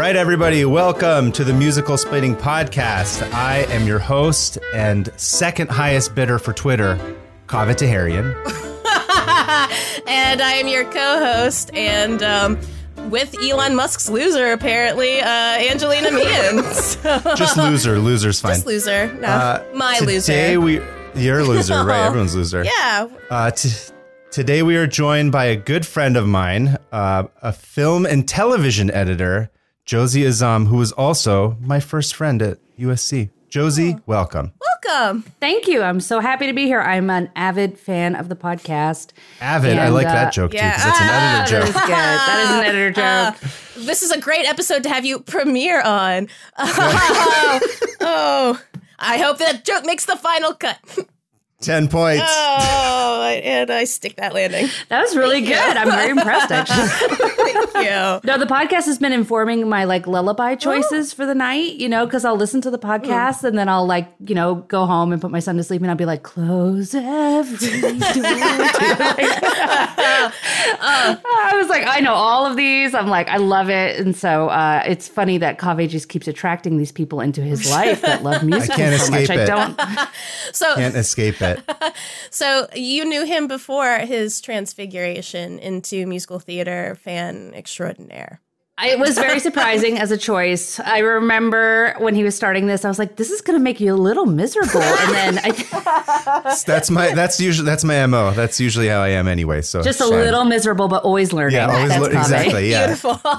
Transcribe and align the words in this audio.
right, 0.00 0.16
everybody, 0.16 0.64
welcome 0.64 1.30
to 1.32 1.44
the 1.44 1.52
Musical 1.52 1.96
Splaining 1.96 2.34
Podcast. 2.34 3.22
I 3.34 3.58
am 3.68 3.86
your 3.86 3.98
host 3.98 4.56
and 4.74 5.12
second 5.20 5.68
highest 5.70 6.14
bidder 6.14 6.38
for 6.38 6.54
Twitter, 6.54 6.96
Kaveh 7.48 7.74
Taherian. 7.76 8.32
and 10.08 10.40
I 10.40 10.52
am 10.54 10.68
your 10.68 10.84
co-host 10.84 11.70
and 11.74 12.22
um, 12.22 12.58
with 13.10 13.34
Elon 13.42 13.76
Musk's 13.76 14.08
loser, 14.08 14.52
apparently, 14.52 15.20
uh, 15.20 15.26
Angelina 15.28 16.10
Meehan. 16.12 16.64
So- 16.72 17.20
Just 17.36 17.58
loser. 17.58 17.98
Loser's 17.98 18.40
fine. 18.40 18.54
Just 18.54 18.66
loser. 18.66 19.12
No, 19.14 19.28
Uh, 19.28 19.64
my 19.74 19.98
today 19.98 20.56
loser. 20.56 20.80
we 21.12 21.22
you're 21.22 21.44
loser, 21.44 21.84
right? 21.84 22.06
Everyone's 22.06 22.34
loser. 22.34 22.64
yeah. 22.64 23.06
Uh, 23.28 23.50
t- 23.50 23.68
today 24.30 24.62
we 24.62 24.76
are 24.76 24.86
joined 24.86 25.30
by 25.32 25.44
a 25.46 25.56
good 25.56 25.84
friend 25.84 26.16
of 26.16 26.26
mine, 26.26 26.78
uh, 26.90 27.24
a 27.42 27.52
film 27.52 28.06
and 28.06 28.26
television 28.28 28.90
editor, 28.92 29.50
Josie 29.90 30.22
Azzam, 30.22 30.68
who 30.68 30.76
was 30.76 30.92
also 30.92 31.56
my 31.60 31.80
first 31.80 32.14
friend 32.14 32.40
at 32.42 32.58
USC. 32.78 33.28
Josie, 33.48 33.96
welcome. 34.06 34.52
Welcome. 34.84 35.22
Thank 35.40 35.66
you. 35.66 35.82
I'm 35.82 35.98
so 35.98 36.20
happy 36.20 36.46
to 36.46 36.52
be 36.52 36.66
here. 36.66 36.80
I'm 36.80 37.10
an 37.10 37.28
avid 37.34 37.76
fan 37.76 38.14
of 38.14 38.28
the 38.28 38.36
podcast. 38.36 39.10
Avid. 39.40 39.78
I 39.78 39.88
like 39.88 40.06
uh, 40.06 40.12
that 40.12 40.32
joke 40.32 40.54
yeah. 40.54 40.74
too, 40.74 40.76
because 40.76 40.90
it's 40.92 41.00
an 41.00 41.08
editor 41.08 41.58
is 41.58 41.74
joke. 41.74 41.86
good. 41.86 41.90
That 41.90 42.40
is 42.44 42.50
an 42.50 42.64
editor 42.66 42.90
joke. 43.80 43.84
This 43.84 44.02
is 44.04 44.12
a 44.12 44.20
great 44.20 44.46
episode 44.46 44.84
to 44.84 44.88
have 44.90 45.04
you 45.04 45.18
premiere 45.18 45.82
on. 45.82 46.28
Oh, 46.56 47.60
oh. 48.00 48.62
I 49.00 49.18
hope 49.18 49.38
that 49.38 49.64
joke 49.64 49.84
makes 49.84 50.04
the 50.04 50.14
final 50.14 50.54
cut. 50.54 50.78
Ten 51.60 51.88
points. 51.88 52.24
Oh, 52.26 53.40
and 53.44 53.70
I 53.70 53.84
stick 53.84 54.16
that 54.16 54.32
landing. 54.34 54.68
that 54.88 55.02
was 55.02 55.14
really 55.14 55.42
good. 55.42 55.58
I'm 55.76 55.90
very 55.90 56.10
impressed, 56.10 56.50
actually. 56.52 56.88
Thank 56.88 57.74
you. 57.74 58.20
No, 58.24 58.38
the 58.38 58.46
podcast 58.46 58.86
has 58.86 58.98
been 58.98 59.12
informing 59.12 59.68
my 59.68 59.84
like 59.84 60.06
lullaby 60.06 60.54
choices 60.54 61.12
for 61.12 61.26
the 61.26 61.34
night, 61.34 61.74
you 61.74 61.88
know, 61.88 62.06
because 62.06 62.24
I'll 62.24 62.36
listen 62.36 62.60
to 62.62 62.70
the 62.70 62.78
podcast 62.78 63.44
and 63.44 63.58
then 63.58 63.68
I'll 63.68 63.86
like, 63.86 64.08
you 64.20 64.34
know, 64.34 64.54
go 64.56 64.86
home 64.86 65.12
and 65.12 65.20
put 65.20 65.30
my 65.30 65.38
son 65.40 65.56
to 65.58 65.62
sleep 65.62 65.82
and 65.82 65.90
I'll 65.90 65.96
be 65.96 66.06
like, 66.06 66.22
close 66.22 66.94
every 66.94 67.80
door. 67.80 67.90
I 70.82 71.52
was 71.54 71.68
like, 71.68 71.84
I 71.86 72.00
know 72.00 72.14
all 72.14 72.46
of 72.46 72.56
these. 72.56 72.94
I'm 72.94 73.08
like, 73.08 73.28
I 73.28 73.36
love 73.36 73.68
it. 73.68 74.00
And 74.00 74.16
so 74.16 74.48
uh, 74.48 74.82
it's 74.86 75.08
funny 75.08 75.38
that 75.38 75.58
Kaveh 75.58 75.88
just 75.88 76.08
keeps 76.08 76.26
attracting 76.26 76.78
these 76.78 76.92
people 76.92 77.20
into 77.20 77.42
his 77.42 77.70
life 77.70 78.00
that 78.02 78.22
love 78.22 78.42
music 78.42 78.70
can't 78.72 79.00
so 79.00 79.10
much. 79.10 79.22
escape 79.22 79.40
I 79.40 79.44
don't. 79.44 79.78
So, 80.52 80.74
Can't 80.74 80.96
escape 80.96 81.40
it. 81.42 81.49
so 82.30 82.68
you 82.74 83.04
knew 83.04 83.24
him 83.24 83.46
before 83.46 83.98
his 83.98 84.40
transfiguration 84.40 85.58
into 85.58 86.06
musical 86.06 86.38
theater 86.38 86.96
fan 87.02 87.52
extraordinaire. 87.54 88.40
It 88.82 88.98
was 88.98 89.16
very 89.16 89.40
surprising 89.40 89.98
as 89.98 90.10
a 90.10 90.16
choice. 90.16 90.80
I 90.80 90.98
remember 90.98 91.94
when 91.98 92.14
he 92.14 92.24
was 92.24 92.34
starting 92.34 92.66
this, 92.66 92.84
I 92.84 92.88
was 92.88 92.98
like, 92.98 93.16
"This 93.16 93.30
is 93.30 93.40
going 93.40 93.58
to 93.58 93.62
make 93.62 93.80
you 93.80 93.94
a 93.94 93.96
little 93.96 94.26
miserable." 94.26 94.82
And 94.82 95.14
then 95.14 95.38
I 95.44 96.52
That's 96.66 96.90
my. 96.90 97.14
That's 97.14 97.40
usually 97.40 97.66
that's 97.66 97.84
my 97.84 98.04
mo. 98.06 98.32
That's 98.32 98.60
usually 98.60 98.88
how 98.88 99.00
I 99.00 99.08
am 99.08 99.28
anyway. 99.28 99.62
So 99.62 99.82
just 99.82 100.00
a 100.00 100.04
fine. 100.04 100.12
little 100.12 100.44
miserable, 100.44 100.88
but 100.88 101.04
always 101.04 101.32
learning. 101.32 101.56
Yeah, 101.56 101.70
always 101.70 101.88
That's 101.90 102.00
lo- 102.00 102.20
exactly. 102.20 102.70
Yeah. 102.70 102.86
Beautiful. 102.86 103.20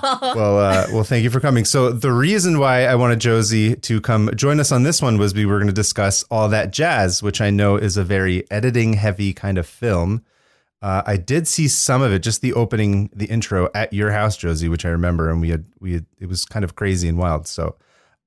Well, 0.42 0.60
uh, 0.60 0.88
well, 0.92 1.04
thank 1.04 1.24
you 1.24 1.30
for 1.30 1.40
coming. 1.40 1.66
So 1.66 1.92
the 1.92 2.12
reason 2.12 2.58
why 2.60 2.86
I 2.86 2.96
wanted 2.96 3.20
Josie 3.20 3.76
to 3.76 4.00
come 4.02 4.30
join 4.36 4.60
us 4.60 4.72
on 4.72 4.84
this 4.84 5.02
one 5.02 5.18
was 5.18 5.34
we 5.34 5.46
were 5.46 5.58
going 5.58 5.68
to 5.68 5.74
discuss 5.74 6.24
all 6.32 6.48
that 6.50 6.72
jazz, 6.72 7.22
which 7.22 7.42
I 7.42 7.50
know 7.50 7.76
is 7.76 7.98
a 7.98 8.04
very 8.04 8.50
editing 8.50 8.94
heavy 8.94 9.34
kind 9.34 9.58
of 9.58 9.68
film. 9.68 10.24
Uh, 10.82 11.04
I 11.06 11.18
did 11.18 11.48
see 11.48 11.68
some 11.68 12.02
of 12.02 12.12
it, 12.12 12.20
just 12.24 12.42
the 12.42 12.54
opening, 12.54 13.10
the 13.14 13.26
intro 13.28 13.70
at 13.76 13.94
your 13.94 14.12
house, 14.12 14.36
Josie, 14.36 14.68
which 14.68 14.84
I 14.86 14.90
remember, 14.90 15.30
and 15.30 15.40
we 15.40 15.50
had 15.50 15.66
we 15.80 15.94
had, 15.94 16.06
it 16.20 16.26
was 16.28 16.44
kind 16.46 16.66
of 16.66 16.76
crazy 16.76 17.08
and 17.08 17.18
wild. 17.18 17.48
So 17.48 17.76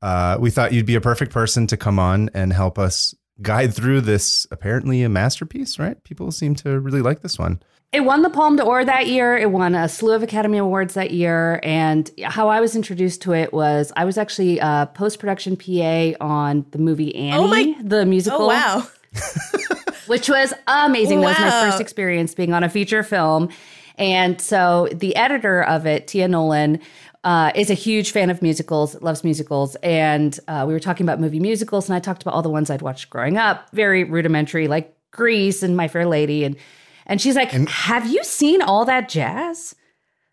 uh, 0.02 0.36
we 0.40 0.50
thought 0.50 0.72
you'd 0.72 0.86
be 0.86 0.94
a 0.94 1.00
perfect 1.00 1.32
person 1.32 1.66
to 1.68 1.76
come 1.76 1.98
on 1.98 2.30
and 2.34 2.52
help 2.52 2.78
us 2.78 3.14
guide 3.42 3.74
through 3.74 4.02
this 4.02 4.46
apparently 4.52 5.02
a 5.02 5.08
masterpiece, 5.08 5.78
right? 5.80 6.02
People 6.04 6.30
seem 6.30 6.54
to 6.56 6.78
really 6.78 7.02
like 7.02 7.22
this 7.22 7.38
one. 7.38 7.60
It 7.92 8.00
won 8.00 8.22
the 8.22 8.30
Palme 8.30 8.56
d'Or 8.56 8.84
that 8.84 9.06
year. 9.06 9.36
It 9.36 9.50
won 9.52 9.74
a 9.76 9.88
slew 9.88 10.14
of 10.14 10.22
Academy 10.24 10.58
Awards 10.58 10.94
that 10.94 11.12
year. 11.12 11.60
And 11.62 12.10
how 12.24 12.48
I 12.48 12.60
was 12.60 12.74
introduced 12.74 13.22
to 13.22 13.34
it 13.34 13.52
was 13.52 13.92
I 13.96 14.04
was 14.04 14.18
actually 14.18 14.58
a 14.58 14.90
post 14.94 15.18
production 15.20 15.56
PA 15.56 16.12
on 16.20 16.66
the 16.72 16.78
movie 16.78 17.14
Annie, 17.14 17.36
Oh 17.42 17.46
my- 17.48 17.76
the 17.82 18.04
musical. 18.04 18.42
Oh 18.42 18.46
wow. 18.48 18.86
Which 20.06 20.28
was 20.28 20.52
amazing. 20.66 21.20
That 21.20 21.26
was 21.26 21.38
my 21.38 21.70
first 21.70 21.80
experience 21.80 22.34
being 22.34 22.52
on 22.52 22.64
a 22.64 22.68
feature 22.68 23.02
film. 23.02 23.48
And 23.96 24.40
so 24.40 24.88
the 24.92 25.14
editor 25.16 25.62
of 25.62 25.86
it, 25.86 26.08
Tia 26.08 26.28
Nolan, 26.28 26.80
uh, 27.22 27.52
is 27.54 27.70
a 27.70 27.74
huge 27.74 28.10
fan 28.10 28.28
of 28.28 28.42
musicals, 28.42 29.00
loves 29.00 29.24
musicals. 29.24 29.76
And 29.76 30.38
uh, 30.46 30.64
we 30.66 30.74
were 30.74 30.80
talking 30.80 31.06
about 31.06 31.20
movie 31.20 31.40
musicals, 31.40 31.88
and 31.88 31.96
I 31.96 32.00
talked 32.00 32.22
about 32.22 32.34
all 32.34 32.42
the 32.42 32.50
ones 32.50 32.70
I'd 32.70 32.82
watched 32.82 33.08
growing 33.08 33.38
up, 33.38 33.70
very 33.70 34.04
rudimentary, 34.04 34.68
like 34.68 34.94
Grease 35.10 35.62
and 35.62 35.76
My 35.76 35.88
Fair 35.88 36.06
Lady. 36.06 36.44
And, 36.44 36.56
and 37.06 37.20
she's 37.20 37.36
like, 37.36 37.50
Have 37.50 38.06
you 38.06 38.22
seen 38.24 38.60
all 38.60 38.84
that 38.84 39.08
jazz? 39.08 39.74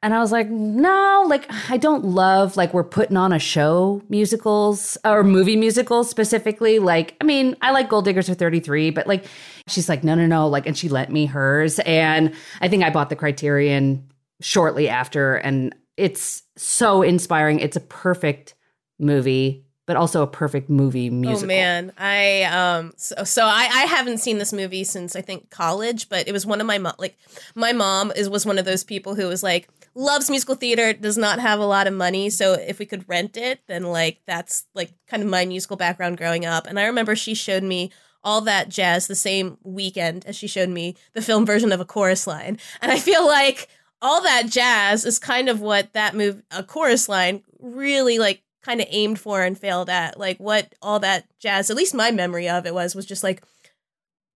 And 0.03 0.16
I 0.16 0.19
was 0.19 0.31
like, 0.31 0.50
no, 0.50 1.25
like 1.28 1.45
I 1.69 1.78
don't 1.78 2.03
love 2.03 2.57
like 2.57 2.73
we're 2.73 2.84
putting 2.84 3.17
on 3.17 3.31
a 3.31 3.38
show 3.38 4.01
musicals 4.09 4.97
or 5.06 5.23
movie 5.23 5.56
musicals 5.56 6.09
specifically. 6.09 6.79
Like, 6.79 7.16
I 7.22 7.23
mean, 7.23 7.56
I 7.62 7.72
like 7.72 7.89
Gold 7.89 8.06
Diggers 8.06 8.28
for 8.28 8.34
33, 8.34 8.89
but 8.89 9.06
like 9.06 9.25
she's 9.67 9.88
like, 9.88 10.03
no, 10.03 10.16
no, 10.16 10.25
no. 10.25 10.47
Like, 10.47 10.66
and 10.66 10.75
she 10.75 10.89
lent 10.89 11.12
me 11.12 11.28
hers. 11.28 11.79
And 11.79 12.34
I 12.62 12.67
think 12.67 12.84
I 12.84 12.89
bought 12.89 13.09
the 13.09 13.16
Criterion 13.16 14.12
shortly 14.41 14.89
after. 14.89 15.35
And 15.35 15.75
it's 15.97 16.41
so 16.57 17.03
inspiring. 17.03 17.59
It's 17.59 17.78
a 17.78 17.81
perfect 17.81 18.56
movie, 18.97 19.66
but 19.85 19.97
also 19.97 20.23
a 20.23 20.28
perfect 20.28 20.68
movie 20.68 21.12
musical. 21.12 21.44
Oh 21.44 21.47
man, 21.47 21.91
I 22.00 22.44
um 22.44 22.94
so, 22.97 23.23
so 23.23 23.45
I 23.45 23.69
I 23.72 23.85
haven't 23.85 24.18
seen 24.18 24.39
this 24.39 24.51
movie 24.51 24.83
since 24.83 25.16
I 25.16 25.22
think 25.22 25.51
college, 25.51 26.09
but 26.09 26.28
it 26.28 26.31
was 26.31 26.44
one 26.44 26.59
of 26.59 26.66
my 26.66 26.79
mom 26.79 26.95
like 26.97 27.18
my 27.53 27.72
mom 27.72 28.12
is 28.16 28.29
was 28.29 28.47
one 28.47 28.57
of 28.57 28.66
those 28.66 28.83
people 28.83 29.13
who 29.13 29.28
was 29.28 29.44
like 29.44 29.69
loves 29.94 30.29
musical 30.29 30.56
theater, 30.56 30.94
does 30.94 31.18
not 31.18 31.40
have 31.40 31.59
a 31.59 31.66
lot 31.66 31.88
of 31.88 31.94
money, 31.94 32.29
so 32.29 32.53
if 32.53 32.79
we 32.79 32.85
could 32.85 33.07
rent 33.07 33.38
it, 33.38 33.62
then 33.68 33.84
like 33.84 34.22
that's 34.25 34.66
like 34.74 34.91
kind 35.07 35.22
of 35.22 35.29
my 35.29 35.46
musical 35.46 35.78
background 35.78 36.18
growing 36.18 36.46
up. 36.46 36.68
And 36.68 36.79
I 36.79 36.85
remember 36.85 37.16
she 37.16 37.34
showed 37.34 37.63
me 37.63 37.91
all 38.24 38.41
that 38.41 38.69
jazz 38.69 39.07
the 39.07 39.16
same 39.16 39.57
weekend 39.63 40.25
as 40.25 40.35
she 40.35 40.47
showed 40.47 40.69
me 40.69 40.96
the 41.13 41.22
film 41.22 41.46
version 41.46 41.72
of 41.72 41.80
a 41.80 41.85
chorus 41.85 42.28
line. 42.28 42.59
And 42.81 42.91
I 42.91 43.00
feel 43.00 43.25
like 43.25 43.68
all 44.01 44.22
that 44.24 44.47
jazz 44.47 45.06
is 45.06 45.19
kind 45.19 45.50
of 45.50 45.62
what 45.62 45.94
that 45.94 46.16
move 46.16 46.41
a 46.51 46.63
chorus 46.63 47.09
line 47.09 47.44
really 47.59 48.19
like 48.19 48.44
kind 48.62 48.80
of 48.80 48.88
aimed 48.90 49.19
for 49.19 49.41
and 49.41 49.57
failed 49.57 49.90
at. 49.90 50.19
Like 50.19 50.38
what 50.40 50.74
all 50.81 51.00
that 51.00 51.25
jazz, 51.40 51.69
at 51.69 51.78
least 51.78 51.96
my 51.96 52.12
memory 52.12 52.47
of 52.47 52.66
it 52.66 52.74
was, 52.74 52.96
was 52.96 53.06
just 53.06 53.24
like, 53.24 53.44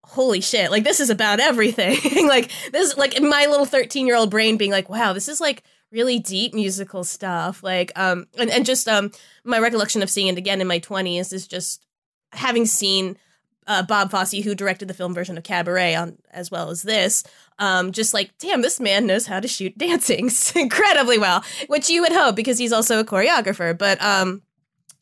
holy 0.07 0.41
shit, 0.41 0.71
like 0.71 0.83
this 0.83 0.99
is 0.99 1.09
about 1.09 1.39
everything. 1.39 1.97
like 2.27 2.51
this, 2.71 2.95
like 2.97 3.19
my 3.21 3.45
little 3.47 3.65
13 3.65 4.07
year 4.07 4.15
old 4.15 4.31
brain 4.31 4.57
being 4.57 4.71
like, 4.71 4.89
wow, 4.89 5.13
this 5.13 5.27
is 5.27 5.41
like 5.41 5.63
really 5.91 6.19
deep 6.19 6.53
musical 6.53 7.03
stuff. 7.03 7.63
Like, 7.63 7.91
um, 7.95 8.27
and, 8.37 8.49
and 8.49 8.65
just, 8.65 8.87
um, 8.87 9.11
my 9.43 9.59
recollection 9.59 10.03
of 10.03 10.09
seeing 10.09 10.27
it 10.27 10.37
again 10.37 10.61
in 10.61 10.67
my 10.67 10.79
20s 10.79 11.33
is 11.33 11.47
just 11.47 11.85
having 12.31 12.65
seen 12.65 13.17
uh, 13.67 13.83
Bob 13.83 14.11
Fosse, 14.11 14.43
who 14.43 14.55
directed 14.55 14.87
the 14.87 14.93
film 14.93 15.13
version 15.13 15.37
of 15.37 15.43
Cabaret, 15.43 15.95
on 15.95 16.17
as 16.31 16.51
well 16.51 16.69
as 16.69 16.83
this, 16.83 17.23
um, 17.57 17.91
just 17.91 18.13
like, 18.13 18.37
damn, 18.37 18.61
this 18.61 18.79
man 18.79 19.07
knows 19.07 19.25
how 19.25 19.39
to 19.39 19.47
shoot 19.47 19.77
dancing 19.77 20.29
incredibly 20.55 21.17
well, 21.17 21.43
which 21.67 21.89
you 21.89 22.01
would 22.01 22.11
hope 22.11 22.35
because 22.35 22.57
he's 22.57 22.73
also 22.73 22.99
a 22.99 23.05
choreographer. 23.05 23.77
But 23.77 24.01
um, 24.03 24.43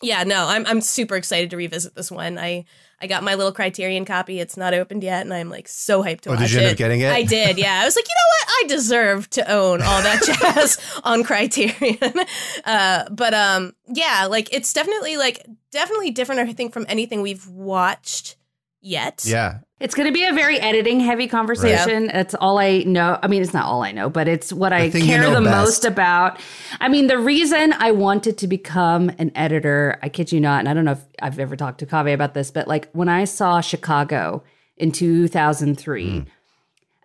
yeah, 0.01 0.23
no, 0.23 0.47
I'm 0.47 0.65
I'm 0.65 0.81
super 0.81 1.15
excited 1.15 1.49
to 1.49 1.57
revisit 1.57 1.95
this 1.95 2.11
one. 2.11 2.37
I 2.37 2.65
I 3.03 3.07
got 3.07 3.21
my 3.21 3.35
little 3.35 3.51
Criterion 3.51 4.05
copy. 4.05 4.39
It's 4.39 4.55
not 4.55 4.73
opened 4.73 5.03
yet, 5.03 5.21
and 5.23 5.33
I'm 5.33 5.49
like 5.49 5.67
so 5.67 6.01
hyped 6.01 6.21
to 6.21 6.29
Oh, 6.29 6.31
watch 6.33 6.41
did 6.43 6.51
you 6.53 6.59
it. 6.59 6.63
end 6.63 6.71
up 6.71 6.77
getting 6.77 7.01
it? 7.01 7.11
I 7.11 7.23
did. 7.23 7.57
Yeah, 7.57 7.81
I 7.81 7.85
was 7.85 7.97
like, 7.97 8.05
you 8.07 8.15
know 8.15 8.29
what? 8.37 8.47
I 8.63 8.67
deserve 8.67 9.29
to 9.31 9.51
own 9.51 9.81
all 9.81 10.01
that 10.01 10.23
jazz 10.55 10.79
on 11.03 11.23
Criterion. 11.23 11.97
Uh, 12.65 13.09
but 13.09 13.33
um, 13.33 13.73
yeah, 13.87 14.25
like 14.29 14.53
it's 14.53 14.71
definitely 14.71 15.17
like 15.17 15.45
definitely 15.71 16.11
different. 16.11 16.39
I 16.39 16.53
think 16.53 16.71
from 16.71 16.85
anything 16.87 17.21
we've 17.21 17.45
watched 17.47 18.37
yet. 18.79 19.23
Yeah. 19.25 19.59
It's 19.83 19.95
going 19.95 20.07
to 20.07 20.13
be 20.13 20.23
a 20.23 20.31
very 20.31 20.61
editing 20.61 21.01
heavy 21.01 21.27
conversation. 21.27 22.07
That's 22.07 22.33
all 22.35 22.57
I 22.57 22.83
know. 22.83 23.19
I 23.21 23.27
mean, 23.27 23.41
it's 23.41 23.53
not 23.53 23.65
all 23.65 23.83
I 23.83 23.91
know, 23.91 24.09
but 24.09 24.29
it's 24.29 24.53
what 24.53 24.71
I 24.71 24.85
you 24.85 25.03
care 25.03 25.23
know 25.23 25.33
the 25.33 25.41
best. 25.41 25.57
most 25.57 25.83
about. 25.83 26.39
I 26.79 26.87
mean, 26.87 27.07
the 27.07 27.19
reason 27.19 27.73
I 27.73 27.91
wanted 27.91 28.37
to 28.37 28.47
become 28.47 29.11
an 29.19 29.33
editor, 29.35 29.99
I 30.01 30.07
kid 30.07 30.31
you 30.31 30.39
not, 30.39 30.59
and 30.59 30.69
I 30.69 30.73
don't 30.73 30.85
know 30.85 30.93
if 30.93 31.03
I've 31.21 31.37
ever 31.37 31.57
talked 31.57 31.79
to 31.79 31.85
Kaveh 31.85 32.13
about 32.13 32.33
this, 32.33 32.49
but 32.49 32.65
like 32.65 32.89
when 32.93 33.09
I 33.09 33.25
saw 33.25 33.59
Chicago 33.59 34.41
in 34.77 34.93
2003, 34.93 36.19
hmm. 36.19 36.19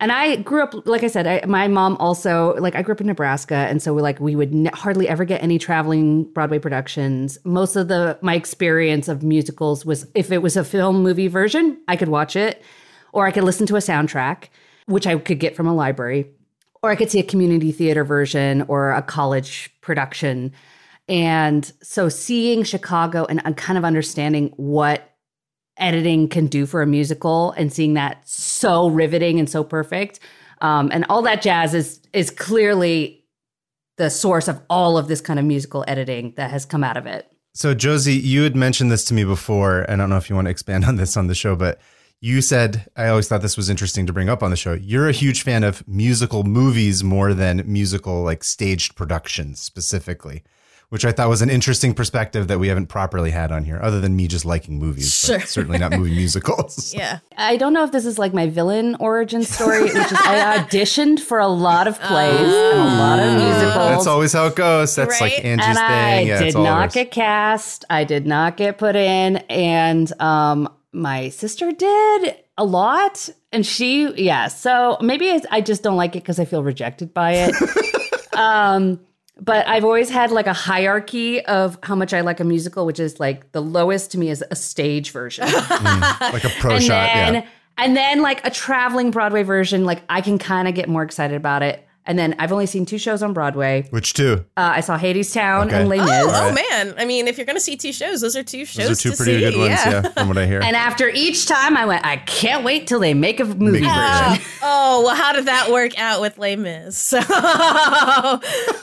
And 0.01 0.13
I 0.13 0.37
grew 0.37 0.63
up, 0.63 0.87
like 0.87 1.03
I 1.03 1.09
said, 1.09 1.27
I, 1.27 1.47
my 1.47 1.69
mom 1.69 1.97
also, 1.97 2.55
like, 2.59 2.75
I 2.75 2.83
grew 2.83 2.95
up 2.95 3.01
in 3.01 3.07
Nebraska. 3.07 3.55
And 3.55 3.83
so, 3.83 3.93
we're 3.93 4.03
like, 4.03 4.21
we 4.21 4.37
would 4.37 4.71
hardly 4.75 5.09
ever 5.09 5.25
get 5.25 5.43
any 5.43 5.59
traveling 5.59 6.25
Broadway 6.33 6.59
productions. 6.59 7.39
Most 7.45 7.77
of 7.77 7.89
the, 7.89 8.19
my 8.23 8.35
experience 8.35 9.09
of 9.09 9.23
musicals 9.23 9.85
was 9.85 10.07
if 10.15 10.31
it 10.31 10.39
was 10.39 10.57
a 10.57 10.65
film 10.65 11.03
movie 11.03 11.29
version, 11.29 11.81
I 11.89 11.97
could 11.97 12.09
watch 12.09 12.37
it, 12.37 12.63
or 13.13 13.27
I 13.27 13.31
could 13.33 13.45
listen 13.45 13.67
to 13.67 13.77
a 13.77 13.81
soundtrack, 13.81 14.49
which 14.87 15.07
I 15.07 15.17
could 15.19 15.41
get 15.41 15.57
from 15.57 15.67
a 15.67 15.75
library, 15.75 16.27
or 16.83 16.91
I 16.91 16.97
could 16.97 17.11
see 17.11 17.19
a 17.19 17.25
community 17.25 17.73
theater 17.73 18.05
version 18.05 18.63
or 18.69 18.93
a 18.93 19.03
college 19.03 19.71
production. 19.81 20.53
And 21.09 21.71
so 21.83 22.09
seeing 22.09 22.63
Chicago 22.65 23.25
and 23.29 23.41
uh, 23.45 23.53
kind 23.53 23.79
of 23.79 23.85
understanding 23.85 24.53
what 24.57 25.15
editing 25.79 26.29
can 26.29 26.47
do 26.47 26.67
for 26.67 26.83
a 26.83 26.87
musical 26.87 27.53
and 27.53 27.73
seeing 27.73 27.95
that 27.95 28.29
so 28.29 28.89
riveting 28.89 29.39
and 29.39 29.49
so 29.49 29.65
perfect 29.65 30.21
um, 30.61 30.91
and 30.93 31.05
all 31.09 31.23
that 31.23 31.43
jazz 31.43 31.75
is 31.75 32.01
is 32.13 32.31
clearly 32.31 33.25
the 33.97 34.11
source 34.11 34.49
of 34.49 34.61
all 34.71 34.97
of 34.97 35.09
this 35.09 35.21
kind 35.21 35.39
of 35.39 35.45
musical 35.45 35.85
editing 35.89 36.33
that 36.37 36.51
has 36.51 36.65
come 36.65 36.85
out 36.85 36.97
of 36.97 37.07
it. 37.07 37.31
So 37.55 37.75
Josie, 37.75 38.15
you 38.15 38.43
had 38.43 38.55
mentioned 38.55 38.93
this 38.93 39.05
to 39.07 39.15
me 39.15 39.25
before. 39.25 39.91
I 39.91 39.97
don't 39.97 40.09
know 40.09 40.17
if 40.17 40.31
you 40.31 40.37
want 40.37 40.47
to 40.47 40.51
expand 40.51 40.85
on 40.87 40.97
this 40.97 41.17
on 41.17 41.27
the 41.27 41.35
show, 41.35 41.57
but 41.57 41.81
you 42.21 42.41
said 42.41 42.89
I 42.97 43.09
always 43.09 43.29
thought 43.29 43.43
this 43.43 43.57
was 43.57 43.71
interesting 43.71 44.07
to 44.07 44.13
bring 44.13 44.29
up 44.29 44.43
on 44.43 44.51
the 44.51 44.57
show. 44.57 44.73
You're 44.73 45.09
a 45.09 45.13
huge 45.13 45.43
fan 45.43 45.65
of 45.65 45.87
musical 45.87 46.45
movies 46.45 47.05
more 47.05 47.35
than 47.35 47.63
musical 47.71 48.23
like 48.23 48.43
staged 48.45 48.97
productions 48.97 49.61
specifically 49.61 50.43
which 50.91 51.05
I 51.05 51.13
thought 51.13 51.29
was 51.29 51.43
an 51.43 51.51
interesting 51.51 51.93
perspective 51.93 52.49
that 52.49 52.59
we 52.59 52.69
haven't 52.69 52.87
properly 52.87 53.31
had 53.31 53.53
on 53.53 53.65
here, 53.65 53.79
other 53.83 54.01
than 54.01 54.17
me 54.17 54.27
just 54.27 54.47
liking 54.47 54.79
movies, 54.79 55.15
sure. 55.15 55.41
certainly 55.41 55.79
not 55.79 55.93
movie 55.93 56.11
musicals. 56.17 56.95
Yeah. 56.95 57.19
I 57.37 57.57
don't 57.57 57.75
know 57.75 57.85
if 57.85 57.93
this 57.93 58.07
is 58.07 58.19
like 58.19 58.33
my 58.33 58.49
villain 58.49 58.97
origin 58.99 59.43
story, 59.43 59.83
which 59.83 59.95
is 59.95 60.13
I 60.13 60.59
auditioned 60.59 61.21
for 61.21 61.39
a 61.39 61.47
lot 61.47 61.89
of 61.89 62.01
plays 62.01 62.41
uh, 62.41 62.71
and 62.73 62.81
a 62.81 62.85
lot 62.85 63.19
of 63.19 63.35
musicals. 63.35 63.75
That's 63.75 64.07
always 64.07 64.33
how 64.33 64.47
it 64.47 64.57
goes. 64.57 64.97
That's 64.97 65.21
right? 65.21 65.33
like 65.33 65.45
Angie's 65.45 65.67
and 65.67 65.77
thing. 65.77 65.87
I 65.87 66.21
yeah, 66.21 66.39
did 66.39 66.55
not 66.55 66.93
get 66.93 67.11
cast. 67.11 67.85
I 67.91 68.05
did 68.05 68.27
not 68.27 68.57
get 68.57 68.79
put 68.79 68.97
in. 68.97 69.37
And 69.51 70.11
um, 70.23 70.73
my 70.93 71.29
sister 71.29 71.71
did 71.71 72.35
a 72.57 72.65
lot. 72.65 73.29
And 73.53 73.65
she, 73.65 74.11
yeah. 74.15 74.49
So 74.49 74.97
maybe 75.03 75.39
I 75.51 75.61
just 75.61 75.83
don't 75.83 75.97
like 75.97 76.17
it 76.17 76.23
because 76.23 76.41
I 76.41 76.47
feel 76.47 76.63
rejected 76.63 77.13
by 77.13 77.49
it. 77.49 78.33
um, 78.35 79.01
but 79.41 79.67
I've 79.69 79.85
always 79.85 80.11
had 80.11 80.31
like 80.31 80.47
a 80.47 80.53
hierarchy 80.53 81.45
of 81.45 81.79
how 81.83 81.95
much 81.95 82.13
I 82.13 82.23
like 82.23 82.41
a 82.41 82.45
musical, 82.45 82.87
which 82.87 82.99
is 82.99 83.21
like 83.21 83.53
the 83.53 83.63
lowest 83.63 84.13
to 84.13 84.19
me 84.19 84.31
is 84.31 84.45
a 84.51 84.57
stage 84.57 85.11
version, 85.13 85.47
mm, 85.49 86.33
like 86.33 86.45
a 86.45 86.51
pro 86.61 86.77
and 86.77 86.85
shot, 86.85 87.11
then, 87.15 87.35
yeah. 87.35 87.47
And 87.77 87.97
then 87.97 88.23
like 88.23 88.45
a 88.45 88.51
traveling 88.51 89.13
Broadway 89.13 89.45
version, 89.45 89.85
like 89.85 90.03
I 90.09 90.21
can 90.21 90.39
kind 90.39 90.67
of 90.67 90.75
get 90.75 90.89
more 90.89 91.03
excited 91.05 91.37
about 91.37 91.63
it. 91.63 91.88
And 92.09 92.19
then 92.19 92.35
I've 92.39 92.53
only 92.53 92.65
seen 92.67 92.87
two 92.87 92.97
shows 92.97 93.23
on 93.23 93.35
Broadway. 93.35 93.87
Which 93.91 94.15
two? 94.15 94.45
Uh, 94.57 94.73
I 94.77 94.81
saw 94.81 94.99
Hadestown 94.99 95.67
Okay. 95.67 95.77
and 95.81 95.89
Les 95.91 95.99
Mis. 95.99 96.09
Oh, 96.11 96.27
Right. 96.27 96.51
oh 96.51 96.87
man! 96.87 96.95
I 96.99 97.05
mean, 97.05 97.29
if 97.29 97.37
you're 97.37 97.45
going 97.45 97.55
to 97.57 97.61
see 97.63 97.77
two 97.77 97.93
shows, 97.93 98.23
those 98.23 98.35
are 98.35 98.43
two 98.43 98.65
shows. 98.65 98.89
Those 98.89 98.99
are 98.99 99.03
two 99.03 99.11
to 99.11 99.17
pretty 99.19 99.35
see. 99.35 99.41
good 99.51 99.57
ones, 99.59 99.69
Yeah. 99.71 99.91
yeah. 99.91 100.09
from 100.13 100.29
what 100.29 100.39
I 100.39 100.47
hear. 100.47 100.61
And 100.63 100.75
after 100.75 101.09
each 101.11 101.45
time, 101.47 101.77
I 101.77 101.85
went, 101.85 102.07
I 102.07 102.17
can't 102.17 102.65
wait 102.65 102.87
till 102.87 102.99
they 102.99 103.13
make 103.13 103.41
a 103.41 103.45
movie 103.45 103.83
Make 103.83 103.93
version. 103.93 104.29
version. 104.31 104.45
Oh 104.63 105.03
well, 105.05 105.15
how 105.15 105.33
did 105.33 105.47
that 105.47 105.71
work 105.71 105.97
out 105.99 106.21
with 106.21 106.37
Les 106.39 106.57
Mis? 106.57 107.13
well, 107.29 108.41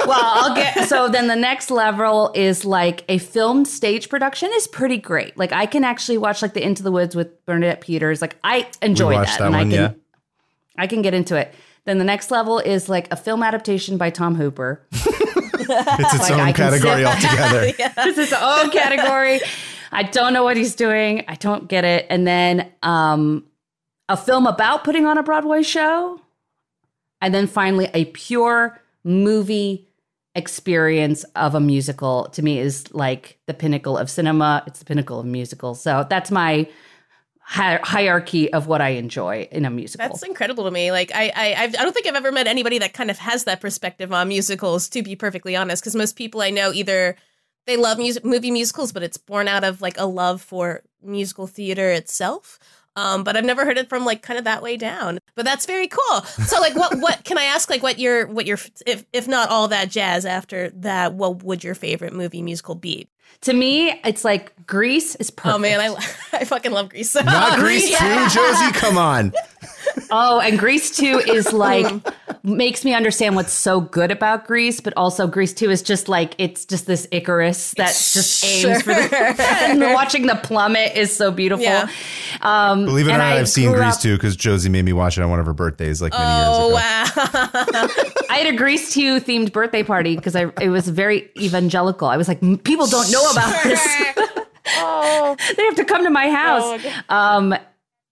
I'll 0.10 0.56
get 0.56 0.88
so 0.88 1.10
then 1.10 1.28
the 1.28 1.36
next 1.36 1.70
level 1.72 2.32
is 2.36 2.64
like 2.66 3.04
a 3.10 3.18
filmed 3.18 3.68
stage 3.68 4.10
production 4.10 4.50
is 4.54 4.68
pretty 4.68 4.98
great. 4.98 5.36
Like 5.38 5.52
I 5.52 5.66
can 5.66 5.84
actually 5.84 6.18
watch 6.18 6.42
like 6.42 6.54
the 6.54 6.64
Into 6.64 6.84
the 6.84 6.92
Woods 6.92 7.16
with 7.16 7.46
Bernadette 7.46 7.82
Peters. 7.82 8.22
Like 8.22 8.36
I 8.44 8.68
enjoy 8.82 9.14
watched 9.14 9.32
that, 9.38 9.40
that 9.40 9.46
and 9.48 9.56
one, 9.56 9.68
I 9.68 9.72
can 9.72 9.72
yeah. 9.72 9.92
I 10.78 10.88
can 10.88 11.02
get 11.02 11.14
into 11.14 11.36
it. 11.36 11.54
Then 11.86 12.00
the 12.00 12.04
next 12.04 12.32
level 12.32 12.60
is 12.60 12.90
like 12.90 13.12
a 13.12 13.16
film 13.16 13.44
adaptation 13.44 13.98
by 13.98 14.10
Tom 14.10 14.36
Hooper. 14.36 14.82
it's 14.92 16.14
its 16.14 16.30
Like, 16.30 16.32
own 16.32 16.38
can 16.38 16.54
category 16.54 17.06
altogether. 17.06 17.72
this 17.96 18.18
is 18.18 18.32
its 18.32 18.34
own 18.34 18.72
category. 18.72 19.40
I 19.92 20.04
don't 20.04 20.34
know 20.34 20.44
what 20.44 20.58
he's 20.58 20.76
doing. 20.76 21.24
I 21.28 21.36
don't 21.36 21.68
get 21.68 21.86
it. 21.86 22.08
And 22.10 22.26
then 22.28 22.72
um, 22.84 23.46
a 24.10 24.18
film 24.18 24.48
about 24.48 24.84
putting 24.84 25.06
on 25.06 25.18
a 25.18 25.24
Broadway 25.24 25.64
show. 25.64 26.20
And 27.22 27.34
then 27.34 27.48
finally, 27.48 27.90
a 27.94 28.06
pure 28.06 28.82
movie 29.04 29.88
experience 30.36 31.24
of 31.36 31.56
a 31.56 31.60
musical 31.60 32.26
to 32.34 32.42
me 32.42 32.60
is 32.60 32.94
like 32.94 33.38
the 33.46 33.54
pinnacle 33.54 33.98
of 33.98 34.10
cinema. 34.10 34.64
It's 34.68 34.80
the 34.80 34.86
pinnacle 34.86 35.20
of 35.20 35.26
musical. 35.26 35.76
So 35.76 36.06
that's 36.10 36.30
my 36.30 36.68
hi- 37.46 37.80
hierarchy 37.84 38.52
of 38.52 38.68
what 38.68 38.82
I 38.82 38.90
enjoy 38.90 39.48
in 39.52 39.66
a 39.66 39.70
musical. 39.70 40.08
That's 40.08 40.24
incredible 40.24 40.66
to 40.66 40.72
me. 40.72 40.92
Like 40.92 41.12
I, 41.14 41.32
I, 41.36 41.56
I've, 41.64 41.76
I 41.76 41.84
don't 41.84 41.94
think 41.94 42.08
I've 42.08 42.16
ever 42.16 42.32
met 42.32 42.48
anybody 42.48 42.80
that 42.80 42.94
kind 42.94 43.12
of 43.12 43.20
has 43.20 43.44
that 43.46 43.62
perspective 43.62 44.12
on 44.12 44.28
musicals. 44.28 44.90
To 44.90 45.04
be 45.04 45.16
perfectly 45.16 45.56
honest, 45.56 45.84
because 45.84 45.96
most 45.96 46.16
people 46.16 46.42
I 46.42 46.50
know 46.50 46.74
either 46.74 47.16
they 47.68 47.78
love 47.78 47.98
music, 47.98 48.26
movie 48.26 48.52
musicals, 48.52 48.92
but 48.92 49.04
it's 49.04 49.18
born 49.18 49.48
out 49.48 49.64
of 49.64 49.82
like 49.82 49.98
a 50.00 50.06
love 50.06 50.42
for 50.42 50.82
musical 51.02 51.48
theater 51.48 51.92
itself. 51.92 52.60
Um, 52.98 53.26
but 53.26 53.36
I've 53.36 53.44
never 53.44 53.66
heard 53.66 53.78
it 53.78 53.90
from 53.90 54.06
like 54.06 54.22
kind 54.22 54.40
of 54.40 54.46
that 54.46 54.62
way 54.62 54.78
down. 54.78 55.20
But 55.36 55.44
that's 55.44 55.66
very 55.66 55.90
cool. 55.90 56.22
So 56.22 56.62
like, 56.62 56.76
what, 56.76 56.98
what 57.00 57.26
can 57.26 57.38
I 57.38 57.44
ask? 57.44 57.70
Like, 57.70 57.84
what 57.84 58.00
your, 58.00 58.26
what 58.28 58.46
your, 58.46 58.58
if 58.86 59.04
if 59.12 59.28
not 59.28 59.50
all 59.50 59.68
that 59.68 59.90
jazz 59.90 60.26
after 60.26 60.70
that, 60.70 61.14
what 61.14 61.44
would 61.44 61.64
your 61.64 61.76
favorite 61.76 62.14
movie 62.14 62.42
musical 62.42 62.74
be? 62.74 63.10
To 63.42 63.54
me, 63.54 63.92
it's 64.04 64.24
like 64.26 64.54
Grease 64.66 65.16
is 65.16 65.30
perfect. 65.30 65.56
Oh 65.56 65.60
man, 65.60 65.80
I, 65.80 65.96
I 66.34 66.46
fucking 66.46 66.72
love 66.72 66.90
Grease. 66.90 67.16
Not 67.16 67.60
Grease 67.60 67.88
too, 67.98 68.28
Josie. 68.30 68.72
Come 68.74 68.98
on. 68.98 69.34
Oh, 70.18 70.40
and 70.40 70.58
Grease 70.58 70.96
2 70.96 71.20
is 71.28 71.52
like 71.66 71.86
makes 72.44 72.86
me 72.86 72.94
understand 72.94 73.36
what's 73.36 73.52
so 73.52 73.82
good 73.82 74.12
about 74.12 74.46
Grease, 74.48 74.80
but 74.80 74.94
also 74.96 75.26
Grease 75.28 75.54
2 75.54 75.70
is 75.72 75.82
just 75.82 76.08
like 76.08 76.36
it's 76.38 76.64
just 76.66 76.86
this 76.86 77.08
Icarus 77.12 77.72
that 77.78 77.88
just 77.88 78.46
aims 78.46 78.82
for 78.84 78.94
the 78.94 79.36
and 79.64 79.82
watching 79.94 80.28
the 80.28 80.36
plummet 80.36 80.96
is 80.96 81.16
so 81.16 81.32
beautiful. 81.32 81.64
Yeah. 81.66 81.90
Um 82.42 82.86
Believe 82.86 83.08
it 83.08 83.12
or 83.12 83.18
not, 83.18 83.22
I 83.22 83.40
I've 83.40 83.50
seen 83.50 83.70
grew 83.72 83.80
Grease 83.82 83.96
up- 83.96 84.02
too 84.02 84.16
because 84.16 84.36
Josie 84.36 84.70
made 84.70 84.86
me 84.86 84.94
watch 84.94 85.18
it 85.18 85.22
on 85.22 85.30
one 85.30 85.40
of 85.40 85.46
her 85.48 85.54
birthdays 85.54 86.02
like 86.02 86.14
many 86.14 86.24
years 86.24 86.48
Oh 86.50 86.68
ago. 86.68 86.76
wow. 86.76 87.06
I 88.30 88.38
had 88.38 88.54
a 88.54 88.58
Grease 88.58 88.94
2 88.94 89.20
themed 89.22 89.52
birthday 89.52 89.84
party 89.84 90.16
because 90.16 90.36
I 90.36 90.52
it 90.62 90.70
was 90.70 90.88
very 90.88 91.30
evangelical. 91.40 92.08
I 92.08 92.18
was 92.18 92.28
like, 92.28 92.40
people 92.64 92.88
don't 92.88 93.12
know 93.12 93.30
about 93.32 93.64
this. 93.64 93.82
oh. 94.78 95.36
they 95.58 95.64
have 95.66 95.76
to 95.76 95.86
come 95.86 96.04
to 96.04 96.10
my 96.10 96.30
house. 96.30 96.82
Oh, 97.10 97.16
um, 97.16 97.56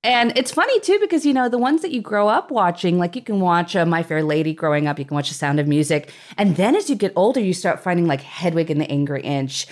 and 0.04 0.38
it's 0.38 0.52
funny 0.52 0.80
too 0.82 0.98
because 1.00 1.26
you 1.26 1.34
know 1.34 1.50
the 1.50 1.58
ones 1.58 1.82
that 1.82 1.92
you 1.92 2.02
grow 2.02 2.28
up 2.28 2.52
watching, 2.52 3.00
like 3.00 3.16
you 3.16 3.22
can 3.22 3.40
watch 3.40 3.76
uh, 3.76 3.86
My 3.86 4.04
Fair 4.04 4.24
Lady 4.24 4.54
growing 4.54 4.88
up, 4.88 5.00
you 5.00 5.06
can 5.06 5.16
watch 5.16 5.30
The 5.30 5.36
Sound 5.36 5.60
of 5.60 5.68
Music, 5.68 6.12
and 6.38 6.56
then 6.56 6.76
as 6.76 6.90
you 6.90 6.96
get 6.96 7.14
older, 7.16 7.40
you 7.40 7.54
start 7.54 7.82
finding 7.82 8.08
like 8.08 8.22
Hedwig 8.22 8.70
and 8.70 8.82
the 8.82 8.90
Angry 8.92 9.22
Inch. 9.22 9.68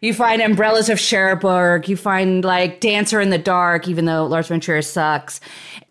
You, 0.00 0.08
you 0.08 0.14
find 0.14 0.40
Umbrellas 0.42 0.88
of 0.88 0.98
Cherbourg. 0.98 1.88
You 1.88 1.96
find 1.96 2.44
like 2.44 2.80
Dancer 2.80 3.20
in 3.20 3.30
the 3.30 3.38
Dark, 3.38 3.88
even 3.88 4.04
though 4.04 4.26
Lars 4.26 4.48
von 4.48 4.60
Trier 4.60 4.82
sucks. 4.82 5.40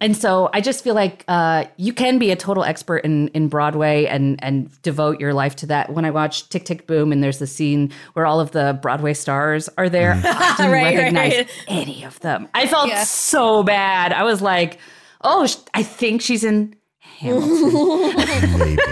And 0.02 0.16
so 0.16 0.50
I 0.54 0.62
just 0.62 0.82
feel 0.84 0.96
like 0.96 1.26
uh, 1.28 1.66
you 1.78 1.92
can 1.94 2.20
be 2.20 2.32
a 2.32 2.36
total 2.36 2.64
expert 2.64 2.98
in 3.00 3.28
in 3.30 3.50
Broadway 3.50 4.06
and 4.06 4.42
and 4.44 4.82
devote 4.82 5.20
your 5.20 5.34
life 5.34 5.56
to 5.58 5.66
that. 5.68 5.92
When 5.94 6.06
I 6.06 6.12
watch 6.12 6.48
Tick 6.50 6.64
Tick 6.66 6.88
Boom, 6.88 7.12
and 7.12 7.22
there's 7.22 7.40
the 7.40 7.48
scene 7.48 7.92
where 8.14 8.26
all 8.26 8.40
of 8.40 8.52
the 8.52 8.80
Broadway 8.82 9.14
stars 9.14 9.70
are 9.78 9.90
there, 9.90 10.14
I 10.26 10.56
didn't 10.58 10.72
Right, 10.72 10.84
right, 10.84 10.96
recognize 10.96 11.38
right. 11.38 11.50
any 11.68 12.04
of 12.06 12.20
them. 12.22 12.48
I 12.54 12.66
felt 12.68 12.88
Yeah. 12.88 13.04
so 13.04 13.64
bad. 13.64 14.14
I 14.14 14.24
was 14.24 14.42
like, 14.42 14.80
oh, 15.22 15.46
sh- 15.48 15.58
I 15.74 15.84
think 15.84 16.22
she's 16.22 16.44
in 16.46 16.76
Hamilton. 17.00 18.58
Maybe. 18.60 18.78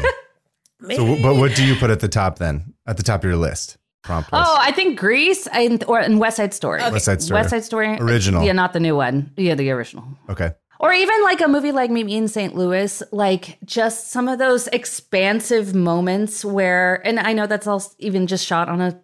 So, 0.95 1.19
but 1.24 1.36
what 1.38 1.55
do 1.55 1.65
you 1.65 1.75
put 1.75 1.89
at 1.89 2.01
the 2.01 2.07
top 2.07 2.38
then? 2.38 2.74
At 2.86 2.97
the 2.97 3.03
top 3.03 3.21
of 3.21 3.24
your 3.29 3.36
list? 3.36 3.77
Prompt 4.07 4.31
list. 4.31 4.45
oh, 4.47 4.57
I 4.59 4.71
think 4.71 4.97
Grease 4.97 5.47
and 5.47 5.83
or 5.83 5.99
and 5.99 6.19
West 6.19 6.37
Side 6.37 6.53
Story. 6.53 6.81
West 6.81 7.05
Side 7.05 7.21
Story. 7.21 7.39
West 7.39 7.49
Side 7.51 7.63
Story. 7.63 7.97
Original. 7.99 8.43
Yeah, 8.43 8.53
not 8.53 8.73
the 8.73 8.79
new 8.79 8.95
one. 8.95 9.31
Yeah, 9.37 9.55
the 9.55 9.69
original. 9.69 10.05
Okay. 10.29 10.51
Or 10.79 10.93
even 10.93 11.23
like 11.23 11.41
a 11.41 11.47
movie 11.47 11.71
like 11.71 11.89
Meet 11.89 12.05
Me 12.05 12.15
in 12.17 12.27
St. 12.27 12.55
Louis, 12.55 13.03
like 13.11 13.57
just 13.65 14.11
some 14.11 14.27
of 14.27 14.37
those 14.39 14.67
expansive 14.67 15.73
moments 15.73 16.45
where, 16.45 17.05
and 17.05 17.19
I 17.19 17.33
know 17.33 17.47
that's 17.47 17.67
all 17.67 17.83
even 17.97 18.27
just 18.27 18.45
shot 18.45 18.69
on 18.69 18.79
a, 18.81 19.01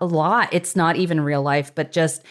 a 0.00 0.06
lot. 0.06 0.48
It's 0.52 0.74
not 0.74 0.96
even 0.96 1.20
real 1.20 1.42
life, 1.42 1.74
but 1.74 1.92
just 1.92 2.22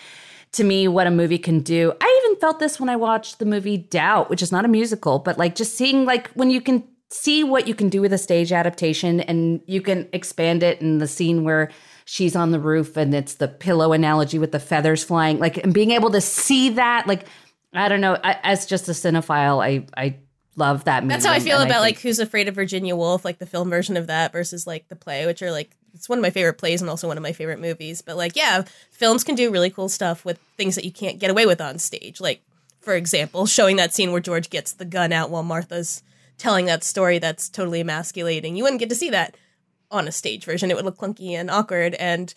to 0.53 0.63
me, 0.63 0.87
what 0.87 1.07
a 1.07 1.11
movie 1.11 1.37
can 1.37 1.61
do. 1.61 1.93
I 1.99 2.23
even 2.25 2.39
felt 2.39 2.59
this 2.59 2.79
when 2.79 2.89
I 2.89 2.95
watched 2.97 3.39
the 3.39 3.45
movie 3.45 3.77
Doubt, 3.77 4.29
which 4.29 4.41
is 4.41 4.51
not 4.51 4.65
a 4.65 4.67
musical, 4.67 5.17
but 5.17 5.37
like 5.37 5.55
just 5.55 5.75
seeing 5.75 6.05
like 6.05 6.29
when 6.31 6.49
you 6.49 6.61
can 6.61 6.83
see 7.09 7.43
what 7.43 7.67
you 7.67 7.75
can 7.75 7.89
do 7.89 8.01
with 8.01 8.11
a 8.11 8.17
stage 8.17 8.51
adaptation 8.51 9.19
and 9.21 9.61
you 9.65 9.81
can 9.81 10.09
expand 10.13 10.63
it 10.63 10.81
in 10.81 10.97
the 10.97 11.07
scene 11.07 11.43
where 11.43 11.69
she's 12.05 12.35
on 12.35 12.51
the 12.51 12.59
roof 12.59 12.97
and 12.97 13.13
it's 13.13 13.35
the 13.35 13.47
pillow 13.47 13.93
analogy 13.93 14.39
with 14.39 14.51
the 14.51 14.59
feathers 14.59 15.03
flying 15.03 15.39
like 15.39 15.57
and 15.57 15.73
being 15.73 15.91
able 15.91 16.09
to 16.11 16.21
see 16.21 16.69
that 16.69 17.07
like 17.07 17.25
I 17.73 17.87
don't 17.87 18.01
know. 18.01 18.17
I, 18.23 18.39
as 18.43 18.65
just 18.65 18.87
a 18.87 18.91
cinephile, 18.91 19.63
I 19.63 19.85
I 19.99 20.17
love 20.55 20.83
that 20.85 21.03
movie. 21.03 21.13
That's 21.13 21.25
how 21.25 21.31
I 21.33 21.39
feel 21.39 21.59
about 21.61 21.81
like 21.81 21.95
think- 21.95 22.03
Who's 22.03 22.19
Afraid 22.19 22.47
of 22.47 22.55
Virginia 22.55 22.95
Woolf, 22.95 23.25
like 23.25 23.39
the 23.39 23.45
film 23.45 23.69
version 23.69 23.97
of 23.97 24.07
that 24.07 24.31
versus 24.31 24.67
like 24.67 24.87
the 24.89 24.95
play, 24.95 25.25
which 25.25 25.41
are 25.41 25.51
like 25.51 25.71
it's 25.93 26.09
one 26.09 26.17
of 26.17 26.23
my 26.23 26.29
favorite 26.29 26.57
plays 26.57 26.81
and 26.81 26.89
also 26.89 27.07
one 27.07 27.17
of 27.17 27.23
my 27.23 27.33
favorite 27.33 27.59
movies. 27.59 28.01
But 28.01 28.17
like, 28.17 28.35
yeah, 28.35 28.63
films 28.91 29.23
can 29.23 29.35
do 29.35 29.51
really 29.51 29.69
cool 29.69 29.89
stuff 29.89 30.25
with 30.25 30.39
things 30.57 30.75
that 30.75 30.85
you 30.85 30.91
can't 30.91 31.19
get 31.19 31.29
away 31.29 31.45
with 31.45 31.61
on 31.61 31.77
stage. 31.77 32.19
Like, 32.19 32.41
for 32.81 32.95
example, 32.95 33.45
showing 33.45 33.75
that 33.77 33.93
scene 33.93 34.11
where 34.11 34.21
George 34.21 34.49
gets 34.49 34.73
the 34.73 34.85
gun 34.85 35.11
out 35.11 35.29
while 35.29 35.43
Martha's 35.43 36.03
telling 36.37 36.65
that 36.65 36.83
story 36.83 37.19
that's 37.19 37.47
totally 37.47 37.79
emasculating. 37.79 38.55
You 38.55 38.63
wouldn't 38.63 38.79
get 38.79 38.89
to 38.89 38.95
see 38.95 39.11
that 39.11 39.35
on 39.93 40.07
a 40.07 40.11
stage 40.11 40.43
version. 40.45 40.69
It 40.71 40.75
would 40.75 40.85
look 40.85 40.97
clunky 40.97 41.31
and 41.31 41.49
awkward 41.49 41.95
and 41.95 42.33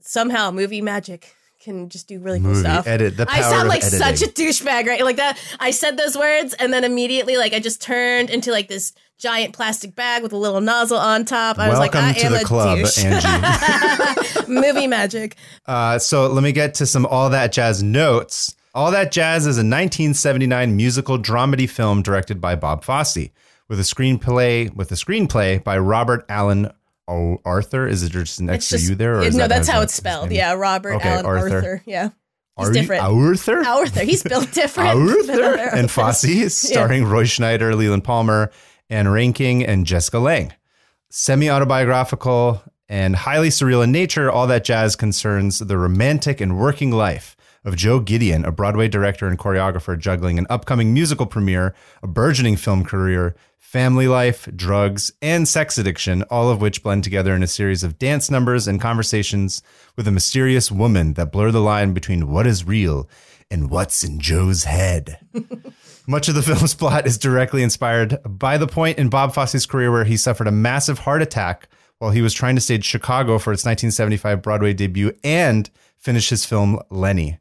somehow 0.00 0.50
movie 0.50 0.80
magic 0.80 1.34
can 1.66 1.88
just 1.88 2.06
do 2.06 2.20
really 2.20 2.38
cool 2.38 2.50
Movie 2.50 2.60
stuff. 2.60 2.86
edit, 2.86 3.16
the 3.16 3.26
I 3.28 3.40
sound 3.40 3.68
like 3.68 3.82
such 3.82 4.22
a 4.22 4.26
douchebag, 4.26 4.86
right? 4.86 5.02
Like 5.04 5.16
that. 5.16 5.36
I 5.58 5.72
said 5.72 5.96
those 5.96 6.16
words, 6.16 6.54
and 6.54 6.72
then 6.72 6.84
immediately, 6.84 7.36
like 7.36 7.52
I 7.54 7.58
just 7.58 7.82
turned 7.82 8.30
into 8.30 8.52
like 8.52 8.68
this 8.68 8.92
giant 9.18 9.52
plastic 9.52 9.96
bag 9.96 10.22
with 10.22 10.32
a 10.32 10.36
little 10.36 10.60
nozzle 10.60 10.98
on 10.98 11.24
top. 11.24 11.58
I 11.58 11.68
was 11.68 11.78
like, 11.80 11.92
Welcome 11.92 12.10
I 12.10 12.12
to 12.20 12.26
am 12.26 12.32
the 12.32 12.40
a 12.40 12.44
club, 12.44 12.78
douche. 12.78 13.04
Angie. 13.04 14.46
Movie 14.52 14.86
magic. 14.86 15.34
Uh, 15.66 15.98
so 15.98 16.28
let 16.28 16.44
me 16.44 16.52
get 16.52 16.74
to 16.74 16.86
some 16.86 17.04
All 17.04 17.30
That 17.30 17.52
Jazz 17.52 17.82
notes. 17.82 18.54
All 18.72 18.92
That 18.92 19.10
Jazz 19.10 19.42
is 19.46 19.56
a 19.56 19.60
1979 19.66 20.76
musical 20.76 21.18
dramedy 21.18 21.68
film 21.68 22.00
directed 22.02 22.40
by 22.40 22.54
Bob 22.54 22.84
Fosse, 22.84 23.30
with 23.68 23.78
a 23.80 23.82
screenplay 23.84 24.74
with 24.74 24.90
a 24.92 24.94
screenplay 24.94 25.62
by 25.62 25.78
Robert 25.78 26.24
Alan 26.28 26.70
o- 27.08 27.38
Aurthur. 27.44 27.86
Is 27.88 28.02
it 28.02 28.12
just 28.12 28.40
an 28.40 28.48
It's 28.48 28.56
extra 28.64 28.78
just 28.78 28.90
U 28.90 28.94
there? 28.96 29.16
Or 29.18 29.22
it- 29.22 29.32
no, 29.32 29.40
that 29.40 29.48
that's 29.48 29.68
how 29.68 29.80
it's 29.82 29.94
spelled. 29.94 30.30
Yeah, 30.30 30.52
Robert 30.52 30.94
Okay, 30.94 31.08
Alan 31.08 31.26
Aurthur. 31.26 31.54
Arthur. 31.56 31.82
Yeah, 31.86 32.10
he's 32.58 32.68
Are 32.68 32.72
different. 32.72 33.02
You 33.02 33.18
Arthur? 33.28 33.64
Arthur. 33.66 34.00
He's 34.04 34.22
built 34.24 34.52
different. 34.52 34.90
Arthur 34.98 35.54
and 35.76 35.90
Fosse, 35.90 36.52
starring 36.54 37.04
Roy 37.04 37.24
Schneider, 37.24 37.74
Leland 37.74 38.04
Palmer, 38.04 38.50
Ann 38.90 39.06
Reinking, 39.06 39.64
and 39.66 39.84
Jessica 39.86 40.18
Lange. 40.18 40.52
Semi 41.10 41.48
autobiographical 41.50 42.62
and 42.88 43.16
highly 43.16 43.48
surreal 43.48 43.82
in 43.82 43.90
nature, 43.92 44.30
all 44.30 44.46
that 44.46 44.64
jazz 44.64 44.94
concerns 44.96 45.58
the 45.58 45.76
romantic 45.78 46.40
and 46.40 46.58
working 46.58 46.90
life 46.92 47.35
of 47.66 47.76
Joe 47.76 47.98
Gideon, 48.00 48.44
a 48.44 48.52
Broadway 48.52 48.88
director 48.88 49.26
and 49.26 49.38
choreographer 49.38 49.98
juggling 49.98 50.38
an 50.38 50.46
upcoming 50.48 50.94
musical 50.94 51.26
premiere, 51.26 51.74
a 52.02 52.06
burgeoning 52.06 52.56
film 52.56 52.84
career, 52.84 53.34
family 53.58 54.06
life, 54.06 54.48
drugs, 54.54 55.12
and 55.20 55.46
sex 55.46 55.76
addiction, 55.76 56.22
all 56.30 56.48
of 56.48 56.60
which 56.60 56.82
blend 56.82 57.02
together 57.02 57.34
in 57.34 57.42
a 57.42 57.48
series 57.48 57.82
of 57.82 57.98
dance 57.98 58.30
numbers 58.30 58.68
and 58.68 58.80
conversations 58.80 59.62
with 59.96 60.06
a 60.06 60.12
mysterious 60.12 60.70
woman 60.70 61.14
that 61.14 61.32
blur 61.32 61.50
the 61.50 61.60
line 61.60 61.92
between 61.92 62.30
what 62.30 62.46
is 62.46 62.64
real 62.64 63.10
and 63.50 63.68
what's 63.68 64.04
in 64.04 64.20
Joe's 64.20 64.64
head. 64.64 65.18
Much 66.06 66.28
of 66.28 66.36
the 66.36 66.42
film's 66.42 66.74
plot 66.74 67.04
is 67.04 67.18
directly 67.18 67.64
inspired 67.64 68.20
by 68.24 68.56
the 68.56 68.68
point 68.68 68.98
in 68.98 69.08
Bob 69.08 69.34
Fosse's 69.34 69.66
career 69.66 69.90
where 69.90 70.04
he 70.04 70.16
suffered 70.16 70.46
a 70.46 70.52
massive 70.52 71.00
heart 71.00 71.20
attack 71.20 71.68
while 71.98 72.12
he 72.12 72.22
was 72.22 72.32
trying 72.32 72.54
to 72.54 72.60
stage 72.60 72.84
Chicago 72.84 73.38
for 73.38 73.52
its 73.52 73.64
1975 73.64 74.40
Broadway 74.40 74.72
debut 74.72 75.12
and 75.24 75.68
finish 75.96 76.28
his 76.28 76.44
film 76.44 76.78
Lenny. 76.90 77.40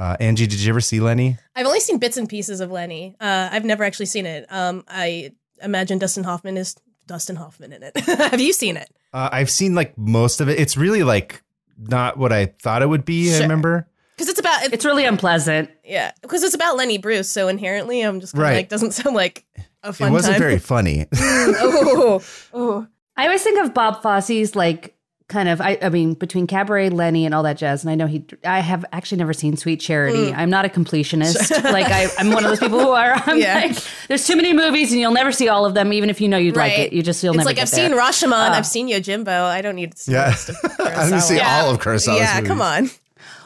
Uh, 0.00 0.16
Angie, 0.18 0.46
did 0.46 0.58
you 0.60 0.70
ever 0.70 0.80
see 0.80 0.98
Lenny? 0.98 1.36
I've 1.54 1.66
only 1.66 1.78
seen 1.80 1.98
bits 1.98 2.16
and 2.16 2.26
pieces 2.26 2.60
of 2.60 2.70
Lenny. 2.70 3.16
Uh, 3.20 3.50
I've 3.52 3.66
never 3.66 3.84
actually 3.84 4.06
seen 4.06 4.24
it. 4.24 4.46
Um, 4.50 4.82
I 4.88 5.32
imagine 5.62 5.98
Dustin 5.98 6.24
Hoffman 6.24 6.56
is 6.56 6.74
Dustin 7.06 7.36
Hoffman 7.36 7.74
in 7.74 7.82
it. 7.82 7.94
Have 8.06 8.40
you 8.40 8.54
seen 8.54 8.78
it? 8.78 8.88
Uh, 9.12 9.28
I've 9.30 9.50
seen 9.50 9.74
like 9.74 9.98
most 9.98 10.40
of 10.40 10.48
it. 10.48 10.58
It's 10.58 10.74
really 10.78 11.02
like 11.02 11.42
not 11.76 12.16
what 12.16 12.32
I 12.32 12.46
thought 12.46 12.80
it 12.80 12.88
would 12.88 13.04
be. 13.04 13.34
I 13.34 13.40
remember. 13.40 13.86
Because 14.16 14.30
it's 14.30 14.40
about 14.40 14.62
it, 14.64 14.72
It's 14.72 14.86
really 14.86 15.04
unpleasant. 15.04 15.70
yeah. 15.84 16.12
Because 16.22 16.42
it's 16.44 16.54
about 16.54 16.78
Lenny 16.78 16.96
Bruce. 16.96 17.30
So 17.30 17.48
inherently, 17.48 18.00
I'm 18.00 18.20
just 18.20 18.32
kinda 18.32 18.44
Right. 18.44 18.54
like 18.56 18.68
doesn't 18.70 18.92
sound 18.92 19.14
like 19.14 19.44
a 19.82 19.92
fun 19.92 20.08
it 20.08 20.12
wasn't 20.12 20.34
time. 20.36 20.40
very 20.42 20.58
funny. 20.58 21.06
oh, 21.16 22.22
oh, 22.54 22.86
I 23.18 23.24
always 23.24 23.42
think 23.42 23.62
of 23.62 23.74
Bob 23.74 24.02
Fosse's 24.02 24.56
like 24.56 24.94
kind 25.30 25.48
of 25.48 25.60
I, 25.62 25.78
I 25.80 25.88
mean 25.88 26.12
between 26.12 26.46
Cabaret, 26.46 26.90
Lenny, 26.90 27.24
and 27.24 27.34
all 27.34 27.42
that 27.44 27.56
jazz. 27.56 27.82
And 27.82 27.90
I 27.90 27.94
know 27.94 28.06
he 28.06 28.22
I 28.44 28.60
have 28.60 28.84
actually 28.92 29.16
never 29.18 29.32
seen 29.32 29.56
Sweet 29.56 29.80
Charity. 29.80 30.32
I'm 30.34 30.50
not 30.50 30.66
a 30.66 30.68
completionist. 30.68 31.62
like 31.72 31.86
I, 31.86 32.08
I'm 32.18 32.30
one 32.32 32.44
of 32.44 32.50
those 32.50 32.58
people 32.60 32.78
who 32.80 32.90
are. 32.90 33.12
I'm 33.26 33.38
Yeah. 33.38 33.54
like, 33.54 33.76
there's 34.08 34.26
too 34.26 34.36
many 34.36 34.52
movies 34.52 34.92
and 34.92 35.00
you'll 35.00 35.12
never 35.12 35.32
see 35.32 35.48
all 35.48 35.64
of 35.64 35.72
them, 35.74 35.92
even 35.94 36.10
if 36.10 36.20
you 36.20 36.28
know 36.28 36.36
you'd 36.36 36.56
like 36.56 36.78
it. 36.78 36.92
You 36.92 37.02
just 37.02 37.22
you'll 37.22 37.32
never. 37.34 37.48
it's 37.48 37.48
never. 37.48 37.48
like 37.48 37.56
get 37.56 37.62
I've 37.62 37.70
there. 37.70 38.12
seen 38.12 38.30
Rashomon. 38.30 38.50
Uh, 38.50 38.52
I've 38.52 38.66
seen 38.66 38.88
Yojimbo. 38.88 39.28
I 39.28 39.62
don't 39.62 39.76
need 39.76 39.92
to 39.92 39.98
see 39.98 40.12
Yeah. 40.12 40.28
of 40.30 40.50
I 40.80 41.04
didn't 41.04 41.20
see 41.22 41.38
Kurosawa. 41.38 41.62
all 41.64 41.70
of 41.70 41.78
Kurosawa's 41.78 42.18
Yeah, 42.18 42.34
movies. 42.36 42.48
come 42.48 42.60
on. 42.60 42.90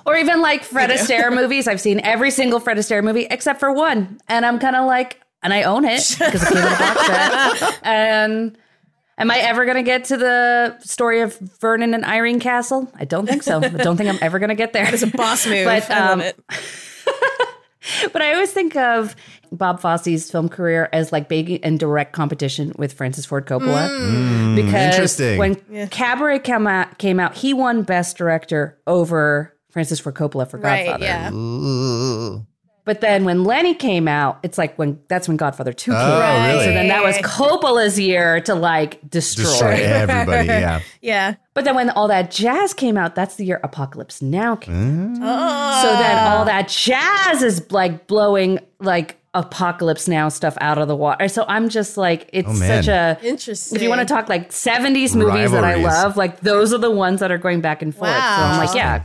Or 0.07 0.17
even 0.17 0.41
like 0.43 0.65
Fred 0.65 0.91
Astaire 0.91 1.35
movies. 1.35 1.69
I've 1.69 1.81
seen 1.81 2.01
every 2.01 2.31
single 2.31 2.61
Fred 2.61 2.77
Astaire 2.77 3.03
movie 3.05 3.27
except 3.31 3.61
for 3.61 3.73
one. 3.73 4.19
And 4.29 4.45
I'm 4.45 4.59
kind 4.59 4.77
of 4.77 4.87
like, 4.87 5.21
and 5.43 5.53
I 5.53 5.63
own 5.65 5.85
it 5.85 6.03
because 6.19 6.43
it 6.43 6.49
came 6.49 6.57
in 6.59 6.65
a 6.65 6.69
box 6.71 7.61
set. 7.61 7.79
And 7.85 8.59
am 9.19 9.31
I 9.31 9.39
ever 9.39 9.65
going 9.65 9.77
to 9.77 9.83
get 9.83 10.05
to 10.07 10.17
the 10.17 10.79
story 10.81 11.21
of 11.21 11.39
Vernon 11.61 11.95
and 11.95 12.05
Irene 12.05 12.41
Castle? 12.41 12.91
I 12.97 13.05
don't 13.05 13.27
think 13.27 13.43
so. 13.43 13.59
I 13.59 13.69
don't 13.69 13.97
think 13.97 14.09
I'm 14.09 14.19
ever 14.21 14.39
going 14.39 14.51
to 14.51 14.55
get 14.55 14.73
there. 14.73 14.85
It's 14.95 15.03
a 15.03 15.09
boss 15.09 15.47
move. 15.47 15.65
But, 15.65 15.91
I 15.91 16.01
love 16.01 16.13
um, 16.13 16.21
it. 16.21 16.39
But 18.13 18.23
I 18.23 18.33
always 18.33 18.51
think 18.51 18.77
of 18.77 19.15
Bob 19.53 19.79
Fosse's 19.79 20.31
film 20.31 20.49
career 20.49 20.89
as 20.93 21.13
like 21.13 21.29
big 21.29 21.51
in 21.51 21.77
direct 21.77 22.13
competition 22.13 22.73
with 22.79 22.95
Francis 22.95 23.27
Ford 23.27 23.47
Coppola. 23.47 23.89
Mm. 23.89 24.57
because 24.57 24.95
interesting. 24.95 25.39
when 25.39 25.89
Cabaret 25.89 26.39
came 26.41 26.67
out, 26.67 26.97
came 26.99 27.21
out, 27.21 27.35
he 27.35 27.53
won 27.53 27.83
Best 27.83 28.17
Director 28.17 28.79
over 28.87 29.55
Francis 29.71 30.01
Ford 30.01 30.15
Coppola 30.15 30.49
for 30.49 30.59
Right. 30.59 30.87
Godfather. 30.87 31.05
Yeah. 31.05 31.33
Ooh. 31.33 32.47
But 32.87 33.01
then 33.01 33.25
when 33.25 33.45
Lenny 33.45 33.75
came 33.75 34.07
out, 34.07 34.39
it's 34.43 34.59
like 34.59 34.77
when 34.79 35.01
that's 35.09 35.27
when 35.27 35.39
Godfather 35.39 35.73
2 35.73 35.91
came 35.91 35.99
Oh, 35.99 36.05
out. 36.05 36.49
really? 36.49 36.65
So 36.67 36.71
then 36.73 36.89
that 36.89 37.03
was 37.03 37.17
Coppola's 37.19 37.99
year 37.99 38.41
to 38.43 38.55
like 38.55 39.01
destroy. 39.09 39.45
Destroy 39.45 39.69
everybody. 39.85 40.47
Yeah. 40.49 40.81
Yeah. 41.01 41.35
But 41.55 41.65
then 41.65 41.75
when 41.77 41.89
all 41.91 42.09
that 42.09 42.31
jazz 42.31 42.75
came 42.75 42.97
out, 42.99 43.15
that's 43.15 43.37
the 43.37 43.45
year 43.47 43.61
Apocalypse 43.65 44.21
Now 44.21 44.57
came. 44.57 45.15
Oh. 45.23 45.83
So 45.83 45.93
then 45.97 46.19
all 46.33 46.45
that 46.45 46.69
jazz 46.69 47.43
is 47.43 47.71
like 47.71 48.07
blowing 48.07 48.59
like 48.81 49.19
Apocalypse 49.35 50.07
Now 50.07 50.29
stuff 50.29 50.57
out 50.61 50.79
of 50.79 50.87
the 50.89 50.95
water. 50.97 51.27
So 51.29 51.45
I'm 51.49 51.69
just 51.69 51.97
like, 51.97 52.29
it's 52.33 52.49
Oh, 52.49 52.55
such 52.55 52.89
a 52.89 53.19
Interesting. 53.23 53.77
if 53.77 53.83
you 53.83 53.89
want 53.89 54.01
to 54.01 54.07
talk 54.07 54.29
like 54.29 54.51
70s 54.51 55.15
movies 55.17 55.51
that 55.53 55.65
I 55.65 55.77
love, 55.77 56.17
like 56.17 56.41
those 56.41 56.73
are 56.75 56.79
the 56.79 56.91
ones 56.91 57.21
that 57.21 57.31
are 57.33 57.39
going 57.39 57.61
back 57.61 57.81
and 57.83 57.95
forth. 57.95 58.11
So 58.11 58.17
I'm 58.17 58.59
like, 58.65 58.75
yeah, 58.77 59.05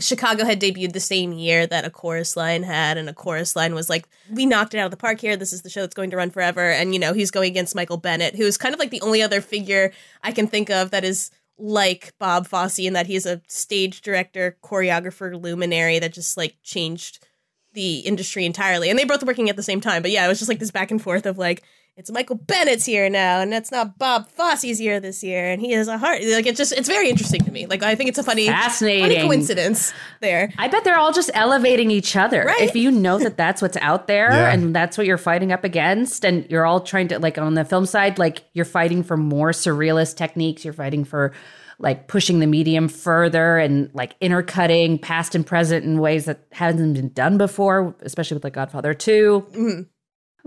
Chicago 0.00 0.44
had 0.44 0.60
debuted 0.60 0.92
the 0.92 1.00
same 1.00 1.32
year 1.32 1.66
that 1.66 1.84
a 1.84 1.90
chorus 1.90 2.36
line 2.36 2.62
had, 2.64 2.98
and 2.98 3.08
a 3.08 3.14
chorus 3.14 3.54
line 3.54 3.74
was 3.74 3.88
like, 3.88 4.08
"We 4.30 4.44
knocked 4.44 4.74
it 4.74 4.78
out 4.78 4.86
of 4.86 4.90
the 4.90 4.96
park 4.96 5.20
here. 5.20 5.36
This 5.36 5.52
is 5.52 5.62
the 5.62 5.70
show 5.70 5.80
that's 5.82 5.94
going 5.94 6.10
to 6.10 6.16
run 6.16 6.30
forever." 6.30 6.70
And 6.70 6.92
you 6.92 6.98
know, 6.98 7.12
he's 7.12 7.30
going 7.30 7.50
against 7.50 7.74
Michael 7.74 7.96
Bennett, 7.96 8.34
who 8.34 8.44
is 8.44 8.56
kind 8.58 8.74
of 8.74 8.80
like 8.80 8.90
the 8.90 9.00
only 9.02 9.22
other 9.22 9.40
figure 9.40 9.92
I 10.22 10.32
can 10.32 10.48
think 10.48 10.68
of 10.68 10.90
that 10.90 11.04
is 11.04 11.30
like 11.58 12.12
Bob 12.18 12.46
Fosse 12.46 12.78
in 12.78 12.92
that 12.92 13.06
he's 13.06 13.26
a 13.26 13.42
stage 13.48 14.00
director, 14.02 14.56
choreographer, 14.62 15.40
luminary 15.40 15.98
that 15.98 16.12
just 16.12 16.36
like 16.36 16.56
changed 16.62 17.26
the 17.72 17.98
industry 18.00 18.44
entirely. 18.44 18.90
And 18.90 18.98
they 18.98 19.04
both 19.04 19.24
working 19.24 19.50
at 19.50 19.56
the 19.56 19.62
same 19.62 19.80
time. 19.80 20.02
But 20.02 20.10
yeah, 20.10 20.24
it 20.24 20.28
was 20.28 20.38
just 20.38 20.48
like 20.48 20.58
this 20.58 20.70
back 20.70 20.90
and 20.90 21.02
forth 21.02 21.26
of 21.26 21.38
like, 21.38 21.62
it's 21.98 22.12
Michael 22.12 22.36
Bennett's 22.36 22.86
here 22.86 23.10
now, 23.10 23.40
and 23.40 23.52
that's 23.52 23.72
not 23.72 23.98
Bob 23.98 24.28
Fosse's 24.28 24.80
year 24.80 25.00
this 25.00 25.24
year, 25.24 25.50
and 25.50 25.60
he 25.60 25.72
has 25.72 25.88
a 25.88 25.98
heart. 25.98 26.22
Like 26.22 26.46
it's 26.46 26.56
just, 26.56 26.70
it's 26.72 26.88
very 26.88 27.10
interesting 27.10 27.42
to 27.44 27.50
me. 27.50 27.66
Like 27.66 27.82
I 27.82 27.96
think 27.96 28.08
it's 28.08 28.18
a 28.18 28.22
funny, 28.22 28.46
fascinating 28.46 29.02
funny 29.02 29.14
Fascinating. 29.16 29.28
coincidence 29.28 29.92
there. 30.20 30.52
I 30.58 30.68
bet 30.68 30.84
they're 30.84 30.96
all 30.96 31.12
just 31.12 31.30
elevating 31.34 31.90
each 31.90 32.14
other. 32.14 32.44
Right. 32.44 32.60
If 32.62 32.76
you 32.76 32.92
know 32.92 33.18
that 33.18 33.36
that's 33.36 33.60
what's 33.60 33.76
out 33.78 34.06
there 34.06 34.30
Yeah. 34.30 34.52
and 34.52 34.74
that's 34.74 34.96
what 34.96 35.06
you're 35.08 35.18
fighting 35.18 35.50
up 35.50 35.64
against, 35.64 36.24
and 36.24 36.48
you're 36.48 36.64
all 36.64 36.80
trying 36.80 37.08
to, 37.08 37.18
like, 37.18 37.36
on 37.36 37.54
the 37.54 37.64
film 37.64 37.84
side, 37.84 38.16
like, 38.18 38.44
you're 38.52 38.64
fighting 38.64 39.02
for 39.02 39.16
more 39.16 39.50
surrealist 39.50 40.16
techniques, 40.16 40.64
you're 40.64 40.72
fighting 40.74 41.04
for, 41.04 41.32
like, 41.80 42.06
pushing 42.06 42.38
the 42.38 42.46
medium 42.46 42.88
further 42.88 43.58
and, 43.58 43.90
like, 43.92 44.14
intercutting 44.20 44.98
past 45.00 45.34
and 45.34 45.44
present 45.44 45.84
in 45.84 45.98
ways 45.98 46.26
that 46.26 46.44
hasn't 46.52 46.94
been 46.94 47.12
done 47.12 47.38
before, 47.38 47.96
especially 48.02 48.36
with, 48.36 48.44
like, 48.44 48.52
Godfather 48.54 48.94
2. 48.94 49.46
Mm-hmm. 49.50 49.80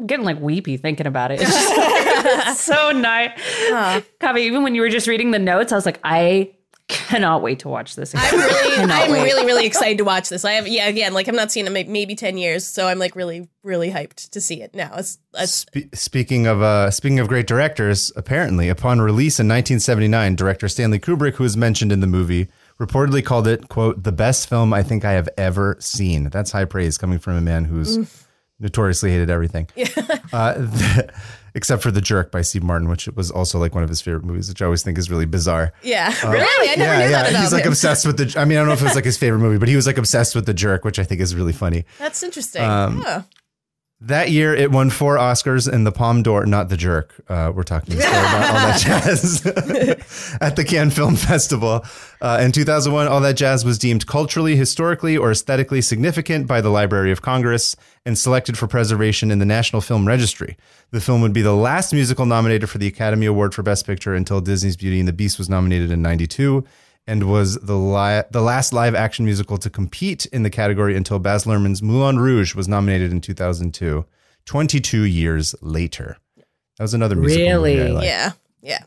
I'm 0.02 0.08
getting, 0.08 0.26
like, 0.26 0.40
weepy 0.40 0.78
thinking 0.78 1.08
about 1.08 1.32
it. 1.32 1.42
It's 1.42 1.52
just 1.54 1.74
it's 2.48 2.62
so 2.62 2.92
nice. 2.92 3.32
Kaveh, 4.20 4.40
even 4.40 4.64
when 4.64 4.76
you 4.76 4.82
were 4.82 4.90
just 4.90 5.08
reading 5.08 5.32
the 5.32 5.40
notes, 5.40 5.72
I 5.72 5.76
was 5.76 5.86
like, 5.86 6.00
I 6.04 6.52
cannot 6.88 7.42
wait 7.42 7.60
to 7.60 7.70
watch 7.70 7.96
this. 7.96 8.14
Again. 8.14 8.26
I'm 8.34 8.40
really, 8.40 8.76
I'm 8.94 9.12
wait. 9.12 9.24
really, 9.24 9.46
really 9.46 9.66
excited 9.72 9.98
to 10.00 10.04
watch 10.04 10.28
this. 10.30 10.44
I 10.44 10.54
have, 10.54 10.68
yeah, 10.68 10.88
again, 10.88 11.14
like 11.14 11.28
I'm 11.30 11.36
not 11.36 11.52
seeing 11.52 11.66
it 11.66 11.72
may- 11.72 11.86
maybe 11.86 12.16
ten 12.16 12.38
years, 12.38 12.66
so 12.68 12.88
I'm 12.88 13.00
like 13.00 13.16
really, 13.16 13.48
really 13.64 13.90
hyped 13.92 14.30
to 14.32 14.42
see 14.42 14.62
it 14.62 14.76
now. 14.76 14.92
It's, 14.98 15.18
it's 15.36 15.54
Spe- 15.54 15.94
speaking 15.96 16.48
of 16.48 16.62
uh, 16.62 16.92
speaking 16.92 17.20
of 17.20 17.28
great 17.30 17.48
directors, 17.48 18.12
apparently 18.18 18.68
upon 18.68 19.00
release 19.00 19.40
in 19.40 19.48
1979, 19.48 20.36
director 20.36 20.68
Stanley 20.68 21.00
Kubrick, 21.00 21.36
who 21.36 21.46
is 21.46 21.56
mentioned 21.56 21.94
in 21.94 22.02
the 22.02 22.08
movie, 22.08 22.50
reportedly 22.78 23.24
called 23.24 23.48
it 23.48 23.70
"quote 23.70 24.04
the 24.04 24.12
best 24.12 24.50
film 24.50 24.74
I 24.74 24.84
think 24.84 25.06
I 25.06 25.14
have 25.14 25.30
ever 25.38 25.78
seen." 25.80 26.30
That's 26.30 26.52
high 26.52 26.66
praise 26.66 26.98
coming 26.98 27.20
from 27.20 27.36
a 27.38 27.42
man 27.42 27.66
who's 27.66 28.26
notoriously 28.62 29.12
hated 29.12 29.30
everything, 29.30 29.68
uh, 30.34 30.54
the- 30.54 31.12
except 31.54 31.84
for 31.84 31.92
The 31.92 32.00
Jerk 32.00 32.32
by 32.32 32.42
Steve 32.42 32.64
Martin, 32.64 32.88
which 32.88 33.08
was 33.10 33.30
also 33.32 33.60
like 33.60 33.74
one 33.76 33.84
of 33.84 33.90
his 33.90 34.00
favorite 34.00 34.24
movies, 34.24 34.48
which 34.48 34.62
I 34.62 34.66
always 34.66 34.84
think 34.84 34.98
is 34.98 35.10
really 35.10 35.26
bizarre. 35.26 35.74
yeah, 35.84 36.14
really. 36.32 36.40
I 36.70 36.76
never 36.78 37.04
knew 37.04 37.10
that 37.10 37.30
about 37.30 37.42
He's 37.42 37.52
like 37.52 37.64
him. 37.66 37.72
obsessed 37.74 38.06
with 38.06 38.18
the. 38.18 38.40
I 38.40 38.46
mean, 38.46 38.58
I 38.58 38.62
don't 38.62 38.68
know 38.68 38.74
if 38.74 38.82
it 38.82 38.86
was 38.86 38.96
like 38.96 39.06
his 39.06 39.18
favorite 39.18 39.40
movie, 39.40 39.58
but 39.58 39.68
he 39.68 39.76
was 39.76 39.86
like 39.88 39.98
obsessed 39.98 40.36
with 40.36 40.46
The 40.46 40.54
Jerk, 40.54 40.86
which 40.86 41.00
I 41.00 41.04
think 41.04 41.20
is 41.20 41.36
really 41.36 41.54
funny. 41.54 41.86
That's 42.00 42.24
interesting. 42.24 42.64
Um, 42.64 43.02
Huh. 43.02 43.22
That 44.06 44.32
year, 44.32 44.56
it 44.56 44.72
won 44.72 44.90
four 44.90 45.18
Oscars 45.18 45.72
in 45.72 45.84
the 45.84 45.92
Palme 45.92 46.24
d'Or, 46.24 46.48
not 46.48 46.70
the 46.70 46.78
jerk. 46.78 47.14
Uh, 47.30 47.52
we're 47.56 47.62
talking 47.62 47.94
about 47.94 48.08
all 48.08 48.54
that 48.54 48.80
jazz 48.84 49.46
at 50.42 50.56
the 50.56 50.64
Cannes 50.64 50.90
Film 50.90 51.16
Festival. 51.16 51.86
Uh, 52.20 52.40
in 52.42 52.52
2001, 52.52 53.08
all 53.08 53.22
that 53.22 53.36
jazz 53.36 53.64
was 53.64 53.78
deemed 53.78 54.08
culturally, 54.08 54.56
historically, 54.56 55.16
or 55.16 55.30
aesthetically 55.30 55.82
significant 55.82 56.48
by 56.48 56.62
the 56.62 56.70
Library 56.70 57.12
of 57.12 57.22
Congress 57.22 57.76
and 58.04 58.18
selected 58.18 58.58
for 58.58 58.66
preservation 58.66 59.30
in 59.30 59.38
the 59.38 59.46
National 59.46 59.84
Film 59.84 60.08
Registry. 60.08 60.58
The 60.90 61.00
film 61.00 61.22
would 61.22 61.34
be 61.34 61.44
the 61.44 61.56
last 61.56 61.94
musical 61.94 62.26
nominated 62.26 62.72
for 62.72 62.80
the 62.80 62.88
Academy 62.88 63.28
Award 63.28 63.54
for 63.54 63.62
Best 63.62 63.86
Picture 63.86 64.16
until 64.16 64.42
Disney's 64.42 64.78
Beauty 64.78 64.98
and 64.98 65.08
the 65.08 65.14
Beast 65.14 65.38
was 65.38 65.48
nominated 65.48 65.92
in 65.92 66.02
92 66.02 66.64
and 67.08 67.30
was 67.30 67.56
the 67.60 67.76
li- 67.78 68.24
the 68.32 68.42
last 68.42 68.74
live 68.74 68.96
action 68.96 69.26
musical 69.26 69.58
to 69.58 69.70
compete 69.70 70.26
in 70.28 70.44
the 70.44 70.50
category 70.50 70.96
until 70.96 71.20
Baz 71.20 71.46
Luhrmann's 71.46 71.82
Moulin 71.82 72.20
Rouge 72.20 72.54
was 72.56 72.68
nominated 72.68 73.12
in 73.12 73.22
2002, 73.22 74.06
22 74.46 75.04
years 75.04 75.56
later. 75.62 76.18
That 76.78 76.84
was 76.84 76.94
another 76.94 77.16
musical 77.16 77.46
Really? 77.46 77.76
movie 77.78 77.90
I 77.90 77.92
liked. 77.94 78.06
Yeah. 78.06 78.32
Yeah. 78.62 78.84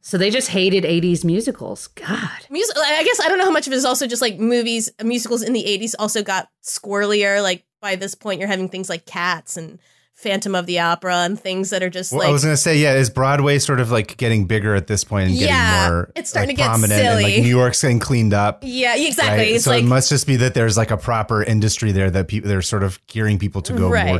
So 0.00 0.16
they 0.16 0.30
just 0.30 0.48
hated 0.48 0.84
80s 0.84 1.22
musicals. 1.24 1.88
God. 1.88 2.30
Music, 2.50 2.76
I 2.78 3.04
guess 3.04 3.20
I 3.20 3.28
don't 3.28 3.38
know 3.38 3.44
how 3.44 3.50
much 3.50 3.66
of 3.66 3.72
it 3.74 3.76
is 3.76 3.84
also 3.84 4.06
just 4.06 4.22
like 4.22 4.38
movies, 4.38 4.90
musicals 5.02 5.42
in 5.42 5.52
the 5.52 5.64
80s 5.64 5.94
also 5.98 6.22
got 6.22 6.48
squirrelier. 6.64 7.42
Like 7.42 7.64
by 7.82 7.96
this 7.96 8.14
point, 8.14 8.40
you're 8.40 8.48
having 8.48 8.68
things 8.70 8.88
like 8.88 9.04
Cats 9.04 9.56
and 9.58 9.78
Phantom 10.18 10.56
of 10.56 10.66
the 10.66 10.80
Opera 10.80 11.18
and 11.18 11.38
things 11.38 11.70
that 11.70 11.80
are 11.80 11.88
just 11.88 12.10
Well, 12.10 12.22
like. 12.22 12.28
I 12.28 12.32
was 12.32 12.42
gonna 12.42 12.56
say, 12.56 12.76
yeah, 12.78 12.94
is 12.94 13.08
Broadway 13.08 13.60
sort 13.60 13.78
of 13.78 13.92
like 13.92 14.16
getting 14.16 14.46
bigger 14.46 14.74
at 14.74 14.88
this 14.88 15.04
point 15.04 15.28
and 15.28 15.38
getting 15.38 15.54
Yeah, 15.54 15.88
more 15.88 16.10
it's 16.16 16.30
starting 16.30 16.48
like, 16.48 16.56
to 16.56 16.62
get 16.62 16.66
prominent 16.66 17.00
and 17.00 17.22
like. 17.22 17.36
New 17.40 17.48
York's 17.48 17.80
getting 17.80 18.00
cleaned 18.00 18.34
up. 18.34 18.64
yeah, 18.66 18.96
exactly. 18.96 19.52
Right? 19.52 19.60
So 19.60 19.70
like 19.70 19.84
it 19.84 19.86
must 19.86 20.08
just 20.08 20.26
be 20.26 20.34
that 20.36 20.54
there's 20.54 20.76
like 20.76 20.90
a 20.90 20.96
proper 20.96 21.44
industry 21.44 21.92
there 21.92 22.10
that 22.10 22.26
people 22.26 22.48
they're 22.48 22.62
sort 22.62 22.82
of 22.82 22.98
gearing 23.06 23.38
people 23.38 23.62
to 23.62 23.72
go 23.74 23.90
more 23.90 24.18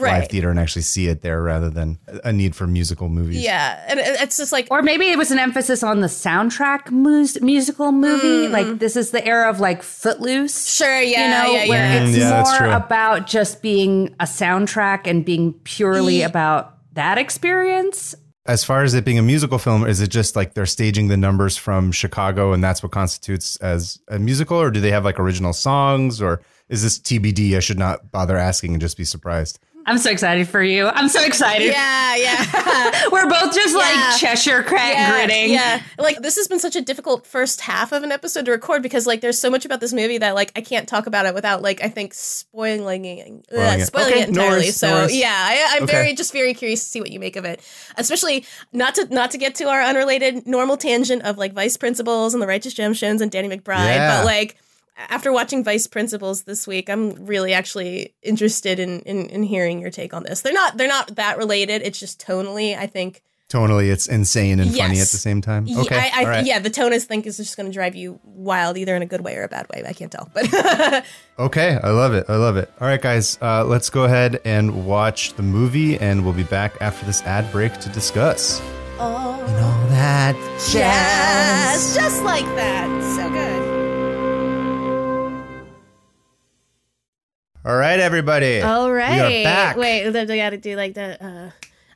Right. 0.00 0.20
live 0.20 0.28
theater 0.30 0.50
and 0.50 0.58
actually 0.58 0.82
see 0.82 1.08
it 1.08 1.22
there 1.22 1.42
rather 1.42 1.70
than 1.70 1.98
a 2.24 2.32
need 2.32 2.54
for 2.56 2.66
musical 2.66 3.08
movies. 3.08 3.42
yeah, 3.42 3.84
and 3.88 3.98
it's 4.00 4.36
just 4.36 4.52
like 4.52 4.68
Or 4.70 4.82
maybe 4.82 5.06
it 5.08 5.18
was 5.18 5.30
an 5.30 5.38
emphasis 5.38 5.82
on 5.82 6.00
the 6.00 6.06
soundtrack 6.08 6.90
mus- 6.90 7.40
musical 7.40 7.92
movie. 7.92 8.48
Like 8.48 8.78
this 8.78 8.96
is 8.96 9.10
the 9.10 9.24
era 9.26 9.48
of 9.50 9.60
like 9.60 9.82
Footloose. 9.82 10.66
sure, 10.66 11.00
yeah, 11.00 11.22
you 11.24 11.30
know, 11.30 11.52
yeah, 11.62 11.68
where 11.68 11.92
yeah. 11.92 12.02
it's 12.04 12.16
Mm, 12.16 12.20
yeah, 12.20 12.42
more 12.42 12.58
true. 12.58 12.72
about 12.72 13.26
just 13.26 13.62
being 13.62 14.14
a 14.20 14.24
soundtrack 14.24 15.06
and 15.06 15.24
being 15.24 15.52
purely 15.64 16.16
Ye- 16.18 16.22
about 16.22 16.74
that 16.94 17.18
experience. 17.18 18.14
As 18.46 18.62
far 18.62 18.84
as 18.84 18.94
it 18.94 19.04
being 19.04 19.18
a 19.18 19.22
musical 19.22 19.58
film, 19.58 19.84
is 19.86 20.00
it 20.00 20.08
just 20.08 20.36
like 20.36 20.54
they're 20.54 20.66
staging 20.66 21.08
the 21.08 21.16
numbers 21.16 21.56
from 21.56 21.90
Chicago 21.90 22.52
and 22.52 22.62
that's 22.62 22.80
what 22.82 22.92
constitutes 22.92 23.56
as 23.56 23.98
a 24.08 24.18
musical, 24.20 24.56
or 24.56 24.70
do 24.70 24.80
they 24.80 24.92
have 24.92 25.04
like 25.04 25.18
original 25.18 25.52
songs, 25.52 26.22
or 26.22 26.40
is 26.68 26.82
this 26.82 26.98
TBD? 26.98 27.56
I 27.56 27.60
should 27.60 27.78
not 27.78 28.12
bother 28.12 28.36
asking 28.36 28.72
and 28.72 28.80
just 28.80 28.96
be 28.96 29.04
surprised. 29.04 29.58
I'm 29.88 29.98
so 29.98 30.10
excited 30.10 30.48
for 30.48 30.62
you. 30.62 30.86
I'm 30.88 31.08
so 31.08 31.24
excited. 31.24 31.66
yeah, 31.72 32.16
yeah. 32.16 33.08
We're 33.12 33.28
both 33.28 33.54
just 33.54 33.72
Yeah. 33.72 33.78
like 33.78 34.18
Cheshire 34.18 34.62
cat 34.64 34.94
yeah, 34.96 35.10
gritting. 35.12 35.52
Yeah, 35.52 35.80
like 35.98 36.20
this 36.22 36.34
has 36.36 36.48
been 36.48 36.58
such 36.58 36.74
a 36.74 36.80
difficult 36.82 37.24
first 37.26 37.60
half 37.60 37.92
of 37.92 38.02
an 38.02 38.10
episode 38.10 38.46
to 38.46 38.50
record 38.50 38.82
because 38.82 39.06
like 39.06 39.20
there's 39.20 39.38
so 39.38 39.48
much 39.48 39.64
about 39.64 39.78
this 39.80 39.92
movie 39.92 40.18
that 40.18 40.34
like 40.34 40.50
I 40.56 40.60
can't 40.60 40.88
talk 40.88 41.06
about 41.06 41.24
it 41.26 41.34
without 41.34 41.62
like 41.62 41.84
I 41.84 41.88
think 41.88 42.14
spoiling 42.14 43.04
it, 43.04 43.26
Spoiling 43.44 43.44
uh, 43.80 43.82
it. 43.82 43.86
spoiling 43.86 44.12
Okay, 44.12 44.22
it 44.22 44.28
entirely. 44.30 44.50
worries, 44.56 44.82
no 44.82 44.88
so 44.88 44.94
worries. 44.94 45.16
yeah, 45.16 45.32
I, 45.36 45.76
I'm 45.76 45.82
Okay. 45.84 45.92
very 45.92 46.14
just 46.14 46.32
very 46.32 46.52
curious 46.52 46.82
to 46.82 46.88
see 46.90 47.00
what 47.00 47.12
you 47.12 47.20
make 47.20 47.36
of 47.36 47.44
it, 47.44 47.60
especially 47.96 48.44
not 48.72 48.96
to 48.96 49.06
not 49.14 49.30
to 49.30 49.38
get 49.38 49.54
to 49.56 49.68
our 49.68 49.82
unrelated 49.82 50.46
normal 50.48 50.76
tangent 50.76 51.22
of 51.22 51.38
like 51.38 51.52
Vice 51.52 51.76
Principals 51.76 52.34
and 52.34 52.42
the 52.42 52.46
Righteous 52.48 52.74
Gemstones 52.74 53.20
and 53.20 53.30
Danny 53.30 53.48
McBride, 53.48 53.94
Yeah. 53.94 54.18
but 54.18 54.26
like. 54.26 54.56
After 54.98 55.32
watching 55.32 55.62
Vice 55.62 55.86
Principals 55.86 56.42
this 56.44 56.66
week, 56.66 56.88
I'm 56.88 57.26
really 57.26 57.52
actually 57.52 58.14
interested 58.22 58.78
in, 58.78 59.00
in 59.00 59.26
in 59.26 59.42
hearing 59.42 59.80
your 59.80 59.90
take 59.90 60.14
on 60.14 60.22
this. 60.22 60.40
They're 60.40 60.52
not 60.54 60.76
they're 60.78 60.88
not 60.88 61.16
that 61.16 61.36
related. 61.38 61.82
It's 61.82 61.98
just 62.00 62.20
tonally, 62.24 62.76
I 62.76 62.86
think 62.86 63.22
Tonally, 63.48 63.92
it's 63.92 64.08
insane 64.08 64.58
and 64.58 64.74
funny 64.74 64.94
at 64.98 65.06
the 65.06 65.18
same 65.18 65.40
time. 65.40 65.66
yeah, 65.68 65.78
Okay, 65.82 65.96
I, 66.12 66.22
I, 66.24 66.28
right. 66.28 66.44
yeah, 66.44 66.58
the 66.58 66.68
tone 66.68 66.92
is 66.92 67.04
think 67.04 67.26
is 67.26 67.36
just 67.36 67.56
going 67.56 67.68
to 67.68 67.72
drive 67.72 67.94
you 67.94 68.18
wild, 68.24 68.76
either 68.76 68.96
in 68.96 69.02
a 69.02 69.06
good 69.06 69.20
way 69.20 69.36
or 69.36 69.44
a 69.44 69.48
bad 69.48 69.68
way. 69.72 69.84
I 69.86 69.92
can't 69.92 70.10
tell, 70.10 70.28
but 70.34 71.04
Okay, 71.38 71.78
I 71.80 71.90
love 71.90 72.12
it. 72.12 72.24
I 72.28 72.34
love 72.34 72.56
it. 72.56 72.72
All 72.80 72.88
right, 72.88 73.00
guys, 73.00 73.38
uh, 73.40 73.64
let's 73.64 73.88
go 73.88 74.02
ahead 74.02 74.40
and 74.44 74.84
watch 74.84 75.34
the 75.34 75.44
movie, 75.44 75.96
and 75.96 76.24
we'll 76.24 76.34
be 76.34 76.42
back 76.42 76.74
after 76.80 77.06
this 77.06 77.22
ad 77.22 77.52
break 77.52 77.78
to 77.78 77.88
discuss. 77.90 78.60
oh, 78.98 79.40
And 79.46 79.64
all 79.64 79.88
that 79.90 80.34
yes, 80.74 81.94
just 81.94 82.24
like 82.24 82.46
that, 82.56 83.14
so 83.14 83.30
good. 83.30 83.65
All 87.66 87.76
right, 87.76 87.98
everybody. 87.98 88.60
All 88.62 88.92
right, 88.92 89.28
We 89.28 89.40
are 89.40 89.44
back. 89.44 89.76
Wait, 89.76 90.08
they 90.10 90.36
got 90.36 90.50
to 90.50 90.56
do 90.56 90.76
like 90.76 90.94
the 90.94 91.18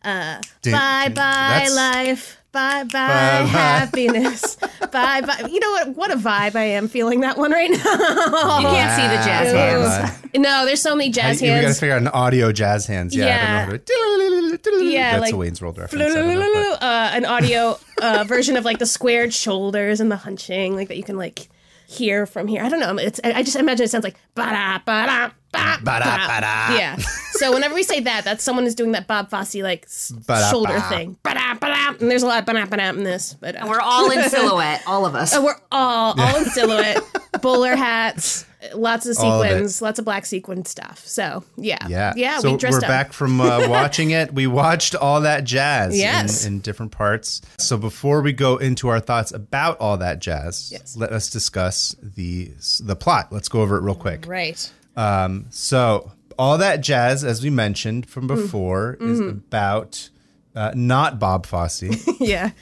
uh, 0.04 0.08
uh, 0.08 0.40
Dun- 0.62 0.72
bye 0.72 1.08
bye 1.08 1.12
that's- 1.14 1.74
life. 1.76 2.36
Bye 2.52 2.82
bye 2.82 2.88
Bye-bye. 2.88 3.46
happiness. 3.46 4.56
bye 4.90 5.20
bye. 5.20 5.46
You 5.48 5.60
know 5.60 5.70
what? 5.70 5.88
What 5.96 6.10
a 6.10 6.16
vibe 6.16 6.56
I 6.56 6.64
am 6.64 6.88
feeling 6.88 7.20
that 7.20 7.38
one 7.38 7.52
right 7.52 7.70
now. 7.70 7.76
You 8.58 8.66
can't 8.66 9.00
see 9.00 9.06
the 9.06 9.22
jazz 9.24 9.54
Wow. 9.54 10.06
hands. 10.06 10.20
no, 10.34 10.66
there's 10.66 10.82
so 10.82 10.96
many 10.96 11.10
I, 11.10 11.12
jazz 11.12 11.40
we 11.40 11.46
got 11.46 11.54
to 11.54 11.60
hands. 11.62 11.78
figure 11.78 11.94
out 11.94 12.02
an 12.02 12.08
audio 12.08 12.50
jazz 12.50 12.86
hands. 12.88 13.14
Yeah, 13.14 13.68
I 13.68 13.76
don't 13.76 14.48
know. 14.48 14.50
how 14.50 14.78
to- 14.78 14.84
Yeah, 14.84 15.10
that's 15.12 15.20
like- 15.20 15.34
a 15.34 15.36
Wayne's 15.36 15.62
World 15.62 15.78
reference. 15.78 16.04
I 16.04 16.08
don't 16.08 16.26
know, 16.40 16.52
but- 16.52 16.82
uh, 16.82 17.10
an 17.14 17.24
audio 17.24 17.78
uh, 18.02 18.24
version 18.26 18.56
of 18.56 18.64
like 18.64 18.80
the 18.80 18.86
squared 18.86 19.32
shoulders 19.32 20.00
and 20.00 20.10
the 20.10 20.16
hunching, 20.16 20.74
like 20.74 20.88
that 20.88 20.96
you 20.96 21.04
can 21.04 21.16
like 21.16 21.48
hear 21.90 22.24
from 22.26 22.46
here. 22.46 22.62
I 22.62 22.68
don't 22.68 22.80
know. 22.80 22.96
It's 22.96 23.20
I 23.24 23.32
I 23.32 23.42
just 23.42 23.56
imagine 23.56 23.84
it 23.84 23.90
sounds 23.90 24.04
like 24.04 24.16
ba 24.34 24.42
da 24.42 24.78
ba 24.78 25.06
da 25.06 25.30
ba 25.52 25.78
Ba-da, 25.82 26.04
ba-da. 26.28 26.76
Yeah. 26.78 26.96
So 27.32 27.52
whenever 27.52 27.74
we 27.74 27.82
say 27.82 27.98
that, 28.00 28.22
that's 28.24 28.44
someone 28.44 28.66
is 28.66 28.76
doing 28.76 28.92
that 28.92 29.08
Bob 29.08 29.30
Fosse 29.30 29.56
like 29.56 29.84
s- 29.84 30.12
Ba-da, 30.12 30.48
shoulder 30.48 30.74
ba. 30.74 30.88
thing. 30.88 31.16
Ba 31.24 31.34
da 31.34 31.54
ba 31.54 31.66
da. 31.66 31.88
And 32.00 32.08
there's 32.08 32.22
a 32.22 32.26
lot 32.28 32.38
of 32.38 32.46
ba 32.46 32.52
da 32.52 32.66
ba 32.66 32.76
da 32.76 32.90
in 32.90 33.02
this, 33.02 33.34
but 33.34 33.56
uh, 33.60 33.66
We're 33.68 33.80
all 33.80 34.10
in 34.12 34.22
silhouette, 34.30 34.82
all 34.86 35.06
of 35.06 35.16
us. 35.16 35.34
uh, 35.36 35.42
we're 35.42 35.56
all 35.72 36.14
all 36.20 36.36
in 36.36 36.44
silhouette, 36.44 36.98
bowler 37.42 37.74
hats, 37.74 38.44
lots 38.74 39.06
of 39.06 39.16
All 39.18 39.42
of 39.42 39.48
sequins, 39.48 39.80
lots 39.82 39.98
of 39.98 40.04
black 40.04 40.26
sequin 40.26 40.64
stuff. 40.64 41.06
So 41.06 41.44
yeah, 41.56 41.86
Yeah. 41.88 42.12
yeah. 42.16 42.38
So 42.40 42.52
we 42.52 42.56
dressed 42.58 42.82
are 42.82 42.84
up. 42.84 42.88
back 42.88 43.12
from 43.12 43.40
uh, 43.40 43.68
watching 43.68 44.10
it. 44.10 44.34
We 44.34 44.46
watched 44.46 44.94
all 44.94 45.22
that 45.22 45.44
jazz 45.44 45.96
Yes. 45.98 46.44
in, 46.44 46.54
in 46.54 46.60
different 46.60 46.92
parts. 46.92 47.40
So 47.58 47.76
before 47.76 48.20
we 48.22 48.32
go 48.32 48.56
into 48.58 48.88
our 48.88 49.00
thoughts 49.00 49.32
about 49.32 49.78
all 49.78 49.96
that 49.98 50.18
jazz, 50.20 50.70
Yes. 50.70 50.96
let 50.96 51.12
us 51.12 51.30
discuss 51.30 51.96
the 52.02 52.50
the 52.80 52.96
plot. 52.96 53.28
Let's 53.32 53.48
go 53.48 53.62
over 53.62 53.76
it 53.76 53.82
real 53.82 53.94
quick. 53.94 54.24
Right. 54.26 54.70
Um, 54.96 55.46
so 55.50 56.12
all 56.38 56.58
that 56.58 56.80
jazz, 56.82 57.22
as 57.24 57.42
we 57.42 57.50
mentioned 57.50 58.08
from 58.08 58.24
Mm. 58.28 58.36
before, 58.36 58.96
Mm-hmm. 59.00 59.12
is 59.12 59.20
about 59.20 60.10
uh, 60.54 60.72
not 60.74 61.18
Bob 61.18 61.46
Fosse. 61.46 61.84
Yeah. 62.20 62.50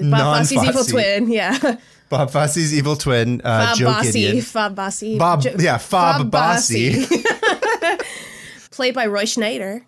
Bob 0.00 0.10
Fosse's 0.38 0.64
evil 0.64 0.84
twin. 0.84 1.30
Yeah. 1.30 1.76
Bob 2.08 2.30
Fosse's 2.30 2.72
evil 2.74 2.96
twin, 2.96 3.40
uh, 3.42 3.66
Bob 3.66 3.76
Joe 3.78 3.86
Bossy. 3.86 4.20
Gideon. 4.22 4.44
Bob 4.52 4.74
Bossy. 4.74 5.18
Bob, 5.18 5.42
Jo- 5.42 5.54
yeah, 5.58 5.78
Fob 5.78 6.30
Bossy, 6.30 7.04
Played 8.70 8.94
by 8.94 9.06
Roy 9.06 9.24
Schneider. 9.24 9.86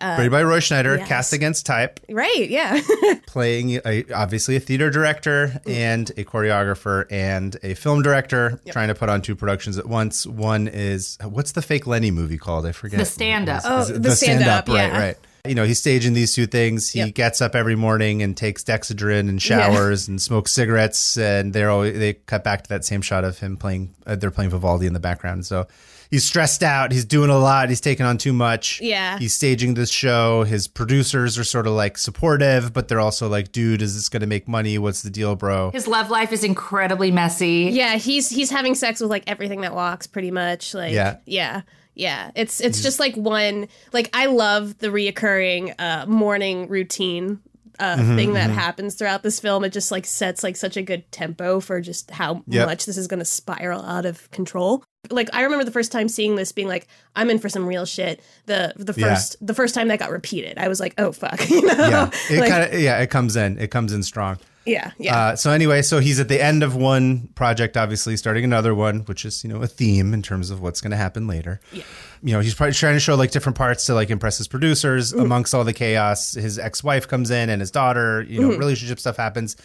Uh, 0.00 0.14
played 0.14 0.30
by 0.30 0.44
Roy 0.44 0.60
Schneider, 0.60 0.96
yes. 0.96 1.08
cast 1.08 1.32
against 1.32 1.66
type. 1.66 1.98
Right, 2.08 2.48
yeah. 2.48 2.80
playing 3.26 3.80
a, 3.84 4.04
obviously 4.14 4.54
a 4.54 4.60
theater 4.60 4.90
director 4.90 5.60
and 5.66 6.08
a 6.10 6.24
choreographer 6.24 7.06
and 7.10 7.56
a 7.64 7.74
film 7.74 8.02
director 8.02 8.60
trying 8.70 8.88
to 8.88 8.94
put 8.94 9.08
on 9.08 9.22
two 9.22 9.34
productions 9.34 9.76
at 9.76 9.86
once. 9.86 10.24
One 10.24 10.68
is 10.68 11.18
what's 11.24 11.50
the 11.52 11.62
fake 11.62 11.88
Lenny 11.88 12.12
movie 12.12 12.38
called? 12.38 12.64
I 12.64 12.72
forget. 12.72 13.00
The 13.00 13.06
stand-up. 13.06 13.62
Oh, 13.64 13.80
Is 13.80 13.90
it 13.90 14.02
the 14.02 14.14
stand-up, 14.14 14.68
right, 14.68 14.74
yeah. 14.74 14.98
right. 14.98 15.16
You 15.46 15.54
know, 15.54 15.64
he's 15.64 15.78
staging 15.78 16.12
these 16.14 16.34
two 16.34 16.46
things. 16.46 16.90
He 16.90 16.98
Yep. 17.00 17.14
gets 17.14 17.40
up 17.40 17.54
every 17.54 17.76
morning 17.76 18.22
and 18.22 18.36
takes 18.36 18.62
Dexedrine 18.64 19.28
and 19.28 19.40
showers 19.40 20.08
and 20.08 20.20
smokes 20.20 20.52
cigarettes. 20.52 21.16
And 21.16 21.52
they're 21.52 21.70
always, 21.70 21.98
they 21.98 22.14
cut 22.14 22.44
back 22.44 22.62
to 22.64 22.68
that 22.70 22.84
same 22.84 23.00
shot 23.02 23.24
of 23.24 23.38
him 23.38 23.56
playing. 23.56 23.94
Uh, 24.06 24.16
they're 24.16 24.30
playing 24.30 24.50
Vivaldi 24.50 24.86
in 24.86 24.92
the 24.94 25.00
background. 25.00 25.46
So 25.46 25.66
he's 26.10 26.24
stressed 26.24 26.62
out. 26.62 26.90
He's 26.92 27.04
doing 27.04 27.30
a 27.30 27.38
lot. 27.38 27.68
He's 27.68 27.80
taking 27.80 28.04
on 28.04 28.18
too 28.18 28.32
much. 28.32 28.80
Yeah. 28.80 29.18
He's 29.18 29.32
staging 29.34 29.74
this 29.74 29.90
show. 29.90 30.42
His 30.42 30.66
producers 30.66 31.38
are 31.38 31.44
sort 31.44 31.66
of 31.66 31.72
like 31.74 31.98
supportive, 31.98 32.72
but 32.72 32.88
they're 32.88 33.00
also 33.00 33.28
like, 33.28 33.52
"Dude, 33.52 33.80
is 33.82 33.94
this 33.94 34.08
going 34.08 34.20
to 34.22 34.26
make 34.26 34.48
money? 34.48 34.76
What's 34.78 35.02
the 35.02 35.10
deal, 35.10 35.36
bro?" 35.36 35.70
His 35.70 35.86
love 35.86 36.10
life 36.10 36.32
is 36.32 36.42
incredibly 36.44 37.10
messy. 37.10 37.70
yeah, 37.72 37.96
he's 37.96 38.28
he's 38.28 38.50
having 38.50 38.74
sex 38.74 39.00
with 39.00 39.10
like 39.10 39.24
everything 39.26 39.60
that 39.62 39.74
walks 39.74 40.06
pretty 40.06 40.30
much. 40.30 40.74
Like 40.74 40.92
Yeah. 40.92 41.16
Yeah. 41.26 41.62
Yeah. 41.98 42.30
It's 42.34 42.60
it's 42.62 42.80
just 42.82 42.98
like 42.98 43.14
one 43.16 43.68
like 43.92 44.08
I 44.14 44.26
love 44.26 44.78
the 44.78 44.88
reoccurring 44.88 45.74
uh 45.78 46.06
morning 46.06 46.68
routine 46.68 47.40
uh 47.80 47.96
Mm-hmm, 47.96 48.16
thing 48.16 48.32
that 48.32 48.50
happens 48.50 48.94
throughout 48.94 49.22
this 49.22 49.38
film. 49.40 49.62
It 49.64 49.72
just 49.72 49.90
like 49.92 50.06
sets 50.06 50.42
like 50.42 50.56
such 50.56 50.76
a 50.76 50.82
good 50.82 51.10
tempo 51.12 51.60
for 51.60 51.80
just 51.80 52.10
how 52.10 52.42
Yep. 52.48 52.66
much 52.66 52.86
this 52.86 52.96
is 52.96 53.06
gonna 53.06 53.24
spiral 53.24 53.82
out 53.84 54.06
of 54.06 54.30
control. 54.30 54.82
Like 55.10 55.28
I 55.32 55.42
remember 55.42 55.64
the 55.64 55.70
first 55.70 55.92
time 55.92 56.08
seeing 56.08 56.34
this 56.34 56.50
being 56.52 56.66
like, 56.68 56.88
I'm 57.14 57.30
in 57.30 57.38
for 57.38 57.48
some 57.48 57.66
real 57.66 57.84
shit. 57.86 58.20
The 58.46 58.72
the 58.76 58.94
Yeah. 58.98 59.14
first 59.14 59.36
the 59.46 59.54
first 59.54 59.74
time 59.74 59.88
that 59.88 59.98
got 60.00 60.10
repeated, 60.10 60.58
I 60.58 60.66
was 60.68 60.80
like, 60.80 60.94
oh 60.98 61.12
fuck. 61.12 61.38
You 61.50 61.62
know? 61.62 61.74
Yeah, 61.74 62.10
it 62.30 62.40
Like, 62.40 62.50
kind 62.50 62.72
of 62.74 62.80
yeah, 62.80 62.98
it 63.00 63.10
comes 63.10 63.36
in. 63.36 63.58
It 63.58 63.70
comes 63.70 63.92
in 63.92 64.02
strong. 64.02 64.38
Yeah, 64.68 64.92
yeah. 64.98 65.16
Uh, 65.16 65.36
so 65.36 65.50
anyway, 65.50 65.82
so 65.82 65.98
he's 66.00 66.20
at 66.20 66.28
the 66.28 66.42
end 66.42 66.62
of 66.62 66.76
one 66.76 67.28
project, 67.34 67.76
obviously 67.76 68.16
starting 68.16 68.44
another 68.44 68.74
one, 68.74 69.00
which 69.00 69.24
is 69.24 69.42
you 69.42 69.50
know 69.50 69.62
a 69.62 69.66
theme 69.66 70.14
in 70.14 70.22
terms 70.22 70.50
of 70.50 70.60
what's 70.60 70.80
going 70.80 70.90
to 70.92 70.96
happen 70.96 71.26
later. 71.26 71.60
Yeah. 71.72 71.82
You 72.22 72.32
know, 72.34 72.40
he's 72.40 72.54
probably 72.54 72.74
trying 72.74 72.94
to 72.94 73.00
show 73.00 73.14
like 73.14 73.30
different 73.30 73.56
parts 73.56 73.86
to 73.86 73.94
like 73.94 74.10
impress 74.10 74.38
his 74.38 74.48
producers. 74.48 75.12
Mm-hmm. 75.12 75.22
Amongst 75.22 75.54
all 75.54 75.64
the 75.64 75.72
chaos, 75.72 76.34
his 76.34 76.58
ex-wife 76.58 77.08
comes 77.08 77.30
in 77.30 77.48
and 77.50 77.60
his 77.60 77.70
daughter. 77.70 78.22
You 78.22 78.40
Mm-hmm. 78.40 78.50
know, 78.50 78.56
relationship 78.58 78.98
stuff 79.00 79.16
happens, 79.16 79.56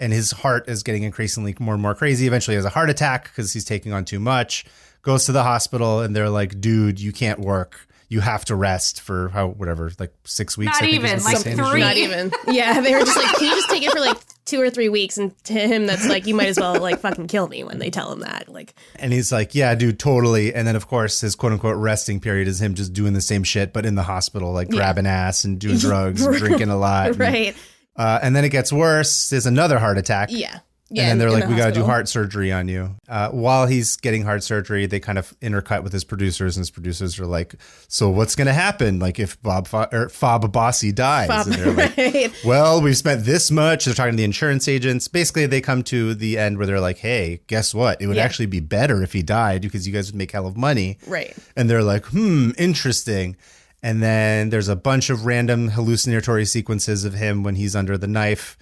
and 0.00 0.12
his 0.12 0.30
heart 0.30 0.68
is 0.68 0.82
getting 0.82 1.02
increasingly 1.02 1.54
more 1.58 1.74
and 1.74 1.82
more 1.82 1.94
crazy. 1.94 2.26
Eventually, 2.26 2.54
he 2.54 2.56
has 2.56 2.64
a 2.64 2.70
heart 2.70 2.90
attack 2.90 3.24
because 3.24 3.52
he's 3.52 3.64
taking 3.64 3.92
on 3.92 4.04
too 4.04 4.20
much. 4.20 4.64
Goes 5.02 5.26
to 5.26 5.32
the 5.32 5.42
hospital, 5.42 6.00
and 6.00 6.14
they're 6.14 6.30
like, 6.30 6.60
"Dude, 6.60 7.00
you 7.00 7.12
can't 7.12 7.40
work." 7.40 7.86
You 8.12 8.20
have 8.20 8.44
to 8.44 8.54
rest 8.54 9.00
for 9.00 9.30
how 9.30 9.48
whatever 9.48 9.90
like 9.98 10.12
six 10.24 10.58
weeks. 10.58 10.72
Not 10.72 10.82
I 10.82 10.86
think 10.86 11.04
even, 11.04 11.22
like 11.24 11.38
three. 11.38 11.52
is. 11.52 11.58
Not 11.58 11.96
even. 11.96 12.30
Yeah, 12.48 12.80
they 12.82 12.92
were 12.92 13.00
just 13.00 13.16
like, 13.16 13.36
can 13.36 13.48
you 13.48 13.54
just 13.54 13.70
take 13.70 13.82
it 13.82 13.90
for 13.90 14.00
like 14.00 14.18
two 14.44 14.60
or 14.60 14.68
three 14.68 14.90
weeks? 14.90 15.16
And 15.16 15.32
to 15.44 15.54
him, 15.54 15.86
that's 15.86 16.06
like, 16.06 16.26
you 16.26 16.34
might 16.34 16.48
as 16.48 16.58
well 16.58 16.78
like 16.78 16.98
fucking 17.00 17.28
kill 17.28 17.48
me 17.48 17.64
when 17.64 17.78
they 17.78 17.88
tell 17.88 18.12
him 18.12 18.20
that. 18.20 18.50
Like, 18.50 18.74
And 18.96 19.12
he's 19.14 19.32
like, 19.32 19.54
"Yeah, 19.54 19.74
dude, 19.74 19.98
totally." 19.98 20.54
And 20.54 20.68
then 20.68 20.76
of 20.76 20.86
course 20.88 21.22
his 21.22 21.34
quote 21.34 21.52
unquote 21.52 21.78
resting 21.78 22.20
period 22.20 22.48
is 22.48 22.60
him 22.60 22.74
just 22.74 22.92
doing 22.92 23.14
the 23.14 23.20
same 23.22 23.44
shit, 23.44 23.72
but 23.72 23.86
in 23.86 23.94
the 23.94 24.02
hospital, 24.02 24.52
like 24.52 24.68
grabbing 24.68 25.06
ass 25.06 25.44
and 25.44 25.58
doing 25.58 25.78
drugs, 25.78 26.24
and 26.26 26.36
drinking 26.36 26.68
a 26.68 26.76
lot. 26.76 27.06
and- 27.08 27.18
right? 27.18 27.56
Uh, 27.96 28.18
and 28.22 28.34
then 28.36 28.44
it 28.44 28.48
gets 28.50 28.72
worse. 28.72 29.30
There's 29.30 29.46
another 29.46 29.78
heart 29.78 29.96
attack. 29.98 30.28
Yeah. 30.32 30.60
Yeah. 30.92 31.02
and 31.04 31.10
then 31.10 31.18
they're 31.18 31.30
like, 31.30 31.44
the 31.44 31.50
"We 31.50 31.56
got 31.56 31.66
to 31.68 31.72
do 31.72 31.84
heart 31.84 32.08
surgery 32.08 32.52
on 32.52 32.68
you." 32.68 32.94
Uh, 33.08 33.30
while 33.30 33.66
he's 33.66 33.96
getting 33.96 34.22
heart 34.24 34.42
surgery, 34.44 34.86
they 34.86 35.00
kind 35.00 35.18
of 35.18 35.34
intercut 35.40 35.82
with 35.82 35.92
his 35.92 36.04
producers, 36.04 36.56
and 36.56 36.60
his 36.62 36.70
producers 36.70 37.18
are 37.18 37.26
like, 37.26 37.54
"So 37.88 38.10
what's 38.10 38.36
going 38.36 38.46
to 38.46 38.52
happen? 38.52 38.98
Like 38.98 39.18
if 39.18 39.40
Bob 39.42 39.66
Fo- 39.68 39.88
or 39.90 40.08
Fob 40.08 40.52
Bossy 40.52 40.92
dies?" 40.92 41.28
Fob- 41.28 41.46
and 41.46 41.54
they're 41.56 41.72
like, 41.72 41.96
right. 41.96 42.32
"Well, 42.44 42.80
we've 42.82 42.96
spent 42.96 43.24
this 43.24 43.50
much." 43.50 43.84
They're 43.86 43.94
talking 43.94 44.12
to 44.12 44.16
the 44.16 44.24
insurance 44.24 44.68
agents. 44.68 45.08
Basically, 45.08 45.46
they 45.46 45.60
come 45.60 45.82
to 45.84 46.14
the 46.14 46.38
end 46.38 46.58
where 46.58 46.66
they're 46.66 46.80
like, 46.80 46.98
"Hey, 46.98 47.40
guess 47.46 47.74
what? 47.74 48.00
It 48.02 48.06
would 48.06 48.16
Yeah. 48.16 48.24
actually 48.24 48.46
be 48.46 48.60
better 48.60 49.02
if 49.02 49.12
he 49.12 49.22
died 49.22 49.62
because 49.62 49.86
you 49.86 49.92
guys 49.92 50.08
would 50.10 50.16
make 50.18 50.30
hell 50.32 50.46
of 50.46 50.56
money." 50.56 50.98
Right. 51.06 51.34
And 51.56 51.68
they're 51.70 51.82
like, 51.82 52.04
"Hmm, 52.06 52.50
interesting." 52.58 53.36
And 53.84 54.00
then 54.00 54.50
there's 54.50 54.68
a 54.68 54.76
bunch 54.76 55.10
of 55.10 55.26
random 55.26 55.70
hallucinatory 55.70 56.44
sequences 56.44 57.04
of 57.04 57.14
him 57.14 57.42
when 57.42 57.56
he's 57.56 57.74
under 57.74 57.98
the 57.98 58.06
knife 58.06 58.56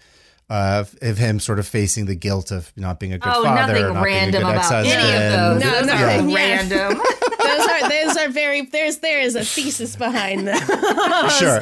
uh, 0.51 0.85
of 1.01 1.17
him 1.17 1.41
sort 1.41 1.59
of 1.59 1.67
facing 1.67 2.05
the 2.07 2.15
guilt 2.15 2.51
of 2.51 2.71
not 2.77 3.01
being 3.01 3.13
a 3.15 3.19
good 3.19 3.33
Oh, 3.35 3.43
father, 3.45 3.73
nothing 3.73 3.85
or 3.85 3.95
not 3.95 4.03
random 4.05 4.43
being 4.43 4.55
a 4.55 4.59
good 4.59 4.67
about 4.67 4.85
any 4.85 4.91
of 4.91 4.97
ex-husband. 4.99 5.63
those. 5.63 5.65
No, 5.65 5.71
Those 5.79 5.87
no, 5.87 5.93
are 5.95 6.29
yeah. 6.29 6.35
random. 6.35 6.99
those 7.43 7.67
are 7.69 7.89
those 7.89 8.17
are 8.17 8.29
very 8.29 8.63
there's 8.67 8.99
there 8.99 9.21
is 9.21 9.37
a 9.37 9.45
thesis 9.45 9.97
behind 9.97 10.47
them. 10.49 11.31
Sure. 11.31 11.61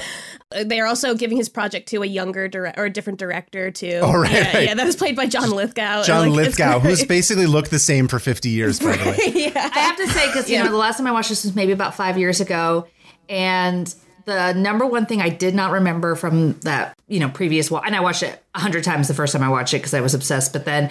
They're 0.64 0.86
also 0.86 1.14
giving 1.14 1.36
his 1.36 1.50
project 1.50 1.90
to 1.90 2.02
a 2.02 2.06
younger 2.06 2.48
direct 2.48 2.78
or 2.78 2.86
a 2.86 2.90
different 2.90 3.18
director 3.18 3.70
too. 3.70 4.00
Oh, 4.02 4.14
right, 4.18 4.32
yeah, 4.32 4.52
right. 4.54 4.64
yeah, 4.68 4.74
that 4.74 4.86
was 4.86 4.96
played 4.96 5.14
by 5.14 5.26
John 5.26 5.50
Lithgow. 5.50 6.04
John 6.04 6.30
Like, 6.30 6.46
it's 6.46 6.58
Lithgow, 6.58 6.78
who's 6.80 7.04
basically 7.04 7.44
looked 7.44 7.70
the 7.70 7.78
same 7.78 8.08
for 8.08 8.18
50 8.18 8.48
years, 8.48 8.80
by 8.80 8.96
the 8.96 9.10
way. 9.10 9.18
yeah. 9.54 9.70
I 9.74 9.78
have 9.80 9.96
to 9.98 10.08
say, 10.08 10.26
because 10.28 10.48
you 10.48 10.56
Yeah. 10.56 10.62
know, 10.62 10.70
the 10.70 10.78
last 10.78 10.96
time 10.96 11.06
I 11.06 11.10
watched 11.12 11.28
this 11.28 11.44
was 11.44 11.54
maybe 11.54 11.72
about 11.72 11.94
five 11.94 12.16
years 12.16 12.40
ago, 12.40 12.86
and 13.28 13.94
the 14.28 14.52
number 14.52 14.86
one 14.86 15.06
thing 15.06 15.20
I 15.20 15.28
did 15.28 15.54
not 15.54 15.72
remember 15.72 16.14
from 16.14 16.52
that, 16.60 16.96
you 17.08 17.18
know, 17.18 17.28
previous 17.28 17.70
wa- 17.70 17.82
and 17.84 17.96
I 17.96 18.00
watched 18.00 18.22
it 18.22 18.40
a 18.54 18.60
hundred 18.60 18.84
times 18.84 19.08
the 19.08 19.14
first 19.14 19.32
time 19.32 19.42
I 19.42 19.48
watched 19.48 19.74
it 19.74 19.78
because 19.78 19.94
I 19.94 20.00
was 20.00 20.14
obsessed. 20.14 20.52
But 20.52 20.64
then 20.64 20.90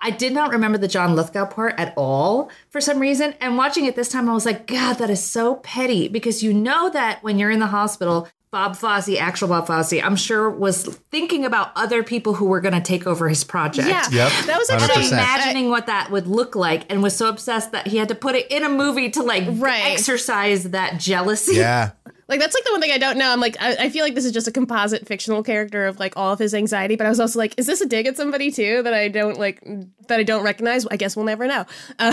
I 0.00 0.10
did 0.10 0.32
not 0.32 0.50
remember 0.50 0.78
the 0.78 0.88
John 0.88 1.14
Lithgow 1.14 1.46
part 1.46 1.74
at 1.78 1.92
all 1.96 2.50
for 2.70 2.80
some 2.80 2.98
reason. 2.98 3.34
And 3.40 3.56
watching 3.56 3.84
it 3.84 3.94
this 3.94 4.08
time, 4.08 4.28
I 4.28 4.32
was 4.34 4.44
like, 4.46 4.66
God, 4.66 4.94
that 4.94 5.10
is 5.10 5.22
so 5.22 5.56
petty 5.56 6.08
because 6.08 6.42
you 6.42 6.52
know 6.52 6.90
that 6.90 7.22
when 7.22 7.38
you're 7.38 7.50
in 7.52 7.60
the 7.60 7.66
hospital. 7.68 8.28
Bob 8.50 8.76
Fosse, 8.76 9.10
actual 9.18 9.48
Bob 9.48 9.66
Fosse, 9.66 9.92
I'm 10.02 10.16
sure 10.16 10.48
was 10.48 10.86
thinking 11.10 11.44
about 11.44 11.70
other 11.76 12.02
people 12.02 12.32
who 12.32 12.46
were 12.46 12.62
going 12.62 12.72
to 12.72 12.80
take 12.80 13.06
over 13.06 13.28
his 13.28 13.44
project. 13.44 13.86
Yeah. 13.88 14.06
Yep, 14.10 14.46
That 14.46 14.56
was 14.58 14.70
100%. 14.70 14.72
actually 14.88 15.08
imagining 15.08 15.68
what 15.68 15.84
that 15.84 16.10
would 16.10 16.26
look 16.26 16.56
like 16.56 16.90
and 16.90 17.02
was 17.02 17.14
so 17.14 17.28
obsessed 17.28 17.72
that 17.72 17.88
he 17.88 17.98
had 17.98 18.08
to 18.08 18.14
put 18.14 18.34
it 18.36 18.50
in 18.50 18.64
a 18.64 18.70
movie 18.70 19.10
to 19.10 19.22
like 19.22 19.44
Right. 19.50 19.84
exercise 19.92 20.70
that 20.70 20.98
jealousy. 20.98 21.56
Yeah. 21.56 21.90
Like 22.28 22.40
that's 22.40 22.54
like 22.54 22.64
the 22.64 22.72
one 22.72 22.80
thing 22.82 22.90
I 22.90 22.98
don't 22.98 23.16
know. 23.16 23.30
I'm 23.32 23.40
like 23.40 23.56
I, 23.60 23.74
I 23.86 23.88
feel 23.88 24.04
like 24.04 24.14
this 24.14 24.24
is 24.26 24.32
just 24.32 24.46
a 24.46 24.52
composite 24.52 25.06
fictional 25.08 25.42
character 25.42 25.86
of 25.86 25.98
like 25.98 26.14
all 26.16 26.32
of 26.32 26.38
his 26.38 26.52
anxiety, 26.54 26.94
but 26.96 27.06
I 27.06 27.08
was 27.08 27.20
also 27.20 27.38
like, 27.38 27.54
is 27.56 27.66
this 27.66 27.80
a 27.80 27.86
dig 27.86 28.06
at 28.06 28.16
somebody 28.18 28.50
too 28.50 28.82
that 28.82 28.92
I 28.92 29.08
don't 29.08 29.38
like 29.38 29.62
that 30.08 30.20
I 30.20 30.24
don't 30.24 30.42
recognize? 30.42 30.86
I 30.86 30.96
guess 30.96 31.16
we'll 31.16 31.24
never 31.24 31.46
know. 31.46 31.64
Uh, 31.98 32.12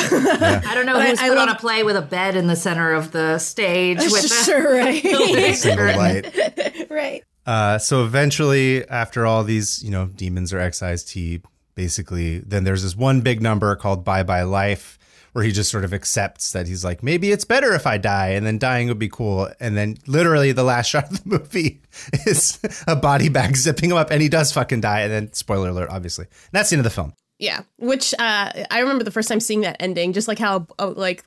I 0.65 0.73
don't 0.73 0.85
know 0.85 0.93
But 0.93 1.01
I- 1.01 1.09
who's 1.09 1.19
I 1.19 1.27
put 1.29 1.37
on 1.37 1.47
love- 1.47 1.57
a 1.57 1.59
play 1.59 1.83
with 1.83 1.97
a 1.97 2.01
bed 2.01 2.35
in 2.35 2.47
the 2.47 2.55
center 2.55 2.93
of 2.93 3.11
the 3.11 3.37
stage 3.39 3.97
with 4.03 4.21
the 4.21 4.43
sure, 4.45 4.75
right, 4.77 5.03
light. 5.97 6.89
right. 6.89 7.23
Uh, 7.45 7.77
so 7.77 8.03
eventually, 8.05 8.87
after 8.89 9.25
all 9.25 9.43
these, 9.43 9.83
you 9.83 9.91
know, 9.91 10.07
demons 10.07 10.51
are 10.53 10.59
excised, 10.59 11.11
he 11.11 11.41
basically, 11.75 12.39
then 12.39 12.63
there's 12.63 12.83
this 12.83 12.95
one 12.95 13.21
big 13.21 13.41
number 13.41 13.75
called 13.75 14.03
Bye 14.03 14.23
Bye 14.23 14.43
Life, 14.43 14.97
where 15.35 15.43
he 15.43 15.51
just 15.51 15.69
sort 15.69 15.83
of 15.83 15.93
accepts 15.93 16.53
that 16.53 16.65
he's 16.65 16.85
like, 16.85 17.03
maybe 17.03 17.29
it's 17.29 17.43
better 17.43 17.73
if 17.73 17.85
I 17.85 17.97
die, 17.97 18.29
and 18.29 18.45
then 18.45 18.57
dying 18.57 18.87
would 18.87 18.97
be 18.97 19.09
cool. 19.09 19.49
And 19.59 19.75
then 19.75 19.97
literally 20.07 20.53
the 20.53 20.63
last 20.63 20.87
shot 20.91 21.11
of 21.11 21.21
the 21.25 21.29
movie 21.29 21.81
is 22.25 22.57
a 22.87 22.95
body 22.95 23.27
bag 23.27 23.57
zipping 23.57 23.91
him 23.91 23.97
up, 23.97 24.11
and 24.11 24.21
he 24.21 24.29
does 24.29 24.53
fucking 24.53 24.79
die. 24.79 25.01
And 25.01 25.11
then, 25.11 25.33
spoiler 25.33 25.67
alert, 25.67 25.89
obviously. 25.91 26.23
And 26.23 26.51
that's 26.53 26.69
the 26.69 26.77
end 26.77 26.85
of 26.85 26.89
the 26.89 26.95
film. 26.95 27.15
Yeah, 27.37 27.63
which 27.79 28.13
uh, 28.13 28.63
I 28.71 28.79
remember 28.79 29.03
the 29.03 29.11
first 29.11 29.27
time 29.27 29.41
seeing 29.41 29.59
that 29.61 29.75
ending, 29.81 30.13
just 30.13 30.29
like 30.29 30.39
how 30.39 30.67
uh, 30.79 30.93
like 30.95 31.25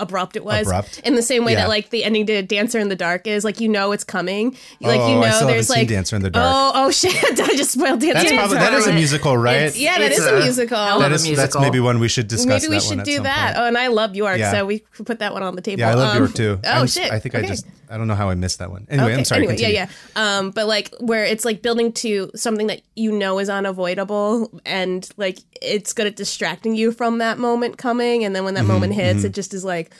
abrupt 0.00 0.36
it 0.36 0.44
was. 0.44 0.66
Abrupt? 0.66 1.00
In 1.04 1.14
the 1.14 1.22
same 1.22 1.44
way 1.44 1.52
Yeah. 1.52 1.62
that 1.62 1.68
like 1.68 1.90
the 1.90 2.04
ending 2.04 2.26
to 2.26 2.42
Dancer 2.42 2.78
in 2.78 2.88
the 2.88 2.96
Dark 2.96 3.26
is, 3.26 3.44
like 3.44 3.60
you 3.60 3.68
know 3.68 3.92
it's 3.92 4.04
coming. 4.04 4.56
Like 4.80 5.00
Oh, 5.00 5.08
you 5.08 5.14
know 5.16 5.22
I 5.22 5.30
still 5.30 5.48
there's 5.48 5.48
haven't 5.48 5.64
seen 5.64 5.76
like 5.78 5.88
Dancer 5.88 6.16
in 6.16 6.22
the 6.22 6.30
Dark. 6.30 6.46
Oh 6.48 6.72
oh 6.86 6.90
shit! 6.92 7.14
I 7.40 7.56
just 7.56 7.72
spoiled 7.72 8.00
Dancer. 8.00 8.14
That's 8.14 8.30
in 8.30 8.36
the 8.36 8.40
probably 8.40 8.58
Dark. 8.58 8.70
that 8.70 8.78
is 8.78 8.86
a 8.86 8.92
musical, 8.92 9.36
right? 9.36 9.56
It's- 9.56 9.78
Yeah, 9.78 9.98
that 9.98 10.10
It's 10.12 10.20
is 10.20 10.26
a, 10.26 10.36
a- 10.36 10.40
musical. 10.40 10.76
I 10.76 10.90
love 10.92 11.00
that 11.00 11.10
a 11.12 11.14
is 11.14 11.36
that's 11.36 11.58
maybe 11.58 11.80
one 11.80 11.98
we 12.00 12.08
should 12.08 12.28
discuss. 12.28 12.62
Maybe 12.62 12.68
we 12.70 12.76
that 12.76 12.82
should 12.82 12.96
one 12.98 13.04
do 13.04 13.22
that. 13.22 13.54
point. 13.54 13.64
Oh, 13.64 13.66
and 13.68 13.78
I 13.78 13.88
love 13.88 14.14
York, 14.14 14.38
Yeah. 14.38 14.52
so 14.52 14.66
we 14.66 14.80
could 14.80 15.06
put 15.06 15.18
that 15.20 15.32
one 15.32 15.42
on 15.42 15.56
the 15.56 15.62
table. 15.62 15.80
Yeah, 15.80 15.90
I 15.90 15.94
love 15.94 16.12
Um, 16.16 16.18
York 16.22 16.34
too. 16.34 16.58
Oh 16.64 16.68
I'm- 16.68 16.86
shit! 16.86 17.10
I 17.10 17.18
think 17.18 17.34
I 17.34 17.42
just 17.42 17.66
I 17.90 17.96
don't 17.96 18.06
know 18.08 18.14
how 18.14 18.28
I 18.30 18.34
missed 18.34 18.58
that 18.58 18.70
one. 18.70 18.86
Anyway, 18.90 19.08
Okay, 19.12 19.18
I'm 19.18 19.24
sorry. 19.24 19.38
Anyway, 19.40 19.54
continue. 19.54 19.74
yeah, 19.76 19.88
yeah. 20.16 20.38
Um, 20.38 20.50
but 20.50 20.66
like 20.66 20.94
where 21.00 21.24
it's 21.24 21.44
like 21.44 21.62
building 21.62 21.92
to 21.94 22.30
something 22.34 22.66
that 22.68 22.82
you 22.96 23.12
know 23.12 23.38
is 23.38 23.48
unavoidable, 23.48 24.60
and 24.66 25.08
like 25.16 25.38
it's 25.62 25.92
good 25.92 26.06
at 26.06 26.16
distracting 26.16 26.74
you 26.74 26.92
from 26.92 27.18
that 27.18 27.38
moment 27.38 27.78
coming, 27.78 28.24
and 28.24 28.34
then 28.36 28.44
when 28.44 28.54
that 28.54 28.60
Mm-hmm, 28.64 28.68
moment 28.72 28.94
hits, 28.94 29.24
it 29.24 29.32
just 29.34 29.54
is 29.54 29.64
like, 29.64 29.92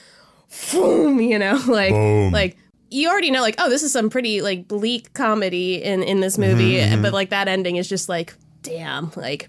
boom, 0.72 1.20
you 1.30 1.38
know, 1.38 1.60
like 1.68 1.90
Boom. 1.92 2.32
like 2.32 2.56
you 2.90 3.08
already 3.08 3.30
know, 3.30 3.42
like, 3.42 3.54
oh, 3.58 3.68
this 3.68 3.82
is 3.82 3.92
some 3.92 4.08
pretty 4.10 4.40
like 4.40 4.66
bleak 4.68 5.12
comedy 5.12 5.82
in 5.82 6.02
in 6.02 6.20
this 6.20 6.38
movie, 6.38 6.74
Mm-hmm, 6.76 7.02
but 7.02 7.12
like 7.12 7.30
that 7.30 7.48
ending 7.48 7.76
is 7.76 7.88
just 7.88 8.08
like, 8.08 8.34
damn, 8.62 9.10
like. 9.16 9.48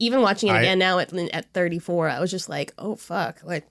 Even 0.00 0.22
watching 0.22 0.48
it 0.48 0.54
I- 0.54 0.60
again 0.62 0.80
now 0.80 0.98
at 0.98 1.12
at 1.32 1.52
34, 1.54 2.08
I 2.10 2.18
was 2.20 2.28
just 2.30 2.48
like, 2.48 2.74
oh 2.78 2.96
fuck, 2.96 3.40
like, 3.44 3.64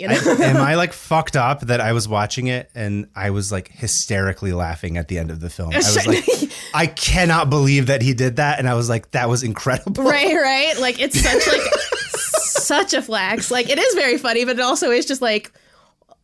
you 0.00 0.08
know, 0.08 0.14
I, 0.14 0.44
am 0.44 0.56
I 0.56 0.74
like 0.76 0.92
fucked 0.92 1.36
up 1.36 1.60
that 1.62 1.80
I 1.80 1.92
was 1.92 2.08
watching 2.08 2.46
it 2.46 2.70
and 2.74 3.06
I 3.14 3.30
was 3.30 3.52
like 3.52 3.68
hysterically 3.68 4.52
laughing 4.52 4.96
at 4.96 5.08
the 5.08 5.18
end 5.18 5.30
of 5.30 5.40
the 5.40 5.50
film? 5.50 5.72
I 5.72 5.76
was 5.76 6.06
like, 6.06 6.24
I 6.74 6.86
cannot 6.86 7.50
believe 7.50 7.86
that 7.88 8.00
he 8.02 8.14
did 8.14 8.36
that, 8.36 8.58
and 8.58 8.68
I 8.68 8.74
was 8.74 8.88
like, 8.88 9.10
that 9.12 9.28
was 9.28 9.42
incredible. 9.42 10.02
right 10.04 10.34
right 10.34 10.76
like 10.80 11.00
it's 11.00 11.20
such 11.20 11.46
like 11.46 11.62
such 12.42 12.94
a 12.94 13.02
flex 13.02 13.50
like 13.50 13.68
it 13.68 13.78
is 13.78 13.94
very 13.94 14.16
funny 14.16 14.44
but 14.44 14.56
it 14.58 14.62
also 14.62 14.90
is 14.90 15.04
just 15.06 15.20
like 15.20 15.52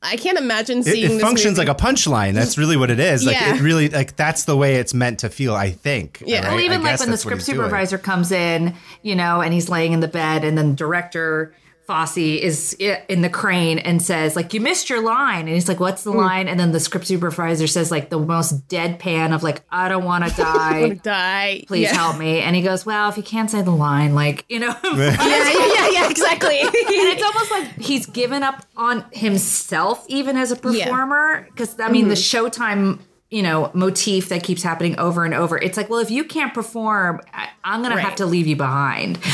i 0.02 0.16
can't 0.16 0.38
imagine 0.38 0.82
seeing 0.82 1.04
it 1.04 1.08
this 1.08 1.22
functions 1.22 1.56
movie. 1.58 1.68
like 1.68 1.80
a 1.80 1.82
punchline. 1.84 2.34
That's 2.34 2.56
really 2.58 2.76
what 2.76 2.90
it 2.90 3.00
is. 3.00 3.24
Like 3.24 3.34
Yeah. 3.34 3.56
it 3.56 3.60
really 3.62 3.88
like 3.88 4.14
that's 4.14 4.44
the 4.44 4.56
way 4.56 4.76
it's 4.76 4.94
meant 4.94 5.20
to 5.20 5.28
feel. 5.30 5.54
I 5.54 5.70
think. 5.70 6.22
Yeah. 6.24 6.42
right? 6.42 6.50
Well, 6.52 6.60
even 6.60 6.80
I 6.82 6.90
like 6.92 7.00
when 7.00 7.10
the 7.10 7.16
script 7.16 7.38
he's 7.40 7.46
doing. 7.46 7.58
supervisor 7.58 7.98
comes 7.98 8.30
in, 8.30 8.74
you 9.02 9.16
know, 9.16 9.40
and 9.40 9.52
he's 9.52 9.68
laying 9.68 9.92
in 9.92 10.00
the 10.00 10.08
bed, 10.08 10.44
and 10.44 10.56
then 10.56 10.74
director 10.76 11.54
Fosse 11.86 12.16
is 12.18 12.72
in 12.74 13.22
the 13.22 13.28
crane 13.30 13.78
and 13.78 14.02
says, 14.02 14.34
like, 14.36 14.52
you 14.54 14.60
missed 14.60 14.90
your 14.90 15.00
line. 15.02 15.40
And 15.46 15.50
he's 15.50 15.68
like, 15.68 15.78
what's 15.80 16.02
Hmm. 16.04 16.10
the 16.10 16.16
line? 16.16 16.48
And 16.48 16.58
then 16.58 16.72
the 16.72 16.80
script 16.80 17.06
supervisor 17.06 17.66
says, 17.66 17.90
like, 17.90 18.10
the 18.10 18.18
most 18.18 18.66
deadpan 18.68 19.34
of, 19.34 19.42
like, 19.42 19.62
I 19.70 19.88
don't 19.88 20.04
want 20.04 20.24
to 20.28 20.36
die. 20.36 20.88
die 21.02 21.64
Please 21.66 21.82
yeah. 21.84 21.94
help 21.94 22.18
me. 22.18 22.40
And 22.40 22.56
he 22.56 22.62
goes, 22.62 22.84
well, 22.84 23.08
if 23.08 23.16
you 23.16 23.22
can't 23.22 23.50
say 23.50 23.62
the 23.62 23.70
line, 23.70 24.14
like, 24.14 24.44
you 24.48 24.58
know. 24.58 24.74
yeah 24.84 24.94
yeah 24.94 25.74
yeah, 25.74 25.88
yeah 25.92 26.10
exactly 26.10 26.56
it's 26.62 27.22
almost 27.22 27.50
like 27.50 27.78
he's 27.84 28.06
given 28.06 28.42
up 28.42 28.64
on 28.76 29.04
himself, 29.12 30.04
even 30.08 30.36
as 30.36 30.50
a 30.52 30.56
performer. 30.56 31.46
Because, 31.50 31.78
I 31.80 31.88
mean, 31.90 32.08
the 32.08 32.14
Mm-hmm. 32.14 32.46
Showtime. 32.46 32.98
You 33.28 33.42
know, 33.42 33.72
motif 33.74 34.28
that 34.28 34.44
keeps 34.44 34.62
happening 34.62 34.96
over 35.00 35.24
and 35.24 35.34
over. 35.34 35.58
It's 35.58 35.76
like, 35.76 35.90
well, 35.90 35.98
if 35.98 36.12
you 36.12 36.22
can't 36.22 36.54
perform, 36.54 37.20
I, 37.34 37.48
I'm 37.64 37.82
gonna 37.82 38.00
have 38.00 38.14
to 38.16 38.26
leave 38.26 38.46
you 38.46 38.56
behind. 38.56 39.18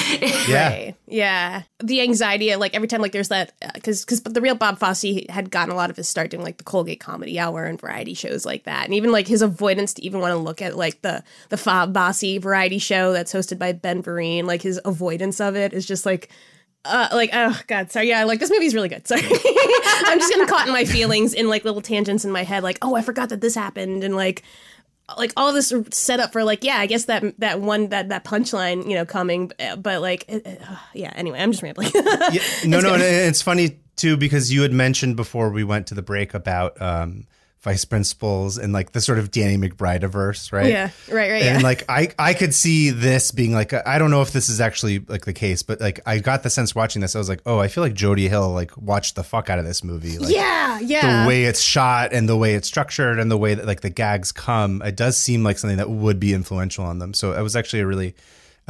Yeah. 0.48 0.68
Right. 0.68 0.94
Yeah. 1.06 1.62
The 1.82 2.00
anxiety, 2.00 2.54
like 2.56 2.74
every 2.74 2.88
time, 2.88 3.00
like 3.00 3.12
there's 3.12 3.28
that, 3.28 3.52
uh, 3.62 3.70
because 3.74 4.04
because 4.04 4.22
the 4.22 4.40
real 4.40 4.54
Bob 4.54 4.78
Fosse 4.78 5.24
had 5.28 5.50
gotten 5.50 5.72
a 5.72 5.76
lot 5.76 5.90
of 5.90 5.96
his 5.96 6.08
start 6.08 6.30
doing 6.30 6.42
like 6.42 6.56
the 6.56 6.64
Colgate 6.64 7.00
Comedy 7.00 7.38
Hour 7.38 7.64
and 7.64 7.80
variety 7.80 8.14
shows 8.14 8.46
like 8.46 8.64
that, 8.64 8.84
and 8.86 8.94
even 8.94 9.12
like 9.12 9.28
his 9.28 9.42
avoidance 9.42 9.94
to 9.94 10.04
even 10.04 10.20
want 10.20 10.32
to 10.32 10.36
look 10.38 10.62
at 10.62 10.76
like 10.76 11.02
the 11.02 11.22
the 11.50 11.56
Fob 11.56 11.92
Bossy 11.92 12.38
variety 12.38 12.78
show 12.78 13.12
that's 13.12 13.32
hosted 13.32 13.58
by 13.58 13.72
Ben 13.72 14.02
Vereen, 14.02 14.44
like 14.44 14.62
his 14.62 14.80
avoidance 14.84 15.40
of 15.40 15.54
it 15.54 15.72
is 15.72 15.86
just 15.86 16.06
like. 16.06 16.30
Uh, 16.84 17.08
like 17.12 17.30
oh 17.32 17.58
god 17.68 17.92
sorry. 17.92 18.08
Yeah 18.08 18.24
like 18.24 18.40
this 18.40 18.50
movie's 18.50 18.74
really 18.74 18.88
good. 18.88 19.06
Sorry. 19.06 19.22
I'm 19.24 20.18
just 20.18 20.30
getting 20.32 20.46
caught 20.48 20.66
in 20.66 20.72
my 20.72 20.84
feelings 20.84 21.32
in 21.32 21.48
like 21.48 21.64
little 21.64 21.80
tangents 21.80 22.24
in 22.24 22.32
my 22.32 22.42
head 22.42 22.62
like 22.62 22.78
oh 22.82 22.94
i 22.96 23.02
forgot 23.02 23.28
that 23.28 23.40
this 23.40 23.54
happened 23.54 24.02
and 24.02 24.16
like 24.16 24.42
like 25.18 25.32
all 25.36 25.52
this 25.52 25.72
set 25.90 26.20
up 26.20 26.32
for 26.32 26.42
like 26.42 26.64
yeah 26.64 26.76
i 26.78 26.86
guess 26.86 27.04
that 27.04 27.22
that 27.38 27.60
one 27.60 27.88
that 27.88 28.08
that 28.08 28.24
punchline 28.24 28.88
you 28.88 28.94
know 28.94 29.04
coming 29.04 29.50
but 29.78 30.00
like 30.00 30.24
it, 30.28 30.46
it- 30.46 30.62
uh, 30.68 30.76
yeah 30.94 31.12
anyway 31.14 31.38
i'm 31.38 31.50
just 31.52 31.62
rambling. 31.62 31.90
Yeah, 31.94 32.42
no, 32.66 32.80
no, 32.80 32.94
and 32.94 33.02
it's 33.02 33.42
funny 33.42 33.78
too 33.96 34.16
because 34.16 34.52
you 34.52 34.62
had 34.62 34.72
mentioned 34.72 35.16
before 35.16 35.50
we 35.50 35.64
went 35.64 35.86
to 35.88 35.94
the 35.94 36.02
break 36.02 36.34
about 36.34 36.80
um, 36.80 37.26
vice 37.62 37.84
principals 37.84 38.58
and 38.58 38.72
like 38.72 38.90
the 38.90 39.00
sort 39.00 39.20
of 39.20 39.30
Danny 39.30 39.56
McBride 39.56 40.02
averse, 40.02 40.52
right? 40.52 40.68
Yeah, 40.68 40.90
right, 41.08 41.30
right. 41.30 41.42
And 41.42 41.60
yeah. 41.60 41.66
like 41.66 41.84
I, 41.88 42.08
I 42.18 42.34
could 42.34 42.54
see 42.54 42.90
this 42.90 43.30
being 43.30 43.52
like 43.52 43.72
I 43.72 43.98
don't 43.98 44.10
know 44.10 44.20
if 44.20 44.32
this 44.32 44.48
is 44.48 44.60
actually 44.60 44.98
like 44.98 45.24
the 45.24 45.32
case, 45.32 45.62
but 45.62 45.80
like 45.80 46.00
I 46.04 46.18
got 46.18 46.42
the 46.42 46.50
sense 46.50 46.74
watching 46.74 47.02
this, 47.02 47.14
I 47.14 47.18
was 47.18 47.28
like, 47.28 47.40
oh, 47.46 47.60
I 47.60 47.68
feel 47.68 47.84
like 47.84 47.94
Jody 47.94 48.28
Hill 48.28 48.50
like 48.50 48.76
watched 48.76 49.14
the 49.14 49.22
fuck 49.22 49.48
out 49.48 49.60
of 49.60 49.64
this 49.64 49.84
movie. 49.84 50.18
Like, 50.18 50.34
yeah, 50.34 50.80
yeah. 50.80 51.22
the 51.22 51.28
way 51.28 51.44
it's 51.44 51.60
shot 51.60 52.12
and 52.12 52.28
the 52.28 52.36
way 52.36 52.54
it's 52.54 52.66
structured 52.66 53.18
and 53.18 53.30
the 53.30 53.38
way 53.38 53.54
that 53.54 53.66
like 53.66 53.82
the 53.82 53.90
gags 53.90 54.32
come, 54.32 54.82
it 54.82 54.96
does 54.96 55.16
seem 55.16 55.44
like 55.44 55.58
something 55.58 55.78
that 55.78 55.90
would 55.90 56.18
be 56.18 56.34
influential 56.34 56.84
on 56.84 56.98
them. 56.98 57.14
So 57.14 57.32
it 57.32 57.42
was 57.42 57.54
actually 57.54 57.80
a 57.80 57.86
really 57.86 58.14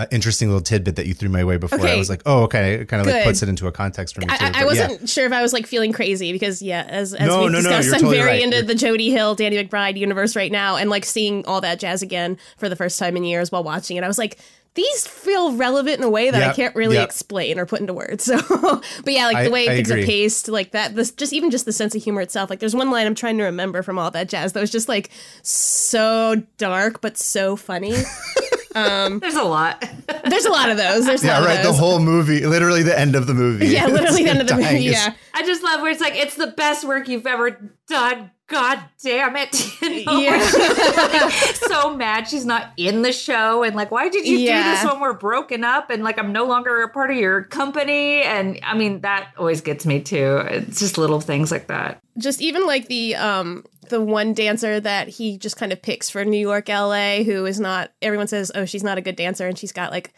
uh, 0.03 0.07
interesting 0.11 0.49
little 0.49 0.63
tidbit 0.63 0.97
that 0.97 1.07
you 1.07 1.15
threw 1.15 1.29
my 1.29 1.45
way 1.45 1.57
before. 1.57 1.87
I 1.87 1.97
was 1.97 2.11
like, 2.11 2.23
oh, 2.27 2.43
okay, 2.45 2.75
it 2.75 2.89
kind 2.89 3.01
of 3.01 3.07
like 3.07 3.25
puts 3.25 3.43
it 3.43 3.49
into 3.49 3.67
a 3.67 3.73
context 3.73 4.15
for 4.15 4.21
me 4.21 4.27
too. 4.27 4.37
I, 4.39 4.63
I 4.63 4.65
wasn't 4.65 5.09
sure 5.09 5.27
if 5.27 5.33
I 5.33 5.43
was 5.43 5.53
like 5.53 5.67
feeling 5.67 5.93
crazy 5.93 6.33
because 6.33 6.63
yeah, 6.63 6.85
as, 6.89 7.15
as 7.15 7.27
No, 7.29 7.43
we've 7.43 7.53
no, 7.53 7.61
no, 7.61 7.69
discussed, 7.69 7.87
you're 7.87 7.95
I'm 7.95 8.01
totally 8.01 8.19
very 8.19 8.31
right. 8.31 8.43
into 8.43 8.57
You're- 8.57 8.67
the 8.67 8.75
Jody 8.75 9.11
Hill, 9.11 9.35
Danny 9.35 9.63
McBride 9.63 9.97
universe 9.97 10.37
right 10.37 10.53
now, 10.53 10.77
and 10.77 10.91
like 10.91 11.05
seeing 11.05 11.45
all 11.47 11.61
that 11.61 11.79
jazz 11.79 12.03
again 12.03 12.39
for 12.59 12.69
the 12.69 12.77
first 12.77 12.99
time 12.99 13.17
in 13.17 13.25
years 13.25 13.53
while 13.53 13.65
watching 13.65 13.97
it. 13.97 14.05
I 14.05 14.09
was 14.09 14.19
like, 14.19 14.39
these 14.75 15.07
feel 15.07 15.53
relevant 15.53 15.99
in 15.99 16.05
a 16.05 16.09
way 16.09 16.31
that 16.31 16.43
I 16.43 16.55
can't 16.55 16.75
really 16.75 16.97
yep. 16.97 17.07
explain 17.07 17.59
or 17.59 17.67
put 17.67 17.81
into 17.81 17.93
words. 17.93 18.25
So, 18.33 18.81
but 19.05 19.13
yeah, 19.13 19.27
like 19.27 19.45
the 19.45 19.51
way 19.51 19.69
I 19.69 19.75
things 19.75 19.91
agree. 19.91 20.03
are 20.03 20.07
paced, 20.07 20.49
like 20.49 20.71
that, 20.71 20.95
this 20.95 21.11
just 21.11 21.35
even 21.35 21.51
just 21.51 21.67
the 21.67 21.73
sense 21.73 21.95
of 21.95 22.03
humor 22.03 22.23
itself. 22.23 22.49
Like 22.49 22.61
there's 22.61 22.75
one 22.75 22.91
line 22.91 23.07
I'm 23.07 23.15
trying 23.15 23.37
to 23.39 23.45
remember 23.45 23.83
from 23.83 23.99
all 23.99 24.11
that 24.13 24.29
jazz 24.31 24.55
that 24.55 24.61
was 24.61 24.71
just 24.71 24.89
like 24.89 25.11
so 25.43 26.43
dark 26.57 27.03
but 27.03 27.19
so 27.19 27.57
funny. 27.57 27.93
There's 28.75 29.35
a 29.37 29.43
lot. 29.45 29.85
There's 30.25 30.45
a 30.45 30.51
lot 30.51 30.71
of 30.71 30.77
those. 30.77 31.07
There's 31.07 31.23
a 31.23 31.27
yeah, 31.27 31.39
lot 31.39 31.47
right. 31.47 31.57
of 31.59 31.63
The 31.65 31.71
those. 31.71 31.79
whole 31.79 31.99
movie, 32.01 32.45
literally 32.47 32.83
the 32.83 32.99
end 32.99 33.15
of 33.17 33.27
the 33.27 33.35
movie. 33.35 33.69
yeah, 33.69 33.87
literally 33.89 34.25
the 34.25 34.31
end 34.31 34.41
of 34.41 34.47
the 34.49 34.57
movie. 34.57 34.87
is- 34.87 34.93
Yeah. 34.93 35.15
I 35.35 35.45
just 35.45 35.63
love 35.63 35.81
where 35.81 35.91
it's 35.91 36.01
like 36.01 36.15
it's 36.15 36.35
the 36.37 36.49
best 36.49 36.87
work 36.87 37.09
you've 37.09 37.27
ever 37.27 37.59
done. 37.89 38.31
God 38.49 38.81
damn 39.03 39.35
it! 39.37 39.55
You 39.83 40.05
know? 40.05 40.19
Yeah. 40.19 41.29
so 41.31 41.97
mad 41.97 42.29
she's 42.29 42.45
not 42.45 42.73
in 42.77 43.01
the 43.03 43.13
show, 43.13 43.63
and 43.63 43.75
like, 43.75 43.91
why 43.91 44.09
did 44.11 44.27
you 44.27 44.39
do 44.39 44.45
this 44.47 44.85
when 44.85 45.01
we're 45.01 45.15
broken 45.15 45.65
up? 45.65 45.89
And 45.91 46.05
like, 46.05 46.19
I'm 46.19 46.33
no 46.33 46.45
longer 46.45 46.83
a 46.83 46.89
part 46.91 47.11
of 47.11 47.17
your 47.17 47.45
company. 47.45 48.23
And 48.23 48.59
I 48.63 48.77
mean, 48.77 49.01
that 49.03 49.29
always 49.39 49.63
gets 49.63 49.87
me 49.87 50.01
too. 50.03 50.43
It's 50.49 50.81
just 50.81 50.99
little 50.99 51.21
things 51.21 51.51
like 51.51 51.69
that. 51.69 52.03
just 52.19 52.43
even 52.43 52.67
like 52.67 52.89
the 52.89 53.15
um 53.17 53.65
the 53.89 54.01
one 54.01 54.33
dancer 54.35 54.79
that 54.81 55.09
he 55.09 55.37
just 55.39 55.57
kind 55.57 55.73
of 55.73 55.83
picks 55.83 56.09
for 56.11 56.25
New 56.25 56.39
York, 56.41 56.69
LA, 56.69 57.23
who 57.25 57.47
is 57.47 57.59
not 57.61 57.91
everyone 58.01 58.29
says, 58.29 58.51
oh, 58.55 58.65
she's 58.65 58.85
not 58.85 58.99
a 58.99 59.01
good 59.01 59.17
dancer, 59.17 59.47
and 59.47 59.59
she's 59.59 59.73
got 59.73 59.91
like 59.91 60.13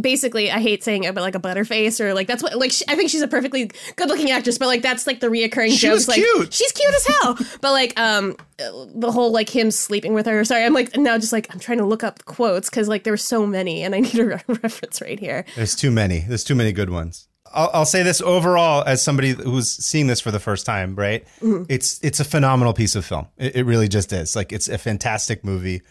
basically 0.00 0.50
I 0.50 0.58
hate 0.58 0.82
saying 0.82 1.04
it, 1.04 1.14
but 1.14 1.20
like 1.20 1.36
a 1.36 1.38
butterface 1.40 2.00
or 2.00 2.12
like 2.12 2.26
that's 2.26 2.42
what 2.42 2.56
like 2.58 2.72
she, 2.72 2.84
I 2.88 2.96
think 2.96 3.10
she's 3.10 3.22
a 3.22 3.28
perfectly 3.28 3.70
good 3.94 4.08
looking 4.08 4.30
actress, 4.32 4.58
but 4.58 4.66
like 4.66 4.82
that's 4.82 5.06
like 5.06 5.20
the 5.20 5.28
reoccurring 5.28 5.70
She 5.70 5.86
jokes. 5.86 6.08
like 6.08 6.16
cute. 6.16 6.52
she's 6.52 6.72
cute 6.72 6.92
as 6.92 7.06
hell, 7.06 7.38
but 7.60 7.70
like 7.70 7.98
um 7.98 8.36
the 8.56 9.12
whole 9.12 9.30
like 9.30 9.48
him 9.48 9.70
sleeping 9.70 10.14
with 10.14 10.26
her. 10.26 10.44
Sorry, 10.44 10.64
I'm 10.64 10.74
like 10.74 10.96
now 10.96 11.16
just 11.16 11.32
like 11.32 11.46
I'm 11.54 11.60
trying 11.60 11.78
to 11.78 11.86
look 11.86 12.02
up 12.02 12.24
quotes 12.24 12.68
because 12.68 12.88
like 12.88 13.04
there 13.04 13.12
were 13.12 13.16
so 13.16 13.46
many, 13.46 13.84
and 13.84 13.94
I 13.94 14.00
need 14.00 14.18
a 14.18 14.24
re- 14.24 14.40
reference 14.48 15.00
right 15.00 15.20
here. 15.20 15.44
There's 15.54 15.76
too 15.76 15.92
many. 15.92 16.20
There's 16.26 16.42
too 16.42 16.56
many 16.56 16.72
good 16.72 16.90
ones. 16.90 17.27
I'll, 17.58 17.70
I'll 17.74 17.86
say 17.86 18.04
this 18.04 18.20
overall 18.20 18.84
as 18.86 19.02
somebody 19.02 19.30
who's 19.32 19.68
seeing 19.68 20.06
this 20.06 20.20
for 20.20 20.30
the 20.30 20.38
first 20.38 20.64
time. 20.64 20.94
Right? 20.94 21.26
Mm-hmm. 21.40 21.64
It's 21.68 21.98
it's 22.02 22.20
a 22.20 22.24
phenomenal 22.24 22.72
piece 22.72 22.94
of 22.94 23.04
film. 23.04 23.26
It, 23.36 23.56
it 23.56 23.64
really 23.64 23.88
just 23.88 24.12
is. 24.12 24.36
Like 24.36 24.52
it's 24.52 24.68
a 24.68 24.78
fantastic 24.78 25.44
movie. 25.44 25.82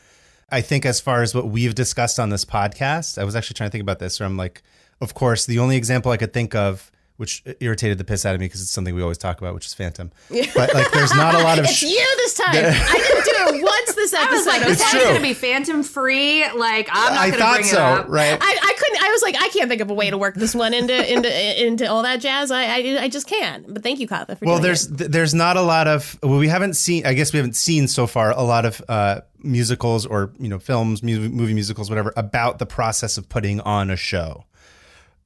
I 0.50 0.62
think 0.62 0.86
as 0.86 1.02
far 1.02 1.22
as 1.24 1.36
what 1.36 1.50
we've 1.50 1.76
discussed 1.76 2.20
on 2.20 2.30
this 2.30 2.46
podcast, 2.46 3.18
I 3.18 3.26
was 3.26 3.36
actually 3.36 3.56
trying 3.56 3.68
to 3.70 3.72
think 3.72 3.82
about 3.82 4.00
this. 4.00 4.20
Where 4.20 4.26
I'm 4.26 4.38
like, 4.38 4.64
of 5.02 5.14
course, 5.14 5.46
the 5.46 5.60
only 5.60 5.76
example 5.76 6.10
I 6.12 6.18
could 6.18 6.32
think 6.32 6.56
of, 6.56 6.90
which 7.18 7.44
irritated 7.60 7.98
the 7.98 8.06
piss 8.06 8.26
out 8.26 8.34
of 8.34 8.40
me 8.40 8.46
because 8.46 8.62
it's 8.62 8.72
something 8.72 8.96
we 8.96 9.02
always 9.02 9.18
talk 9.18 9.42
about, 9.42 9.54
which 9.54 9.66
is 9.66 9.74
Phantom. 9.74 10.12
But 10.56 10.74
like, 10.74 10.90
there's 10.92 11.14
not 11.14 11.36
a 11.36 11.40
lot 11.40 11.60
of. 11.60 11.66
It's 11.68 11.74
sh- 11.74 11.84
you 11.84 12.16
this 12.18 12.36
time. 12.36 12.50
I 12.54 12.54
didn't 12.54 13.26
do 13.26 13.58
it 13.58 13.64
once 13.64 13.94
this 13.96 14.14
episode. 14.14 14.30
I 14.30 14.38
was 14.38 14.46
like, 14.46 14.62
okay? 14.62 14.70
this 14.70 14.94
It's 14.94 15.04
gonna 15.04 15.20
be 15.20 15.34
phantom 15.34 15.84
free. 15.84 16.50
Like, 16.52 16.88
I'm 16.94 17.32
not 17.32 17.38
gonna 17.38 17.56
bring 17.56 17.66
so. 17.66 17.76
it 17.76 17.82
up. 17.82 18.06
Right? 18.08 18.38
I, 18.40 18.58
I 18.64 18.74
couldn't. 18.74 18.77
I 19.08 19.12
was 19.12 19.22
like, 19.22 19.36
I 19.40 19.48
can't 19.50 19.70
think 19.70 19.82
of 19.82 19.90
a 19.90 19.94
way 19.94 20.10
to 20.10 20.18
work 20.18 20.36
this 20.36 20.54
one 20.54 20.74
into 20.74 21.14
into 21.14 21.66
into 21.66 21.90
all 21.90 22.04
that 22.04 22.20
jazz. 22.20 22.52
I 22.52 22.64
I, 22.64 22.98
I 23.04 23.08
just 23.10 23.28
can't. 23.28 23.74
But 23.74 23.84
thank 23.84 24.00
you, 24.00 24.08
Kaveh, 24.08 24.38
for 24.38 24.46
Well, 24.46 24.56
doing 24.56 24.62
there's 24.64 24.86
it. 24.88 25.12
there's 25.12 25.34
not 25.34 25.58
a 25.58 25.62
lot 25.62 25.88
of 25.88 26.18
well, 26.22 26.38
we 26.40 26.48
haven't 26.48 26.76
seen. 26.76 27.06
I 27.06 27.14
guess 27.14 27.32
we 27.34 27.38
haven't 27.38 27.56
seen 27.56 27.88
so 27.88 28.08
far 28.08 28.32
a 28.32 28.44
lot 28.44 28.66
of 28.66 28.82
uh, 28.90 29.22
musicals 29.44 30.06
or 30.06 30.32
you 30.40 30.50
know 30.50 30.60
films, 30.60 31.02
movie 31.02 31.54
musicals, 31.54 31.90
whatever, 31.90 32.14
about 32.18 32.60
the 32.60 32.66
process 32.66 33.18
of 33.18 33.30
putting 33.30 33.60
on 33.62 33.90
a 33.90 33.96
show. 33.96 34.44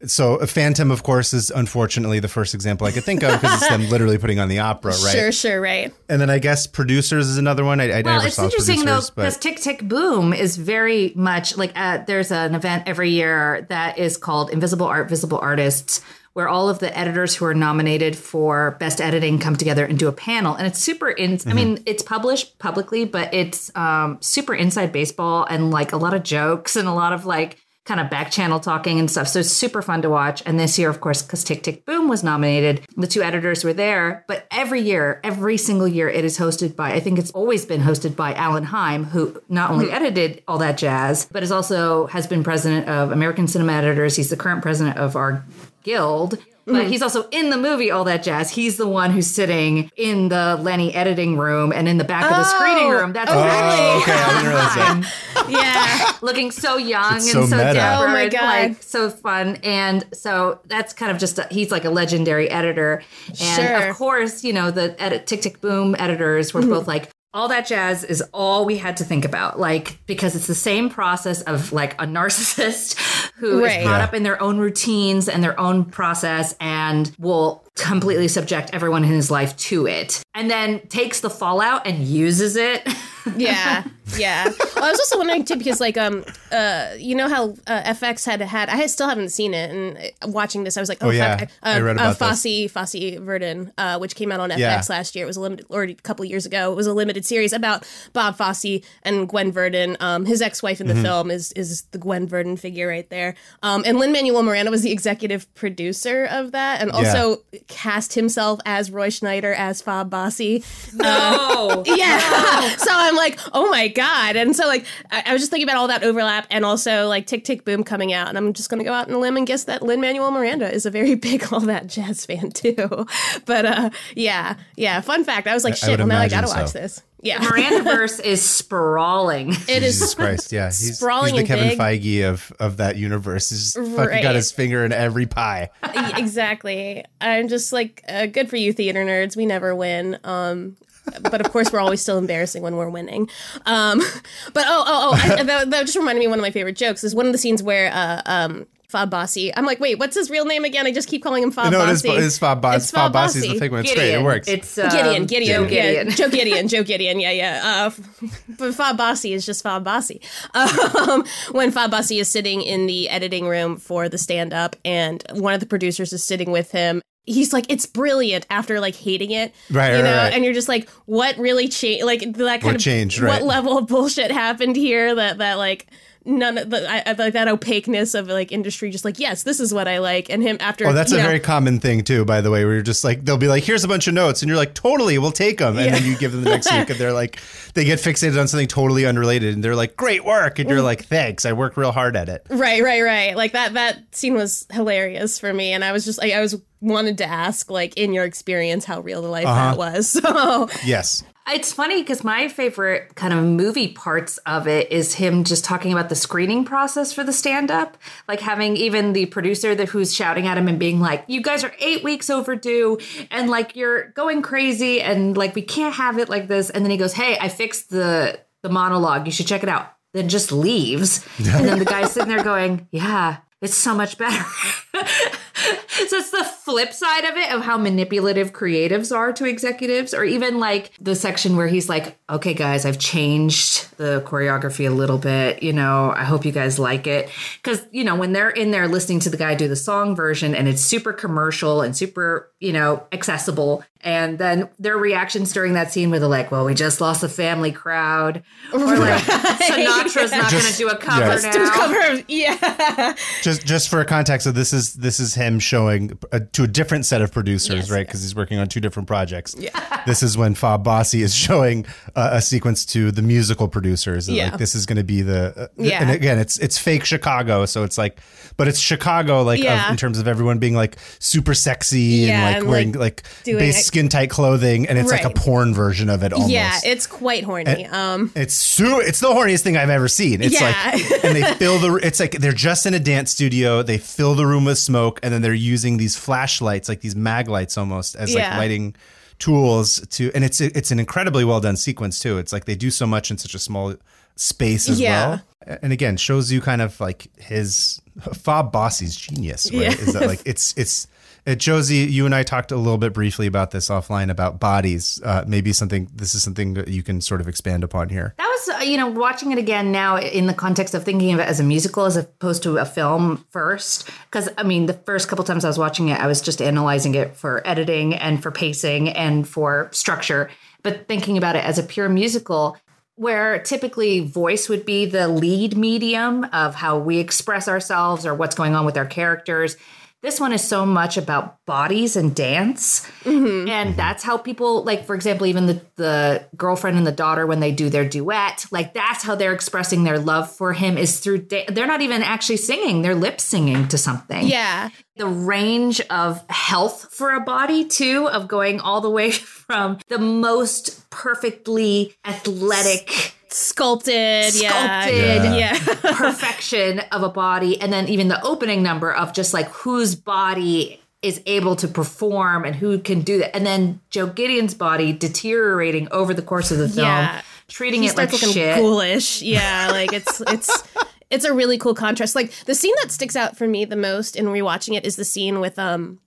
So, 0.05 0.39
Phantom, 0.45 0.89
of 0.91 1.03
course, 1.03 1.33
is 1.33 1.51
unfortunately 1.51 2.19
the 2.19 2.27
first 2.27 2.55
example 2.55 2.87
I 2.87 2.91
could 2.91 3.03
think 3.03 3.23
of 3.23 3.39
because 3.39 3.61
it's 3.61 3.69
them 3.69 3.89
literally 3.89 4.17
putting 4.17 4.39
on 4.39 4.49
the 4.49 4.59
opera, 4.59 4.91
right? 4.91 5.15
Sure, 5.15 5.31
sure, 5.31 5.61
right. 5.61 5.93
And 6.09 6.19
then 6.19 6.29
I 6.29 6.39
guess 6.39 6.65
producers 6.67 7.27
is 7.27 7.37
another 7.37 7.63
one. 7.63 7.79
I, 7.79 7.85
I 7.85 8.01
Well, 8.01 8.15
never 8.15 8.27
it's 8.27 8.35
saw 8.35 8.45
interesting 8.45 8.83
though 8.85 9.01
because 9.15 9.37
Tick 9.37 9.59
Tick 9.59 9.87
Boom 9.87 10.33
is 10.33 10.57
very 10.57 11.13
much 11.15 11.57
like 11.57 11.71
uh, 11.75 11.99
there's 12.07 12.31
an 12.31 12.55
event 12.55 12.83
every 12.87 13.11
year 13.11 13.65
that 13.69 13.97
is 13.97 14.17
called 14.17 14.49
Invisible 14.49 14.87
Art, 14.87 15.09
Visible 15.09 15.37
Artists, 15.37 16.01
where 16.33 16.47
all 16.47 16.69
of 16.69 16.79
the 16.79 16.97
editors 16.97 17.35
who 17.35 17.45
are 17.45 17.53
nominated 17.53 18.15
for 18.15 18.77
best 18.79 19.01
editing 19.01 19.37
come 19.37 19.55
together 19.55 19.85
and 19.85 19.99
do 19.99 20.07
a 20.07 20.13
panel, 20.13 20.55
and 20.55 20.65
it's 20.65 20.79
super. 20.79 21.09
In, 21.09 21.39
I 21.45 21.53
mean, 21.53 21.83
it's 21.85 22.01
published 22.03 22.57
publicly, 22.57 23.05
but 23.05 23.33
it's 23.33 23.69
um, 23.75 24.17
super 24.21 24.55
inside 24.55 24.91
baseball 24.91 25.45
and 25.47 25.71
like 25.71 25.91
a 25.91 25.97
lot 25.97 26.13
of 26.13 26.23
jokes 26.23 26.75
and 26.75 26.87
a 26.87 26.93
lot 26.93 27.13
of 27.13 27.25
like 27.25 27.57
kind 27.85 27.99
of 27.99 28.09
back 28.09 28.29
channel 28.29 28.59
talking 28.59 28.99
and 28.99 29.09
stuff. 29.09 29.27
So 29.27 29.39
it's 29.39 29.49
super 29.49 29.81
fun 29.81 30.03
to 30.03 30.09
watch. 30.09 30.43
And 30.45 30.59
this 30.59 30.77
year, 30.77 30.89
of 30.89 31.01
course, 31.01 31.21
because 31.23 31.43
Tick 31.43 31.63
Tick 31.63 31.85
Boom 31.85 32.07
was 32.07 32.23
nominated, 32.23 32.85
the 32.95 33.07
two 33.07 33.23
editors 33.23 33.63
were 33.63 33.73
there. 33.73 34.23
But 34.27 34.45
every 34.51 34.81
year, 34.81 35.19
every 35.23 35.57
single 35.57 35.87
year, 35.87 36.07
it 36.07 36.23
is 36.23 36.37
hosted 36.37 36.75
by, 36.75 36.93
I 36.93 36.99
think 36.99 37.17
it's 37.17 37.31
always 37.31 37.65
been 37.65 37.81
hosted 37.81 38.15
by 38.15 38.33
Alan 38.35 38.65
Heim, 38.65 39.05
who 39.05 39.41
not 39.49 39.71
only 39.71 39.87
hmm. 39.87 39.95
edited 39.95 40.43
all 40.47 40.59
that 40.59 40.77
jazz, 40.77 41.25
but 41.31 41.41
is 41.41 41.51
also 41.51 42.05
has 42.07 42.27
been 42.27 42.43
president 42.43 42.87
of 42.87 43.11
American 43.11 43.47
Cinema 43.47 43.73
Editors. 43.73 44.15
He's 44.15 44.29
the 44.29 44.37
current 44.37 44.61
president 44.61 44.97
of 44.97 45.15
our 45.15 45.43
guild. 45.83 46.37
But 46.71 46.83
mm-hmm. 46.83 46.89
he's 46.91 47.01
also 47.01 47.27
in 47.29 47.49
the 47.49 47.57
movie 47.57 47.91
All 47.91 48.03
That 48.05 48.23
Jazz. 48.23 48.49
He's 48.49 48.77
the 48.77 48.87
one 48.87 49.11
who's 49.11 49.27
sitting 49.27 49.91
in 49.97 50.29
the 50.29 50.57
Lenny 50.61 50.93
editing 50.93 51.37
room 51.37 51.71
and 51.73 51.87
in 51.87 51.97
the 51.97 52.03
back 52.03 52.23
of 52.23 52.29
the 52.29 52.43
screening 52.43 52.85
Oh. 52.85 53.01
room. 53.01 53.13
That's 53.13 53.29
Oh, 53.31 53.37
Oh, 53.37 53.99
okay, 54.01 54.11
I 54.13 54.29
didn't 54.29 54.47
realize 54.47 54.75
that. 54.75 55.47
Yeah. 55.49 56.17
looking 56.21 56.51
so 56.51 56.77
young 56.77 57.15
It's 57.17 57.33
and 57.33 57.43
so 57.45 57.57
so, 57.57 57.57
dapper 57.57 58.05
Oh 58.07 58.07
my 58.11 58.29
God. 58.29 58.43
like 58.43 58.83
so 58.83 59.09
fun 59.09 59.57
and 59.63 60.05
so 60.13 60.59
that's 60.67 60.93
kind 60.93 61.11
of 61.11 61.17
just 61.17 61.39
a, 61.39 61.47
he's 61.51 61.71
like 61.71 61.83
a 61.83 61.89
legendary 61.89 62.49
editor 62.49 63.03
and 63.27 63.37
Sure. 63.67 63.89
of 63.89 63.95
course 63.97 64.43
you 64.43 64.53
know 64.53 64.71
the 64.71 64.95
edit 65.01 65.25
tick 65.27 65.41
tick 65.41 65.59
boom 65.61 65.95
editors 65.97 66.53
were 66.53 66.61
mm-hmm. 66.61 66.69
both 66.69 66.87
like 66.87 67.09
all 67.33 67.47
that 67.47 67.65
jazz 67.65 68.03
is 68.03 68.21
all 68.33 68.65
we 68.65 68.77
had 68.77 68.97
to 68.97 69.03
think 69.05 69.23
about 69.23 69.57
like 69.59 69.97
because 70.05 70.35
it's 70.35 70.47
the 70.47 70.55
same 70.55 70.89
process 70.89 71.41
of 71.43 71.71
like 71.71 71.93
a 71.93 72.05
narcissist 72.17 72.97
who 73.35 73.59
is 73.59 73.63
Right. 73.63 73.83
caught 73.83 73.99
Yeah. 73.99 74.03
up 74.03 74.13
in 74.13 74.23
their 74.23 74.41
own 74.41 74.57
routines 74.57 75.29
and 75.29 75.43
their 75.43 75.57
own 75.59 75.85
process 75.85 76.55
and 76.59 77.09
will 77.17 77.63
completely 77.75 78.27
subject 78.27 78.69
everyone 78.73 79.03
in 79.03 79.09
his 79.09 79.31
life 79.31 79.55
to 79.57 79.87
it 79.87 80.21
and 80.35 80.49
then 80.51 80.79
takes 80.87 81.21
the 81.21 81.29
fallout 81.29 81.87
and 81.87 82.03
uses 82.05 82.55
it 82.55 82.87
yeah, 83.37 83.83
yeah. 84.17 84.45
Well, 84.45 84.83
I 84.85 84.89
was 84.89 84.99
also 84.99 85.19
wondering 85.19 85.45
too 85.45 85.55
because 85.55 85.79
like 85.79 85.95
um 85.95 86.25
uh 86.51 86.89
you 86.97 87.13
know 87.15 87.29
how 87.29 87.51
uh, 87.67 87.83
FX 87.93 88.25
had 88.25 88.41
had 88.41 88.67
I 88.67 88.87
still 88.87 89.07
haven't 89.07 89.29
seen 89.29 89.53
it 89.53 89.69
and 89.69 89.97
uh, 90.23 90.27
watching 90.27 90.63
this 90.63 90.75
I 90.75 90.79
was 90.81 90.89
like 90.89 90.97
oh, 91.01 91.07
Oh, 91.07 91.11
yeah. 91.11 91.37
fuck, 91.37 91.49
I 91.61 91.79
read 91.81 91.97
uh, 91.99 92.11
about 92.13 92.17
this. 92.19 92.43
Fosse 92.43 92.71
Fosse 92.71 93.19
Verdon 93.19 93.71
uh 93.77 93.99
which 93.99 94.15
came 94.15 94.31
out 94.31 94.39
on 94.39 94.49
FX 94.49 94.57
Yeah. 94.57 94.81
last 94.89 95.15
year 95.15 95.25
it 95.25 95.27
was 95.27 95.37
a 95.37 95.41
limited 95.41 95.67
or 95.69 95.83
a 95.83 95.93
couple 95.93 96.25
years 96.25 96.47
ago 96.47 96.71
it 96.71 96.75
was 96.75 96.87
a 96.87 96.93
limited 96.93 97.23
series 97.25 97.53
about 97.53 97.87
Bob 98.11 98.35
Fosse 98.37 98.81
and 99.03 99.29
Gwen 99.29 99.51
Verdon 99.51 99.97
um 99.99 100.25
his 100.25 100.41
ex 100.41 100.61
wife 100.63 100.81
in 100.81 100.87
Mm-hmm. 100.87 100.97
the 100.97 101.03
film 101.03 101.29
is 101.31 101.51
is 101.53 101.83
the 101.91 101.99
Gwen 101.99 102.27
Verdon 102.27 102.57
figure 102.57 102.87
right 102.87 103.07
there 103.11 103.35
um 103.61 103.83
and 103.85 103.99
Lin 103.99 104.11
Manuel 104.11 104.41
Miranda 104.43 104.71
was 104.71 104.81
the 104.81 104.91
executive 104.91 105.53
producer 105.53 106.25
of 106.31 106.51
that 106.53 106.81
and 106.81 106.89
also 106.91 107.37
cast 107.67 108.13
himself 108.13 108.59
as 108.65 108.91
Roy 108.91 109.09
Schneider 109.09 109.53
as 109.53 109.81
Fob 109.81 110.09
Bossy 110.09 110.63
no 110.93 111.83
yeah. 111.85 112.75
so 112.77 112.89
I'm 112.91 113.15
like, 113.15 113.39
oh 113.53 113.69
my 113.69 113.87
God. 113.87 114.35
And 114.35 114.55
so 114.55 114.67
like 114.67 114.85
I, 115.11 115.23
I 115.27 115.33
was 115.33 115.41
just 115.41 115.51
thinking 115.51 115.67
about 115.67 115.77
all 115.77 115.87
that 115.87 116.03
overlap 116.03 116.47
and 116.49 116.65
also 116.65 117.07
like 117.07 117.27
Tick 117.27 117.43
Tick 117.43 117.65
Boom 117.65 117.83
coming 117.83 118.13
out. 118.13 118.29
And 118.29 118.37
I'm 118.37 118.53
just 118.53 118.69
gonna 118.69 118.83
go 118.83 118.93
out 118.93 119.07
on 119.07 119.13
a 119.13 119.19
limb 119.19 119.37
and 119.37 119.47
guess 119.47 119.65
that 119.65 119.81
Lin 119.81 120.01
Manuel 120.01 120.31
Miranda 120.31 120.71
is 120.71 120.85
a 120.85 120.91
very 120.91 121.15
big 121.21 121.51
all 121.51 121.59
that 121.61 121.87
jazz 121.87 122.25
fan 122.25 122.51
too. 122.51 123.05
But 123.45 123.65
uh 123.65 123.89
yeah, 124.15 124.55
yeah. 124.75 125.01
Fun 125.01 125.23
fact. 125.23 125.47
I 125.47 125.53
was 125.53 125.63
like, 125.63 125.73
I 125.73 125.77
shit, 125.77 125.89
would 125.91 125.99
well 125.99 126.07
now 126.07 126.19
I 126.19 126.27
gotta 126.27 126.47
watch 126.47 126.73
this. 126.73 127.01
Yeah. 127.21 127.37
Mirandaverse 127.39 128.19
is 128.23 128.41
sprawling 128.41 129.51
It 129.51 129.83
is 129.83 129.99
Jesus 129.99 130.15
Christ, 130.15 130.51
yeah, 130.51 130.67
he's, 130.67 130.97
sprawling 130.97 131.35
he's 131.35 131.43
the 131.43 131.47
Kevin 131.47 131.69
big. 131.69 131.79
Feige 131.79 132.27
of 132.29 132.51
of 132.59 132.77
that 132.77 132.95
universe. 132.97 133.49
He's 133.49 133.73
just 133.73 133.77
fucking 133.77 133.95
Right. 133.95 134.23
got 134.23 134.35
his 134.35 134.51
finger 134.51 134.83
in 134.85 134.91
every 134.91 135.25
pie. 135.27 135.69
Exactly. 136.17 137.03
I'm 137.19 137.47
just 137.47 137.71
like, 137.73 138.03
uh, 138.07 138.25
good 138.25 138.49
for 138.49 138.55
you, 138.57 138.73
theater 138.73 139.03
nerds. 139.05 139.35
We 139.35 139.45
never 139.45 139.75
win. 139.75 140.17
Um, 140.23 140.77
but 141.23 141.41
of 141.41 141.51
course, 141.51 141.71
we're 141.71 141.79
always 141.79 142.01
still 142.01 142.17
embarrassing 142.17 142.61
when 142.63 142.75
we're 142.75 142.89
winning. 142.89 143.29
Um, 143.65 143.99
but 144.53 144.65
oh, 144.67 144.83
oh, 144.87 145.11
oh, 145.13 145.19
I, 145.39 145.43
that, 145.43 145.69
that 145.71 145.81
just 145.85 145.97
reminded 145.97 146.19
me 146.19 146.25
of 146.25 146.31
one 146.31 146.39
of 146.39 146.43
my 146.43 146.51
favorite 146.51 146.75
jokes. 146.75 147.03
Is 147.03 147.15
one 147.15 147.25
of 147.25 147.31
the 147.31 147.37
scenes 147.37 147.63
where 147.63 147.91
uh, 147.93 148.21
um, 148.25 148.67
Fob 148.91 149.09
Bossy. 149.09 149.55
I'm 149.55 149.65
like, 149.65 149.79
wait, 149.79 149.97
what's 149.97 150.15
his 150.15 150.29
real 150.29 150.45
name 150.45 150.63
again? 150.65 150.85
I 150.85 150.91
just 150.91 151.07
keep 151.07 151.23
calling 151.23 151.41
him 151.41 151.51
Fob 151.51 151.71
no, 151.71 151.83
it 151.85 151.89
is, 151.89 152.03
Bossy. 152.03 152.17
it's 152.25 152.37
Fob 152.37 152.61
Boss. 152.61 152.75
It's 152.83 152.91
Fob 152.91 152.99
Fob 153.05 153.13
Bossy's 153.13 153.41
the 153.41 153.47
Bossy. 153.47 153.59
figment. 153.59 153.85
It's 153.87 153.95
great. 153.95 154.13
It 154.13 154.23
works. 154.23 154.47
It's 154.47 154.77
um, 154.77 154.89
Gideon, 154.89 155.25
Gideon, 155.25 155.63
Joe 155.63 155.67
Gideon. 155.69 156.07
yeah, 156.09 156.15
Joe 156.15 156.29
Gideon, 156.29 156.67
Joe 156.67 156.83
Gideon, 156.83 157.19
yeah, 157.19 157.31
yeah. 157.31 157.61
Uh, 157.63 158.27
but 158.59 158.75
Fob 158.75 158.97
Bossy 158.97 159.33
is 159.33 159.45
just 159.45 159.63
Fob 159.63 159.83
Bossy. 159.83 160.21
Um, 160.53 161.25
when 161.51 161.71
Fob 161.71 161.91
Bossy 161.91 162.19
is 162.19 162.27
sitting 162.27 162.61
in 162.61 162.85
the 162.87 163.09
editing 163.09 163.47
room 163.47 163.77
for 163.77 164.09
the 164.09 164.17
stand 164.17 164.53
up, 164.53 164.75
and 164.85 165.23
one 165.33 165.53
of 165.53 165.59
the 165.59 165.65
producers 165.65 166.13
is 166.13 166.23
sitting 166.23 166.51
with 166.51 166.71
him. 166.71 167.01
He's 167.23 167.53
like, 167.53 167.67
it's 167.69 167.85
brilliant 167.85 168.47
after 168.49 168.79
like 168.79 168.95
hating 168.95 169.29
it, 169.31 169.53
Right, 169.69 169.95
You 169.95 170.01
know, 170.03 170.15
right. 170.17 170.33
and 170.33 170.43
you're 170.43 170.55
just 170.55 170.67
like, 170.67 170.89
what 171.05 171.37
really 171.37 171.67
changed? 171.67 172.03
Like 172.03 172.21
that 172.21 172.33
kind 172.61 172.63
What 172.63 172.75
of 172.75 172.81
changed, 172.81 173.21
What 173.21 173.29
right. 173.29 173.43
level 173.43 173.77
of 173.77 173.87
bullshit 173.87 174.31
happened 174.31 174.75
here? 174.75 175.13
That 175.13 175.37
that 175.37 175.59
like 175.59 175.85
none 176.25 176.57
of 176.57 176.69
the 176.69 176.87
I, 176.89 177.03
I 177.05 177.11
like 177.13 177.33
that 177.33 177.47
opaqueness 177.47 178.13
of 178.13 178.27
like 178.27 178.51
industry. 178.51 178.89
Just 178.91 179.05
like, 179.05 179.19
yes, 179.19 179.43
this 179.43 179.59
is 179.59 179.73
what 179.73 179.87
I 179.87 179.99
like, 179.99 180.29
and 180.29 180.41
him 180.43 180.57
after. 180.59 180.85
Oh, 180.87 180.93
that's 180.93 181.11
a 181.11 181.17
know, 181.17 181.23
very 181.23 181.39
common 181.39 181.79
thing 181.79 182.03
too, 182.03 182.25
by 182.25 182.41
the 182.41 182.51
way, 182.51 182.63
where 182.65 182.73
you're 182.75 182.81
just 182.83 183.03
like, 183.03 183.25
they'll 183.25 183.37
be 183.37 183.47
like, 183.47 183.63
here's 183.63 183.83
a 183.83 183.87
bunch 183.87 184.07
of 184.07 184.13
notes. 184.13 184.41
And 184.41 184.49
you're 184.49 184.57
like, 184.57 184.73
totally, 184.73 185.17
we'll 185.17 185.31
take 185.31 185.57
them. 185.59 185.77
And 185.77 185.93
then 185.93 186.03
you 186.05 186.17
give 186.17 186.31
them 186.31 186.43
the 186.43 186.49
next 186.49 186.71
week 186.71 186.89
and 186.91 186.99
they're 186.99 187.13
like, 187.13 187.39
they 187.73 187.83
get 187.85 187.99
fixated 187.99 188.39
on 188.39 188.47
something 188.47 188.67
totally 188.67 189.05
unrelated. 189.05 189.53
And 189.53 189.63
they're 189.63 189.75
like, 189.75 189.95
great 189.95 190.23
work. 190.25 190.59
And 190.59 190.69
you're 190.69 190.81
like, 190.81 191.05
thanks. 191.05 191.45
I 191.45 191.53
worked 191.53 191.77
real 191.77 191.91
hard 191.91 192.15
at 192.15 192.29
it. 192.29 192.45
Right, 192.49 192.83
right, 192.83 193.01
right. 193.01 193.35
Like 193.35 193.53
that 193.53 193.73
that 193.73 194.15
scene 194.15 194.33
was 194.35 194.65
hilarious 194.71 195.39
for 195.39 195.53
me 195.53 195.71
and 195.73 195.83
I 195.83 195.91
was 195.91 196.05
just 196.05 196.19
like 196.19 196.33
I 196.33 196.41
was 196.41 196.55
wanted 196.81 197.19
to 197.19 197.25
ask 197.25 197.69
like 197.69 197.95
in 197.97 198.11
your 198.13 198.25
experience 198.25 198.85
how 198.85 198.99
real 199.01 199.21
the 199.21 199.27
life 199.27 199.45
Uh-huh. 199.45 199.71
that 199.71 199.77
was. 199.77 200.07
So 200.21 200.69
Yes. 200.85 201.23
It's 201.47 201.73
funny 201.73 202.01
because 202.01 202.23
my 202.23 202.47
favorite 202.47 203.15
kind 203.15 203.33
of 203.33 203.43
movie 203.43 203.89
parts 203.89 204.37
of 204.39 204.67
it 204.67 204.91
is 204.91 205.15
him 205.15 205.43
just 205.43 205.65
talking 205.65 205.91
about 205.91 206.07
the 206.09 206.15
screening 206.15 206.63
process 206.65 207.11
for 207.11 207.23
the 207.23 207.33
stand 207.33 207.71
up. 207.71 207.97
Like 208.27 208.39
having 208.39 208.77
even 208.77 209.13
the 209.13 209.25
producer 209.25 209.73
that 209.75 209.89
who's 209.89 210.13
shouting 210.13 210.47
at 210.47 210.57
him 210.57 210.67
and 210.67 210.77
being 210.79 210.99
like, 210.99 211.25
You 211.27 211.41
guys 211.41 211.63
are 211.63 211.73
eight 211.79 212.03
weeks 212.03 212.29
overdue 212.29 212.99
and 213.31 213.49
like 213.49 213.75
you're 213.75 214.09
going 214.11 214.41
crazy 214.43 215.01
and 215.01 215.35
like 215.35 215.55
we 215.55 215.63
can't 215.63 215.95
have 215.95 216.19
it 216.19 216.29
like 216.29 216.47
this. 216.47 216.69
And 216.69 216.85
then 216.85 216.91
he 216.91 216.97
goes, 216.97 217.13
Hey, 217.13 217.37
I 217.39 217.49
fixed 217.49 217.89
the 217.89 218.39
the 218.61 218.69
monologue. 218.69 219.25
You 219.25 219.31
should 219.31 219.47
check 219.47 219.63
it 219.63 219.69
out. 219.69 219.91
Then 220.13 220.29
just 220.29 220.51
leaves. 220.51 221.25
and 221.39 221.65
then 221.67 221.79
the 221.79 221.85
guy's 221.85 222.11
sitting 222.11 222.29
there 222.29 222.43
going, 222.43 222.87
Yeah, 222.91 223.37
it's 223.61 223.75
so 223.75 223.95
much 223.95 224.17
better. 224.17 224.45
so 225.87 226.17
it's 226.17 226.31
the 226.31 226.43
flip 226.43 226.93
side 226.93 227.25
of 227.25 227.35
it 227.37 227.51
of 227.51 227.61
how 227.63 227.77
manipulative 227.77 228.53
creatives 228.53 229.15
are 229.15 229.33
to 229.33 229.45
executives 229.45 230.13
or 230.13 230.23
even 230.23 230.59
like 230.59 230.91
the 230.99 231.15
section 231.15 231.55
where 231.57 231.67
he's 231.67 231.89
like 231.89 232.17
okay 232.29 232.53
guys 232.53 232.85
i've 232.85 232.99
changed 232.99 233.87
the 233.97 234.21
choreography 234.25 234.87
a 234.87 234.91
little 234.93 235.17
bit 235.17 235.61
you 235.61 235.73
know 235.73 236.13
i 236.15 236.23
hope 236.23 236.45
you 236.45 236.51
guys 236.51 236.79
like 236.79 237.07
it 237.07 237.29
because 237.61 237.85
you 237.91 238.03
know 238.03 238.15
when 238.15 238.33
they're 238.33 238.49
in 238.49 238.71
there 238.71 238.87
listening 238.87 239.19
to 239.19 239.29
the 239.29 239.37
guy 239.37 239.53
do 239.55 239.67
the 239.67 239.75
song 239.75 240.15
version 240.15 240.55
and 240.55 240.67
it's 240.67 240.81
super 240.81 241.13
commercial 241.13 241.81
and 241.81 241.95
super 241.97 242.51
you 242.59 242.71
know 242.73 243.05
accessible 243.11 243.83
and 244.03 244.39
then 244.39 244.67
their 244.79 244.97
reactions 244.97 245.53
during 245.53 245.73
that 245.73 245.91
scene 245.91 246.09
where 246.09 246.19
they're 246.19 246.27
like 246.29 246.51
well 246.51 246.65
we 246.65 246.73
just 246.73 247.01
lost 247.01 247.23
a 247.23 247.29
family 247.29 247.71
crowd 247.71 248.41
or 248.73 248.79
like 248.79 249.21
sinatra's 249.23 250.31
not 250.31 250.51
going 250.51 250.63
to 250.63 250.77
do 250.77 250.87
a 250.89 250.97
cover 250.97 251.21
Yes. 251.21 251.43
now 251.43 251.51
to 251.51 251.71
cover 251.71 252.23
yeah. 252.27 253.15
Just 253.41 253.65
just 253.65 253.89
for 253.89 254.03
context, 254.05 254.45
so 254.45 254.51
this 254.51 254.73
is 254.73 254.93
this 254.95 255.19
is 255.19 255.35
him 255.41 255.59
showing 255.59 256.17
uh, 256.31 256.39
to 256.53 256.63
a 256.63 256.67
different 256.67 257.05
set 257.05 257.21
of 257.21 257.31
producers, 257.31 257.75
Yes, 257.75 257.91
right? 257.91 258.05
Because 258.05 258.21
he's 258.21 258.35
working 258.35 258.57
on 258.59 258.67
two 258.67 258.79
different 258.79 259.07
projects. 259.07 259.55
Yeah. 259.57 259.69
This 260.07 260.23
is 260.23 260.35
when 260.35 260.55
Fab 260.55 260.83
Bossy 260.83 261.21
is 261.21 261.35
showing 261.35 261.85
uh, 262.15 262.29
a 262.33 262.41
sequence 262.41 262.87
to 262.87 263.11
the 263.11 263.21
musical 263.21 263.67
producers. 263.67 264.27
Yeah. 264.27 264.45
Like 264.49 264.57
this 264.57 264.73
is 264.73 264.87
going 264.87 264.97
to 264.97 265.03
be 265.03 265.21
the 265.21 265.53
uh, 265.55 265.67
Yeah. 265.77 266.01
And 266.01 266.09
again, 266.09 266.39
it's 266.39 266.57
it's 266.57 266.79
fake 266.79 267.05
Chicago, 267.05 267.67
so 267.67 267.83
it's 267.83 267.99
like, 267.99 268.17
but 268.57 268.67
it's 268.67 268.79
Chicago, 268.79 269.43
like 269.43 269.59
of- 269.63 269.91
in 269.91 269.97
terms 269.97 270.17
of 270.17 270.27
everyone 270.27 270.57
being 270.57 270.73
like 270.73 270.97
super 271.19 271.53
sexy 271.53 271.99
Yeah, 272.25 272.33
and 272.33 272.43
like 272.45 272.55
and, 272.61 272.67
wearing 272.67 272.91
like, 272.93 273.23
like 273.45 273.57
base 273.59 273.85
skin 273.85 274.09
tight 274.09 274.31
clothing, 274.31 274.87
and 274.87 274.97
it's 274.97 275.11
like 275.11 275.23
a 275.23 275.29
porn 275.29 275.71
version 275.75 276.09
of 276.09 276.23
it 276.23 276.33
almost. 276.33 276.51
Yeah, 276.51 276.79
it's 276.83 277.05
quite 277.05 277.43
horny. 277.43 277.85
Um 277.85 278.31
It's 278.35 278.55
su- 278.55 279.01
It's 279.01 279.19
the 279.19 279.27
horniest 279.29 279.61
thing 279.61 279.77
I've 279.77 279.91
ever 279.91 280.07
seen. 280.07 280.41
It's 280.41 280.59
Yeah. 280.59 280.71
like, 280.95 281.23
and 281.23 281.35
they 281.35 281.53
fill 281.61 281.77
the. 281.77 281.93
It's 282.01 282.19
like 282.19 282.31
they're 282.39 282.53
just 282.53 282.87
in 282.87 282.95
a 282.95 282.99
dance 282.99 283.29
studio. 283.31 283.83
They 283.83 283.99
fill 283.99 284.33
the 284.33 284.47
room 284.47 284.65
with 284.65 284.79
smoke, 284.79 285.19
and 285.21 285.30
then 285.31 285.41
they're 285.41 285.53
using 285.53 285.97
these 285.97 286.15
flashlights, 286.15 286.89
like 286.89 287.01
these 287.01 287.15
mag 287.15 287.47
lights, 287.47 287.77
almost 287.77 288.15
as 288.15 288.33
like 288.33 288.43
lighting 288.51 288.95
tools 289.39 290.05
to. 290.11 290.31
And 290.33 290.43
it's 290.43 290.61
it's 290.61 290.91
an 290.91 290.99
incredibly 290.99 291.43
well 291.45 291.59
done 291.61 291.77
sequence 291.77 292.19
too. 292.19 292.37
It's 292.37 292.51
like 292.53 292.65
they 292.65 292.75
do 292.75 292.91
so 292.91 293.05
much 293.07 293.31
in 293.31 293.37
such 293.37 293.53
a 293.55 293.59
small 293.59 293.95
space 294.35 294.89
as 294.89 294.99
Yeah. 294.99 295.29
well. 295.29 295.77
And 295.81 295.93
again, 295.93 296.17
shows 296.17 296.51
you 296.51 296.59
kind 296.61 296.81
of 296.81 296.99
like 296.99 297.27
his 297.37 298.01
Fob 298.33 298.71
Bossy's 298.71 299.15
genius. 299.15 299.69
Right? 299.71 299.81
Yeah. 299.83 299.91
Is 299.91 300.13
that 300.13 300.27
like 300.27 300.41
it's 300.45 300.73
it's. 300.77 301.07
Uh, 301.47 301.55
Josie, 301.55 301.95
you 301.95 302.25
and 302.25 302.35
I 302.35 302.43
talked 302.43 302.71
a 302.71 302.75
little 302.75 302.99
bit 302.99 303.13
briefly 303.13 303.47
about 303.47 303.71
this 303.71 303.89
offline 303.89 304.29
about 304.29 304.59
bodies. 304.59 305.19
Uh, 305.23 305.43
maybe 305.47 305.73
something. 305.73 306.07
This 306.13 306.35
is 306.35 306.43
something 306.43 306.75
that 306.75 306.89
you 306.89 307.01
can 307.01 307.19
sort 307.19 307.41
of 307.41 307.47
expand 307.47 307.83
upon 307.83 308.09
here. 308.09 308.35
That 308.37 308.47
was, 308.47 308.75
uh, 308.75 308.83
you 308.83 308.95
know, 308.97 309.07
watching 309.07 309.51
it 309.51 309.57
again 309.57 309.91
now 309.91 310.17
in 310.17 310.45
the 310.45 310.53
context 310.53 310.93
of 310.93 311.03
thinking 311.03 311.33
of 311.33 311.39
it 311.39 311.47
as 311.47 311.59
a 311.59 311.63
musical 311.63 312.05
as 312.05 312.15
opposed 312.15 312.61
to 312.63 312.77
a 312.77 312.85
film 312.85 313.45
first. 313.49 314.07
Because, 314.29 314.49
I 314.55 314.63
mean, 314.63 314.85
the 314.85 314.93
first 314.93 315.27
couple 315.29 315.43
times 315.43 315.65
I 315.65 315.67
was 315.67 315.79
watching 315.79 316.09
it, 316.09 316.19
I 316.19 316.27
was 316.27 316.41
just 316.41 316.61
analyzing 316.61 317.15
it 317.15 317.35
for 317.35 317.65
editing 317.67 318.13
and 318.13 318.41
for 318.41 318.51
pacing 318.51 319.09
and 319.09 319.47
for 319.47 319.89
structure. 319.91 320.51
But 320.83 321.07
thinking 321.07 321.37
about 321.37 321.55
it 321.55 321.65
as 321.65 321.79
a 321.79 321.83
pure 321.83 322.09
musical, 322.09 322.77
where 323.15 323.59
typically 323.59 324.19
voice 324.19 324.69
would 324.69 324.85
be 324.85 325.05
the 325.05 325.27
lead 325.27 325.75
medium 325.75 326.43
of 326.53 326.75
how 326.75 326.97
we 326.97 327.17
express 327.17 327.67
ourselves 327.67 328.25
or 328.25 328.33
what's 328.33 328.55
going 328.55 328.75
on 328.75 328.85
with 328.85 328.97
our 328.97 329.05
characters. 329.05 329.75
This 330.21 330.39
one 330.39 330.53
is 330.53 330.63
so 330.63 330.85
much 330.85 331.17
about 331.17 331.57
bodies 331.65 332.15
and 332.15 332.35
dance. 332.35 333.01
Mm-hmm. 333.23 333.67
And 333.69 333.95
that's 333.97 334.23
how 334.23 334.37
people, 334.37 334.83
like, 334.83 335.05
for 335.05 335.15
example, 335.15 335.47
even 335.47 335.65
the, 335.65 335.81
the 335.95 336.45
girlfriend 336.55 336.97
and 336.97 337.07
the 337.07 337.11
daughter, 337.11 337.47
when 337.47 337.59
they 337.59 337.71
do 337.71 337.89
their 337.89 338.07
duet, 338.07 338.65
like, 338.69 338.93
that's 338.93 339.23
how 339.23 339.33
they're 339.33 339.53
expressing 339.53 340.03
their 340.03 340.19
love 340.19 340.51
for 340.51 340.73
him 340.73 340.95
is 340.97 341.19
through, 341.19 341.39
da- 341.39 341.65
they're 341.69 341.87
not 341.87 342.01
even 342.01 342.21
actually 342.21 342.57
singing, 342.57 343.01
they're 343.01 343.15
lip 343.15 343.41
singing 343.41 343.87
to 343.87 343.97
something. 343.97 344.47
yeah. 344.47 344.89
The 345.17 345.27
range 345.27 346.01
of 346.09 346.47
health 346.49 347.09
for 347.11 347.31
a 347.31 347.41
body, 347.41 347.85
too, 347.85 348.27
of 348.29 348.47
going 348.47 348.79
all 348.79 349.01
the 349.01 349.09
way 349.09 349.31
from 349.31 349.99
the 350.07 350.17
most 350.17 351.09
perfectly 351.09 352.15
athletic 352.25 353.33
Sculpted, 353.53 354.53
yeah. 354.55 355.01
Sculpted. 355.01 355.43
Yeah. 355.59 355.77
perfection 356.15 356.99
of 357.11 357.23
a 357.23 357.29
body 357.29 357.79
and 357.81 357.91
then 357.91 358.07
even 358.07 358.27
the 358.27 358.41
opening 358.43 358.81
number 358.83 359.13
of 359.13 359.33
just 359.33 359.53
like 359.53 359.67
whose 359.69 360.15
body 360.15 360.99
is 361.21 361.41
able 361.45 361.75
to 361.75 361.87
perform 361.87 362.65
and 362.65 362.75
who 362.75 362.97
can 362.97 363.21
do 363.21 363.37
that 363.39 363.55
and 363.55 363.63
then 363.65 363.99
joe 364.09 364.25
gideon's 364.25 364.73
body 364.73 365.13
deteriorating 365.13 366.07
over 366.11 366.33
the 366.33 366.41
course 366.41 366.71
of 366.71 366.77
the 366.79 366.89
film 366.89 367.05
Yeah. 367.05 367.41
treating 367.67 368.01
he 368.01 368.07
it 368.07 368.17
like 368.17 368.29
starts 368.29 368.43
looking 368.43 368.53
shit 368.53 368.77
ghoulish. 368.77 369.41
Yeah, 369.41 369.89
like 369.91 370.13
it's 370.13 370.41
it's 370.47 370.83
it's 371.29 371.45
a 371.45 371.53
really 371.53 371.77
cool 371.77 371.93
contrast. 371.93 372.35
Like 372.35 372.51
the 372.65 372.75
scene 372.75 372.93
that 373.01 373.11
sticks 373.11 373.35
out 373.35 373.55
for 373.57 373.67
me 373.67 373.85
the 373.85 373.95
most 373.95 374.35
in 374.35 374.45
rewatching 374.47 374.95
it 374.97 375.05
is 375.05 375.15
the 375.15 375.23
scene 375.25 375.59
with 375.59 375.77
um 375.79 376.19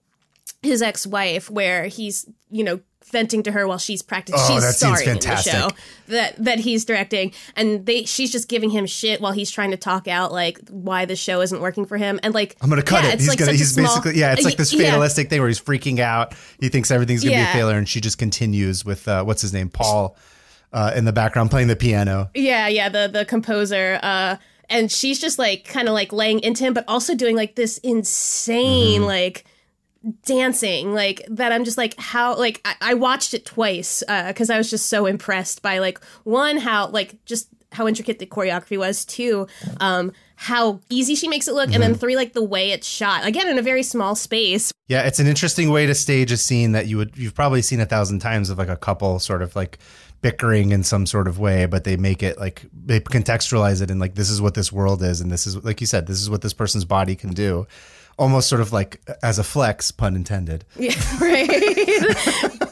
his 0.61 0.81
ex-wife 0.81 1.49
where 1.49 1.85
he's 1.87 2.25
you 2.49 2.63
know 2.63 2.79
venting 3.15 3.41
to 3.43 3.51
her 3.53 3.65
while 3.65 3.77
she's 3.77 4.01
practicing. 4.01 4.41
Oh, 4.43 4.53
she's 4.53 4.61
that 4.63 4.73
starring 4.75 5.07
in 5.07 5.15
the 5.15 5.21
fantastic. 5.21 5.53
show 5.53 5.69
that 6.07 6.35
that 6.43 6.59
he's 6.59 6.83
directing, 6.83 7.31
and 7.55 7.85
they 7.85 8.03
she's 8.03 8.29
just 8.29 8.49
giving 8.49 8.69
him 8.69 8.85
shit 8.85 9.21
while 9.21 9.31
he's 9.31 9.49
trying 9.49 9.71
to 9.71 9.77
talk 9.77 10.07
out 10.09 10.33
like 10.33 10.59
why 10.69 11.05
the 11.05 11.15
show 11.15 11.39
isn't 11.39 11.61
working 11.61 11.85
for 11.85 11.95
him, 11.97 12.19
and 12.23 12.33
like 12.33 12.57
I'm 12.61 12.69
gonna 12.69 12.81
cut 12.83 13.03
yeah, 13.05 13.11
it. 13.13 13.19
He's 13.19 13.29
like 13.29 13.39
gonna. 13.39 13.53
He's 13.53 13.71
small- 13.73 13.85
basically 13.87 14.19
yeah. 14.19 14.33
It's 14.33 14.43
like 14.43 14.57
this 14.57 14.73
Yeah. 14.73 14.89
fatalistic 14.89 15.29
thing 15.29 15.39
where 15.39 15.47
he's 15.47 15.61
freaking 15.61 15.99
out. 15.99 16.33
He 16.59 16.67
thinks 16.67 16.91
everything's 16.91 17.23
gonna 17.23 17.37
be 17.37 17.41
a 17.41 17.53
failure, 17.53 17.77
and 17.77 17.87
she 17.87 18.01
just 18.01 18.17
continues 18.17 18.83
with 18.83 19.07
uh, 19.07 19.23
what's 19.23 19.41
his 19.41 19.53
name, 19.53 19.69
Paul, 19.69 20.17
uh, 20.73 20.91
in 20.95 21.05
the 21.05 21.13
background 21.13 21.49
playing 21.51 21.69
the 21.69 21.75
piano. 21.77 22.29
Yeah, 22.35 22.67
yeah, 22.67 22.89
the 22.89 23.07
the 23.11 23.23
composer. 23.25 23.99
Uh 24.03 24.35
and 24.67 24.91
she's 24.91 25.21
just 25.21 25.37
like 25.37 25.63
kind 25.65 25.87
of 25.87 25.93
like 25.93 26.11
laying 26.11 26.39
into 26.39 26.63
him, 26.63 26.73
but 26.73 26.83
also 26.87 27.13
doing 27.13 27.35
like 27.35 27.53
this 27.55 27.77
insane 27.79 29.01
Mm-hmm. 29.01 29.03
like 29.05 29.45
dancing 30.23 30.93
like 30.93 31.25
that 31.29 31.51
i'm 31.51 31.63
just 31.63 31.77
like 31.77 31.95
how 31.99 32.35
like 32.37 32.61
i, 32.65 32.75
I 32.81 32.93
watched 32.93 33.33
it 33.33 33.45
twice 33.45 34.03
because 34.27 34.49
i 34.49 34.57
was 34.57 34.69
just 34.69 34.87
so 34.87 35.05
impressed 35.05 35.61
by 35.61 35.79
like 35.79 36.03
one 36.23 36.57
how 36.57 36.87
like 36.89 37.23
just 37.25 37.49
how 37.71 37.87
intricate 37.87 38.19
the 38.19 38.25
choreography 38.25 38.77
was 38.77 39.03
two 39.03 39.47
um 39.79 40.11
how 40.35 40.79
easy 40.89 41.15
she 41.15 41.27
makes 41.27 41.47
it 41.47 41.53
look 41.53 41.65
and 41.65 41.75
Mm-hmm. 41.75 41.81
then 41.81 41.95
three 41.95 42.15
like 42.15 42.33
the 42.33 42.43
way 42.43 42.71
it's 42.71 42.87
shot 42.87 43.25
again 43.25 43.47
in 43.47 43.57
a 43.57 43.61
very 43.61 43.83
small 43.83 44.15
space 44.15 44.71
Yeah, 44.87 45.01
it's 45.07 45.19
an 45.19 45.27
interesting 45.27 45.71
way 45.71 45.85
to 45.87 45.95
stage 45.95 46.31
a 46.31 46.37
scene 46.37 46.73
that 46.73 46.85
you 46.87 46.97
would 46.97 47.17
you've 47.17 47.33
probably 47.33 47.61
seen 47.61 47.79
a 47.79 47.85
thousand 47.85 48.19
times 48.19 48.49
of 48.49 48.57
like 48.57 48.69
a 48.69 48.77
couple 48.77 49.17
sort 49.19 49.41
of 49.41 49.55
like 49.55 49.79
bickering 50.21 50.71
in 50.71 50.83
some 50.83 51.05
sort 51.05 51.27
of 51.27 51.37
way, 51.39 51.65
but 51.67 51.83
they 51.83 51.97
make 51.97 52.21
it 52.23 52.39
like 52.39 52.65
they 52.73 52.99
contextualize 52.99 53.81
it 53.81 53.89
and 53.91 53.99
like 53.99 54.15
this 54.15 54.29
is 54.29 54.41
what 54.41 54.53
this 54.55 54.71
world 54.71 55.01
is, 55.03 55.21
and 55.21 55.31
this 55.31 55.47
is 55.47 55.63
like 55.63 55.81
you 55.81 55.87
said, 55.87 56.05
this 56.07 56.21
is 56.21 56.29
what 56.29 56.41
this 56.41 56.53
person's 56.53 56.85
body 56.85 57.15
can 57.15 57.31
do. 57.31 57.65
Almost 58.17 58.47
sort 58.49 58.61
of 58.61 58.71
like 58.73 59.01
as 59.23 59.39
a 59.39 59.43
flex, 59.43 59.91
pun 59.91 60.15
intended. 60.15 60.65
Yeah, 60.77 60.93
right. 61.21 61.49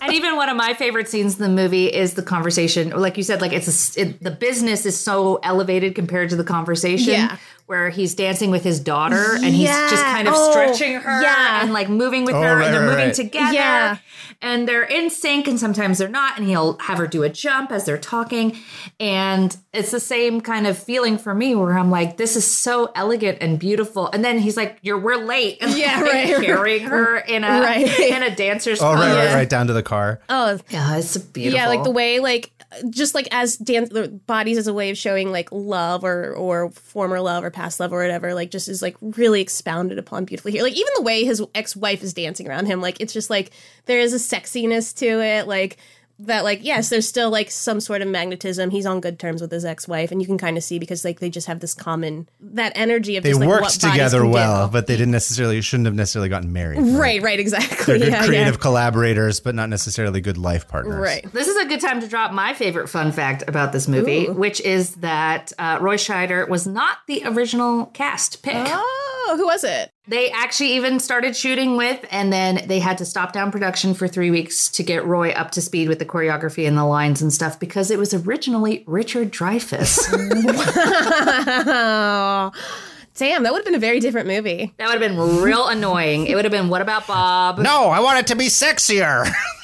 and 0.02 0.14
even 0.14 0.36
one 0.36 0.50
of 0.50 0.58
my 0.58 0.74
favorite 0.74 1.10
scenes 1.10 1.36
in 1.40 1.42
the 1.44 1.50
movie 1.62 1.88
is 1.88 2.14
the 2.14 2.24
conversation. 2.24 2.90
Like 2.92 3.18
you 3.18 3.24
said, 3.24 3.42
like 3.42 3.54
it's 3.54 3.96
a, 3.98 4.02
it, 4.02 4.24
the 4.24 4.32
business 4.32 4.86
is 4.86 5.00
so 5.00 5.40
elevated 5.44 5.96
compared 5.96 6.30
to 6.32 6.36
the 6.36 6.44
conversation. 6.44 7.14
Yeah. 7.14 7.38
Where 7.66 7.90
he's 7.90 8.14
dancing 8.14 8.52
with 8.52 8.66
his 8.66 8.82
daughter 8.82 9.36
and 9.36 9.46
he's 9.46 9.70
just 9.70 10.04
kind 10.04 10.28
of 10.28 10.34
Oh, 10.36 10.52
stretching 10.52 10.96
her 10.96 11.22
yeah. 11.22 11.62
and 11.64 11.72
like 11.72 11.88
moving 11.88 12.26
with 12.26 12.36
Oh, 12.36 12.42
her 12.42 12.58
right, 12.58 12.66
and 12.66 12.74
they're 12.74 12.82
right, 12.82 12.90
moving 12.90 13.06
right. 13.06 13.14
together. 13.16 13.54
Yeah. 13.54 13.98
And 14.42 14.68
they're 14.68 14.84
in 14.84 15.10
sync 15.10 15.48
and 15.48 15.58
sometimes 15.58 15.98
they're 15.98 16.10
not. 16.10 16.38
And 16.38 16.46
he'll 16.46 16.78
have 16.80 16.98
her 16.98 17.08
do 17.08 17.24
a 17.24 17.30
jump 17.30 17.72
as 17.72 17.86
they're 17.86 17.98
talking. 17.98 18.58
And 19.00 19.56
it's 19.74 19.92
the 19.92 20.02
same 20.02 20.42
kind 20.42 20.68
of 20.68 20.78
feeling 20.78 21.18
for 21.18 21.34
me 21.34 21.56
where 21.56 21.78
I'm 21.80 21.90
like, 21.90 22.18
this 22.18 22.36
is 22.36 22.46
so 22.46 22.92
elegant 22.96 23.38
and 23.40 23.58
beautiful. 23.58 24.10
And 24.12 24.26
then 24.26 24.40
he's 24.40 24.58
like, 24.58 24.78
You're 24.82 25.00
we're 25.00 25.16
late. 25.34 25.58
And 25.62 25.78
Yeah, 25.78 26.00
like, 26.02 26.12
right, 26.14 26.36
right. 26.38 26.46
carrying 26.46 26.84
her 26.84 27.18
in 27.18 27.44
a 27.44 27.48
Right. 27.62 28.00
in 28.00 28.24
a 28.24 28.36
dancer's 28.36 28.82
Oh, 28.82 28.94
right, 28.94 29.14
right, 29.16 29.34
right, 29.34 29.50
down 29.50 29.68
to 29.68 29.74
the 29.74 29.84
car. 29.84 30.20
oh, 30.30 30.60
Yeah, 30.70 30.98
it's 30.98 31.18
beautiful. 31.18 31.58
Yeah, 31.60 31.68
like 31.68 31.84
the 31.84 31.92
way 31.92 32.20
like 32.20 32.52
just 32.90 33.14
like 33.14 33.28
as 33.32 33.56
dance 33.58 33.90
the 33.90 34.08
bodies 34.08 34.58
as 34.58 34.66
a 34.68 34.74
way 34.74 34.90
of 34.90 34.98
showing 34.98 35.32
like 35.32 35.50
love 35.52 36.04
or 36.04 36.34
or 36.34 36.72
former 36.72 37.22
love 37.22 37.44
or 37.44 37.52
past 37.52 37.80
love 37.80 37.94
or 37.94 38.00
whatever, 38.02 38.34
like 38.34 38.50
just 38.50 38.68
is 38.68 38.82
like 38.82 38.98
really 39.02 39.42
expounded 39.42 40.00
upon 40.00 40.26
beautifully 40.26 40.52
here. 40.54 40.64
Like 40.64 40.74
even 40.74 40.92
the 40.96 41.04
way 41.04 41.24
his 41.24 41.44
ex 41.54 41.76
wife 41.76 42.02
is 42.02 42.14
dancing 42.16 42.48
around 42.48 42.66
him, 42.66 42.82
like 42.82 43.00
it's 43.00 43.14
just 43.14 43.30
like 43.30 43.52
there 43.86 44.00
is 44.00 44.14
a 44.14 44.18
sexiness 44.18 44.96
to 44.98 45.06
it, 45.22 45.48
like 45.48 45.78
that 46.26 46.44
like 46.44 46.60
yes 46.64 46.90
there's 46.90 47.08
still 47.08 47.30
like 47.30 47.50
some 47.52 47.80
sort 47.80 48.02
of 48.02 48.08
magnetism 48.08 48.70
he's 48.70 48.86
on 48.86 49.00
good 49.00 49.20
terms 49.20 49.42
with 49.42 49.52
his 49.52 49.66
ex-wife 49.66 50.12
and 50.12 50.22
you 50.22 50.28
can 50.28 50.38
kind 50.38 50.58
of 50.58 50.64
see 50.64 50.80
because 50.80 51.04
like 51.06 51.20
they 51.20 51.30
just 51.30 51.48
have 51.48 51.60
this 51.60 51.74
common 51.74 52.28
that 52.40 52.72
energy 52.76 53.18
of 53.18 53.24
They 53.24 53.30
just 53.32 53.40
like 53.40 53.50
worked 53.50 53.62
what 53.64 53.72
together 53.74 54.26
well, 54.26 54.68
do. 54.68 54.72
but 54.74 54.88
they 54.88 54.96
didn't 54.96 55.12
necessarily 55.12 55.60
shouldn't 55.62 55.86
have 55.88 55.96
necessarily 55.96 56.30
gotten 56.30 56.52
married. 56.54 56.80
right 56.82 57.22
right 57.22 57.40
exactly 57.40 57.86
They're 57.86 57.98
good 58.00 58.08
yeah, 58.14 58.26
creative 58.26 58.56
yeah. 58.56 58.60
collaborators, 58.62 59.40
but 59.40 59.56
not 59.56 59.70
necessarily 59.70 60.22
good 60.22 60.38
life 60.38 60.68
partners. 60.68 60.96
right 61.00 61.30
This 61.34 61.48
is 61.48 61.58
a 61.58 61.66
good 61.66 61.82
time 61.82 62.02
to 62.02 62.08
drop 62.08 62.32
my 62.32 62.54
favorite 62.54 62.88
fun 62.90 63.12
fact 63.12 63.44
about 63.48 63.72
this 63.72 63.88
movie, 63.88 64.28
which 64.30 64.62
is 64.62 64.96
that 64.96 65.52
uh, 65.60 65.78
Roy 65.82 65.96
Scheider 65.98 66.48
was 66.48 66.66
not 66.68 66.98
the 67.08 67.24
original 67.26 67.88
cast 67.88 68.42
pick. 68.44 68.56
oh 68.56 69.13
Oh, 69.26 69.38
who 69.38 69.46
was 69.46 69.64
it 69.64 69.90
They 70.08 70.30
actually 70.32 70.74
even 70.74 71.00
started 71.00 71.36
shooting 71.36 71.78
with, 71.78 72.06
and 72.12 72.32
then 72.34 72.62
they 72.68 72.80
had 72.80 72.98
to 72.98 73.06
stop 73.06 73.32
down 73.32 73.52
production 73.52 73.94
for 73.94 74.08
three 74.08 74.32
weeks 74.32 74.70
to 74.70 74.84
get 74.84 75.06
Roy 75.06 75.32
up 75.32 75.52
to 75.52 75.62
speed 75.62 75.88
with 75.88 76.00
the 76.00 76.06
choreography 76.06 76.68
and 76.68 76.78
the 76.78 76.86
lines 76.86 77.22
and 77.22 77.32
stuff 77.32 77.60
because 77.60 77.90
it 77.90 77.98
was 78.00 78.14
originally 78.14 78.84
Richard 78.86 79.32
Dreyfuss. 79.32 80.00
oh 81.68 82.52
damn 83.16 83.44
that 83.44 83.52
would 83.52 83.60
have 83.60 83.66
been 83.66 83.76
a 83.76 83.80
very 83.80 84.00
different 84.00 84.28
movie 84.28 84.74
that 84.78 84.88
would 84.88 85.00
have 85.00 85.12
been 85.16 85.42
real 85.42 85.68
annoying. 85.68 86.26
It 86.28 86.36
would 86.36 86.46
have 86.46 86.52
been, 86.52 86.70
what 86.70 86.82
about 86.82 87.08
Bob? 87.08 87.60
No, 87.60 87.86
I 87.90 88.00
want 88.00 88.20
it 88.20 88.28
to 88.28 88.36
be 88.36 88.48
sexier. 88.48 89.30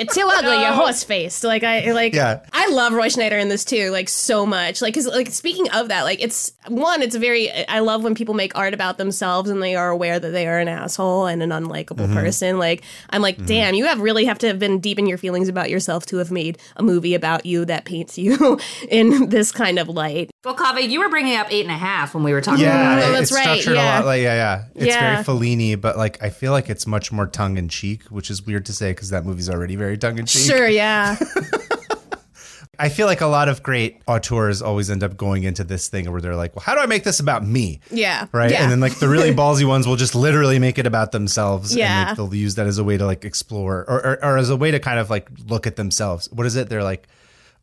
You're 0.00 0.14
too 0.14 0.28
ugly. 0.32 0.52
You're 0.62 0.72
horse 0.84 1.04
faced. 1.04 1.44
Like 1.44 1.62
I 1.64 1.92
like. 1.92 2.14
Yeah. 2.14 2.40
I 2.52 2.68
love 2.70 2.92
Roy 2.92 3.06
Scheider 3.08 3.40
in 3.40 3.48
this 3.48 3.64
too. 3.64 3.90
Like 3.90 4.08
so 4.08 4.44
much. 4.46 4.82
Like 4.82 4.94
because 4.94 5.06
like 5.06 5.28
speaking 5.30 5.70
of 5.70 5.88
that, 5.88 6.02
like 6.02 6.22
it's 6.22 6.52
one. 6.68 7.02
It's 7.02 7.16
very. 7.16 7.50
I 7.66 7.80
love 7.80 8.02
when 8.02 8.14
people 8.14 8.34
make 8.34 8.56
art 8.56 8.74
about 8.74 8.98
themselves 8.98 9.50
and 9.50 9.62
they 9.62 9.74
are 9.74 9.90
aware 9.90 10.18
that 10.18 10.30
they 10.30 10.46
are 10.46 10.58
an 10.58 10.68
asshole 10.68 11.26
and 11.26 11.42
an 11.42 11.50
unlikable 11.50 12.00
Mm-hmm. 12.00 12.14
person. 12.14 12.58
Like 12.58 12.82
I'm 13.10 13.20
like, 13.22 13.44
damn, 13.46 13.74
you 13.74 13.84
have 13.86 14.00
really 14.00 14.24
have 14.24 14.38
to 14.38 14.46
have 14.46 14.58
been 14.58 14.80
deep 14.80 14.98
in 14.98 15.06
your 15.06 15.18
feelings 15.18 15.48
about 15.48 15.68
yourself 15.70 16.06
to 16.06 16.16
have 16.16 16.30
made 16.30 16.58
a 16.76 16.82
movie 16.82 17.14
about 17.14 17.44
you 17.44 17.64
that 17.66 17.84
paints 17.84 18.16
you 18.16 18.58
in 18.88 19.28
this 19.28 19.52
kind 19.52 19.78
of 19.78 19.88
light. 19.88 20.30
Well, 20.42 20.56
Kaveh, 20.56 20.88
you 20.88 21.00
were 21.00 21.10
bringing 21.10 21.36
up 21.36 21.48
eight 21.52 21.66
and 21.66 21.70
a 21.70 21.76
half 21.76 22.14
when 22.14 22.24
we 22.24 22.32
were 22.32 22.40
talking 22.40 22.64
Yeah, 22.64 22.94
about 22.94 22.98
Oh, 22.98 23.06
it. 23.06 23.08
it- 23.10 23.12
that's 23.12 23.22
it's 23.24 23.32
right, 23.32 23.42
structured 23.60 23.74
yeah. 23.74 23.96
a 23.96 23.98
lot. 23.98 24.06
Like, 24.06 24.22
yeah, 24.22 24.34
yeah, 24.34 24.64
it's 24.74 24.86
Yeah. 24.86 25.22
very 25.22 25.24
Fellini, 25.24 25.78
but 25.78 25.98
like 25.98 26.22
I 26.22 26.30
feel 26.30 26.52
like 26.52 26.70
it's 26.70 26.86
much 26.86 27.12
more 27.12 27.26
tongue 27.26 27.58
in 27.58 27.68
cheek, 27.68 28.04
which 28.04 28.30
is 28.30 28.46
weird 28.46 28.64
to 28.66 28.72
say 28.72 28.92
because 28.92 29.10
that 29.10 29.26
movie's 29.26 29.50
already 29.50 29.76
very 29.76 29.98
tongue 29.98 30.18
in 30.18 30.24
cheek. 30.24 30.50
Sure. 30.50 30.66
Yeah. 30.66 31.16
I 32.78 32.88
feel 32.88 33.06
like 33.06 33.20
a 33.20 33.26
lot 33.26 33.50
of 33.50 33.62
great 33.62 34.00
auteurs 34.08 34.62
always 34.62 34.88
end 34.88 35.02
up 35.04 35.18
going 35.18 35.42
into 35.42 35.62
this 35.64 35.88
thing 35.88 36.10
where 36.10 36.22
they're 36.22 36.34
like, 36.34 36.56
"Well, 36.56 36.62
how 36.64 36.74
do 36.74 36.80
I 36.80 36.86
make 36.86 37.04
this 37.04 37.20
about 37.20 37.46
me?" 37.46 37.80
Yeah. 37.90 38.24
Right, 38.32 38.50
Yeah. 38.50 38.62
and 38.62 38.72
then 38.72 38.80
like 38.80 38.98
the 38.98 39.08
really 39.08 39.34
ballsy 39.34 39.66
ones 39.68 39.86
will 39.86 39.96
just 39.96 40.14
literally 40.14 40.58
make 40.58 40.78
it 40.78 40.86
about 40.86 41.12
themselves. 41.12 41.76
Yeah. 41.76 42.00
and 42.00 42.08
like, 42.08 42.16
they'll 42.16 42.34
use 42.34 42.54
that 42.54 42.66
as 42.66 42.78
a 42.78 42.84
way 42.84 42.96
to 42.96 43.04
like 43.04 43.26
explore 43.26 43.84
or, 43.86 44.06
or 44.06 44.24
or 44.24 44.38
as 44.38 44.48
a 44.48 44.56
way 44.56 44.70
to 44.70 44.78
kind 44.80 44.98
of 44.98 45.10
like 45.10 45.28
look 45.46 45.66
at 45.66 45.76
themselves. 45.76 46.30
What 46.32 46.46
is 46.46 46.56
it? 46.56 46.70
They're 46.70 46.82
like. 46.82 47.06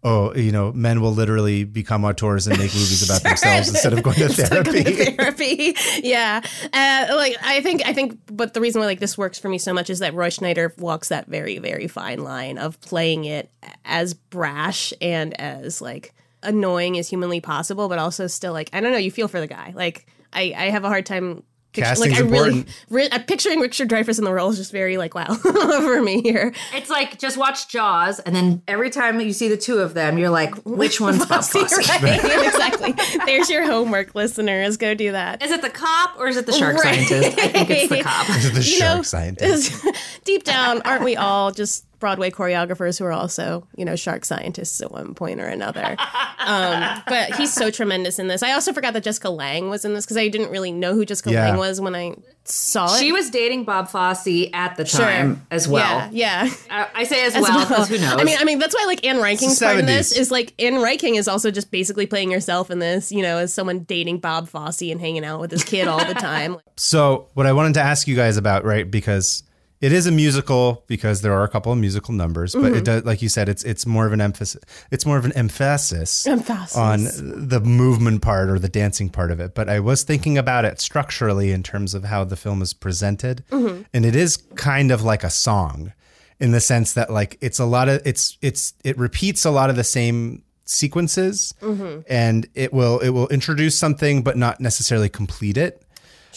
Oh, 0.03 0.33
you 0.35 0.51
know, 0.51 0.71
men 0.73 1.01
will 1.01 1.13
literally 1.13 1.63
become 1.63 2.05
auteurs 2.05 2.45
and 2.45 2.57
make 2.57 2.73
movies 2.73 3.03
about 3.03 3.23
themselves 3.23 3.69
instead 3.69 3.93
of 3.93 4.03
going 4.03 4.15
to 4.17 4.29
therapy. 4.29 4.83
therapy. 4.83 5.75
yeah. 6.07 6.41
Uh, 6.65 7.15
like 7.15 7.35
I 7.43 7.61
think 7.61 7.81
I 7.85 7.93
think 7.93 8.19
but 8.31 8.53
the 8.53 8.61
reason 8.61 8.79
why 8.79 8.85
like 8.85 8.99
this 8.99 9.17
works 9.17 9.39
for 9.39 9.49
me 9.49 9.57
so 9.57 9.73
much 9.73 9.89
is 9.89 9.99
that 9.99 10.13
Roy 10.13 10.29
Scheider 10.29 10.77
walks 10.77 11.09
that 11.09 11.27
very 11.27 11.57
very 11.57 11.87
fine 11.87 12.23
line 12.23 12.57
of 12.57 12.79
playing 12.79 13.25
it 13.25 13.51
as 13.85 14.13
brash 14.13 14.93
and 15.01 15.39
as 15.41 15.81
like 15.81 16.13
annoying 16.43 16.97
as 16.99 17.09
humanly 17.09 17.41
possible 17.41 17.89
but 17.89 17.97
also 17.97 18.27
still 18.27 18.53
like 18.53 18.69
I 18.73 18.79
don't 18.79 18.91
know 18.91 18.99
you 18.99 19.11
feel 19.11 19.27
for 19.27 19.39
the 19.39 19.47
guy. 19.47 19.73
Like 19.75 20.05
I 20.31 20.53
I 20.55 20.69
have 20.69 20.83
a 20.83 20.89
hard 20.89 21.07
time 21.07 21.41
picture- 21.81 21.89
Casting's 21.89 22.11
like 22.13 22.19
I 22.19 22.23
really 22.23 22.59
important. 22.59 22.67
ri- 22.89 23.09
uh, 23.09 23.19
picturing 23.19 23.59
Richard 23.59 23.89
Dreyfuss 23.89 24.19
in 24.19 24.25
the 24.25 24.33
role 24.33 24.49
is 24.49 24.57
just 24.57 24.71
very 24.71 24.97
like 24.97 25.15
wow 25.15 25.33
for 25.35 26.01
me 26.01 26.21
here. 26.21 26.53
It's 26.73 26.89
like 26.89 27.17
just 27.19 27.37
watch 27.37 27.67
Jaws, 27.69 28.19
and 28.19 28.35
then 28.35 28.61
every 28.67 28.89
time 28.89 29.19
you 29.21 29.33
see 29.33 29.47
the 29.47 29.57
two 29.57 29.79
of 29.79 29.93
them, 29.93 30.17
you're 30.17 30.29
like, 30.29 30.53
which 30.65 30.99
one's 31.01 31.25
Bob 31.25 31.43
Fosse? 31.43 31.73
right. 32.03 32.19
exactly. 32.23 32.93
There's 33.25 33.49
your 33.49 33.65
homework 33.65 34.13
listeners. 34.15 34.77
Go 34.77 34.93
do 34.93 35.11
that. 35.13 35.41
Is 35.41 35.51
it 35.51 35.61
the 35.61 35.69
cop 35.69 36.17
or 36.19 36.27
is 36.27 36.37
it 36.37 36.45
the 36.45 36.53
shark 36.53 36.75
Right. 36.77 37.05
scientist? 37.07 37.39
I 37.39 37.47
think 37.47 37.69
it's 37.69 37.89
the 37.89 38.01
cop. 38.03 38.27
the 38.27 38.51
you 38.57 38.61
shark 38.61 38.97
know, 38.97 39.01
scientist. 39.03 39.85
deep 40.23 40.43
down, 40.43 40.81
aren't 40.83 41.03
we 41.03 41.15
all 41.15 41.51
just 41.51 41.85
Broadway 41.99 42.29
choreographers 42.29 42.99
who 42.99 43.05
are 43.05 43.11
also, 43.11 43.67
you 43.75 43.85
know, 43.85 43.95
shark 43.95 44.25
scientists 44.25 44.81
at 44.81 44.91
one 44.91 45.13
point 45.13 45.39
or 45.39 45.47
another? 45.47 45.95
Um, 46.39 47.01
but 47.07 47.35
he's 47.35 47.53
so 47.53 47.71
tremendous 47.71 48.19
in 48.19 48.27
this. 48.27 48.43
I 48.43 48.53
also 48.53 48.71
forgot 48.73 48.93
that 48.93 49.03
Jessica 49.03 49.29
Lange 49.29 49.69
was 49.69 49.83
in 49.83 49.93
this 49.93 50.05
because 50.05 50.17
I 50.17 50.27
didn't 50.27 50.51
really 50.51 50.71
know 50.71 50.93
who 50.93 51.05
Jessica 51.05 51.31
Yeah. 51.31 51.45
Lange 51.45 51.57
was 51.57 51.81
when 51.81 51.95
I 51.95 52.15
saw 52.45 52.93
it. 52.95 52.99
She 52.99 53.11
was 53.11 53.29
dating 53.29 53.65
Bob 53.65 53.89
Fosse 53.89 54.47
at 54.53 54.75
the 54.77 54.83
time 54.83 55.45
as 55.51 55.67
well. 55.67 56.09
Yeah, 56.11 56.45
yeah. 56.45 56.53
Uh, 56.69 56.87
I 56.93 57.03
say 57.03 57.25
as, 57.25 57.33
well 57.33 57.67
because 57.67 57.89
who 57.89 57.97
knows? 57.97 58.13
I 58.19 58.23
mean, 58.23 58.37
I 58.39 58.43
mean 58.43 58.59
that's 58.59 58.75
why 58.75 58.85
like 58.85 59.05
Ann 59.05 59.17
Reinking's 59.17 59.53
It's 59.53 59.59
part 59.61 59.77
in 59.77 59.85
this 59.85 60.11
is 60.11 60.31
like 60.31 60.53
Ann 60.59 60.75
Reinking 60.75 61.17
is 61.17 61.27
also 61.27 61.51
just 61.51 61.71
basically 61.71 62.05
playing 62.05 62.31
herself 62.31 62.71
in 62.71 62.79
this, 62.79 63.11
you 63.11 63.21
know, 63.21 63.37
as 63.37 63.53
someone 63.53 63.79
dating 63.79 64.19
Bob 64.19 64.47
Fosse 64.47 64.83
and 64.83 65.01
hanging 65.01 65.25
out 65.25 65.39
with 65.39 65.51
his 65.51 65.63
kid 65.63 65.87
all 65.87 66.03
the 66.05 66.13
time. 66.15 66.57
So, 66.77 67.27
what 67.33 67.45
I 67.45 67.53
wanted 67.53 67.73
to 67.75 67.81
ask 67.81 68.07
you 68.07 68.15
guys 68.15 68.37
about, 68.37 68.63
right? 68.63 68.89
Because 68.89 69.43
it 69.79 69.91
is 69.91 70.07
a 70.07 70.11
musical, 70.11 70.83
because 70.87 71.21
there 71.21 71.33
are 71.33 71.43
a 71.43 71.47
couple 71.47 71.71
of 71.71 71.77
musical 71.77 72.13
numbers, 72.13 72.53
but 72.53 72.63
Mm-hmm. 72.63 72.75
it 72.75 72.83
does, 72.85 73.05
like 73.05 73.21
you 73.21 73.29
said, 73.29 73.47
it's 73.49 73.63
it's 73.63 73.85
more 73.85 74.05
of 74.07 74.13
an 74.13 74.21
emphasis. 74.21 74.61
It's 74.91 75.05
more 75.05 75.17
of 75.17 75.25
an 75.25 75.33
emphasis, 75.33 76.25
Emphasis. 76.25 76.75
on 76.75 77.03
the 77.47 77.59
movement 77.61 78.21
part 78.21 78.49
or 78.49 78.57
the 78.59 78.69
dancing 78.69 79.09
part 79.09 79.29
of 79.31 79.39
it. 79.39 79.53
But 79.53 79.69
I 79.69 79.79
was 79.79 80.03
thinking 80.03 80.37
about 80.37 80.65
it 80.65 80.79
structurally 80.81 81.51
in 81.51 81.61
terms 81.63 81.93
of 81.93 82.03
how 82.05 82.23
the 82.23 82.35
film 82.35 82.61
is 82.61 82.73
presented, 82.73 83.43
Mm-hmm. 83.51 83.83
and 83.93 84.05
it 84.05 84.15
is 84.15 84.37
kind 84.55 84.89
of 84.91 85.03
like 85.03 85.23
a 85.23 85.29
song, 85.29 85.93
in 86.39 86.51
the 86.51 86.59
sense 86.61 86.93
that 86.93 87.11
like 87.11 87.37
it's 87.41 87.59
a 87.59 87.65
lot 87.65 87.87
of 87.89 88.01
it's 88.05 88.37
it's 88.41 88.73
it 88.83 88.97
repeats 88.97 89.45
a 89.45 89.51
lot 89.51 89.69
of 89.69 89.75
the 89.75 89.83
same 89.83 90.41
sequences, 90.65 91.53
Mm-hmm. 91.61 92.01
and 92.09 92.47
it 92.53 92.73
will 92.73 92.99
it 92.99 93.09
will 93.09 93.27
introduce 93.29 93.77
something 93.77 94.21
but 94.23 94.37
not 94.37 94.59
necessarily 94.59 95.09
complete 95.09 95.57
it 95.57 95.81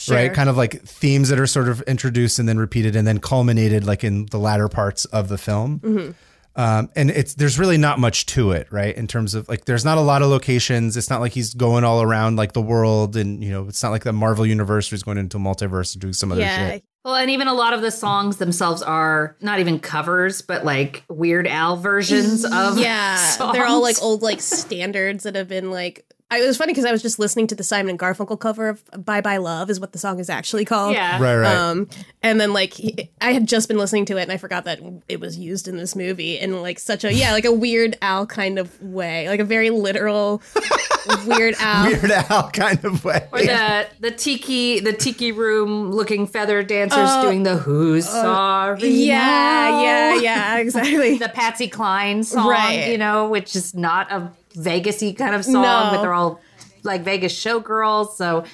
right? 0.08 0.32
Kind 0.32 0.48
of 0.48 0.56
like 0.56 0.82
themes 0.82 1.28
that 1.28 1.38
are 1.40 1.46
sort 1.46 1.68
of 1.68 1.82
introduced 1.82 2.38
and 2.38 2.48
then 2.48 2.58
repeated 2.58 2.96
and 2.96 3.06
then 3.06 3.18
culminated 3.18 3.84
like 3.84 4.04
in 4.04 4.26
the 4.26 4.38
latter 4.38 4.68
parts 4.68 5.04
of 5.06 5.28
the 5.28 5.38
film. 5.38 5.80
Mm-hmm. 5.80 6.10
Um, 6.56 6.90
and 6.96 7.10
it's 7.10 7.34
there's 7.34 7.58
really 7.60 7.78
not 7.78 7.98
much 8.00 8.26
to 8.26 8.50
it, 8.50 8.66
right? 8.72 8.94
In 8.96 9.06
terms 9.06 9.34
of 9.34 9.48
like, 9.48 9.66
there's 9.66 9.84
not 9.84 9.98
a 9.98 10.00
lot 10.00 10.20
of 10.20 10.28
locations. 10.28 10.96
It's 10.96 11.08
not 11.08 11.20
like 11.20 11.32
he's 11.32 11.54
going 11.54 11.84
all 11.84 12.02
around 12.02 12.36
like 12.36 12.52
the 12.54 12.60
world, 12.60 13.16
and 13.16 13.42
you 13.42 13.50
know, 13.50 13.68
it's 13.68 13.82
not 13.82 13.90
like 13.92 14.02
the 14.02 14.12
Marvel 14.12 14.44
universe 14.44 14.90
where 14.90 14.96
he's 14.96 15.04
going 15.04 15.16
into 15.16 15.36
a 15.36 15.40
multiverse 15.40 15.92
to 15.92 15.98
do 15.98 16.12
some 16.12 16.32
other 16.32 16.40
Yeah. 16.40 16.70
shit. 16.70 16.84
well, 17.04 17.14
and 17.14 17.30
even 17.30 17.46
a 17.46 17.54
lot 17.54 17.72
of 17.72 17.82
the 17.82 17.92
songs 17.92 18.38
themselves 18.38 18.82
are 18.82 19.36
not 19.40 19.60
even 19.60 19.78
covers, 19.78 20.42
but 20.42 20.64
like 20.64 21.04
Weird 21.08 21.46
Al 21.46 21.76
versions 21.76 22.44
of 22.52 22.78
yeah 22.78 23.36
they're 23.52 23.66
all 23.66 23.80
like 23.80 24.02
old 24.02 24.20
like 24.22 24.40
standards 24.42 25.22
that 25.22 25.36
have 25.36 25.48
been 25.48 25.70
like 25.70 26.04
I, 26.30 26.40
it 26.40 26.46
was 26.46 26.56
funny 26.56 26.72
because 26.72 26.84
I 26.84 26.92
was 26.92 27.02
just 27.02 27.18
listening 27.18 27.46
to 27.48 27.54
the 27.54 27.64
Simon 27.64 27.90
and 27.90 27.98
Garfunkel 27.98 28.38
cover 28.38 28.68
of 28.68 28.82
"Bye 29.04 29.20
Bye 29.20 29.38
Love" 29.38 29.68
is 29.70 29.80
what 29.80 29.92
the 29.92 29.98
song 29.98 30.20
is 30.20 30.30
actually 30.30 30.64
called. 30.64 30.94
Yeah. 30.94 31.20
Right, 31.20 31.36
right. 31.36 31.54
Um, 31.56 31.88
and 32.22 32.40
then 32.40 32.52
like 32.52 32.74
he- 32.74 33.10
I 33.20 33.32
had 33.32 33.46
just 33.48 33.66
been 33.68 33.78
listening 33.78 34.04
to 34.06 34.16
it 34.16 34.22
and 34.22 34.32
I 34.32 34.36
forgot 34.36 34.64
that 34.64 34.80
it 35.08 35.18
was 35.20 35.36
used 35.38 35.66
in 35.68 35.76
this 35.76 35.96
movie 35.96 36.38
in 36.38 36.62
like 36.62 36.78
such 36.78 37.02
a 37.04 37.12
yeah 37.12 37.32
like 37.32 37.44
a 37.44 37.52
Weird 37.52 37.96
Al 38.00 38.26
kind 38.26 38.58
of 38.58 38.80
way, 38.80 39.28
like 39.28 39.40
a 39.40 39.44
very 39.44 39.70
literal 39.70 40.40
Weird 41.26 41.54
Al. 41.58 41.86
Weird 41.86 42.10
Al 42.12 42.50
kind 42.50 42.84
of 42.84 43.04
way. 43.04 43.26
Or 43.32 43.40
the 43.40 43.86
the 44.00 44.10
tiki 44.10 44.80
the 44.80 44.92
tiki 44.92 45.32
room 45.32 45.90
looking 45.90 46.26
feather 46.26 46.62
dancers 46.62 47.10
doing 47.22 47.42
the 47.42 47.56
who's 47.56 48.08
sorry 48.08 48.82
Uh, 48.82 48.86
Yeah, 48.86 49.18
now? 49.18 49.82
yeah, 49.82 50.14
yeah, 50.20 50.56
exactly. 50.58 51.18
the 51.18 51.28
Patsy 51.28 51.68
Cline 51.68 52.22
song, 52.22 52.48
Right. 52.48 52.88
you 52.90 52.98
know, 52.98 53.28
which 53.28 53.56
is 53.56 53.74
not 53.74 54.12
a 54.12 54.30
Vegasy 54.54 55.16
kind 55.16 55.34
of 55.34 55.44
song, 55.44 55.62
No. 55.62 55.88
but 55.92 56.02
they're 56.02 56.14
all 56.14 56.40
like 56.82 57.02
Vegas 57.02 57.32
showgirls. 57.34 58.16
So 58.16 58.44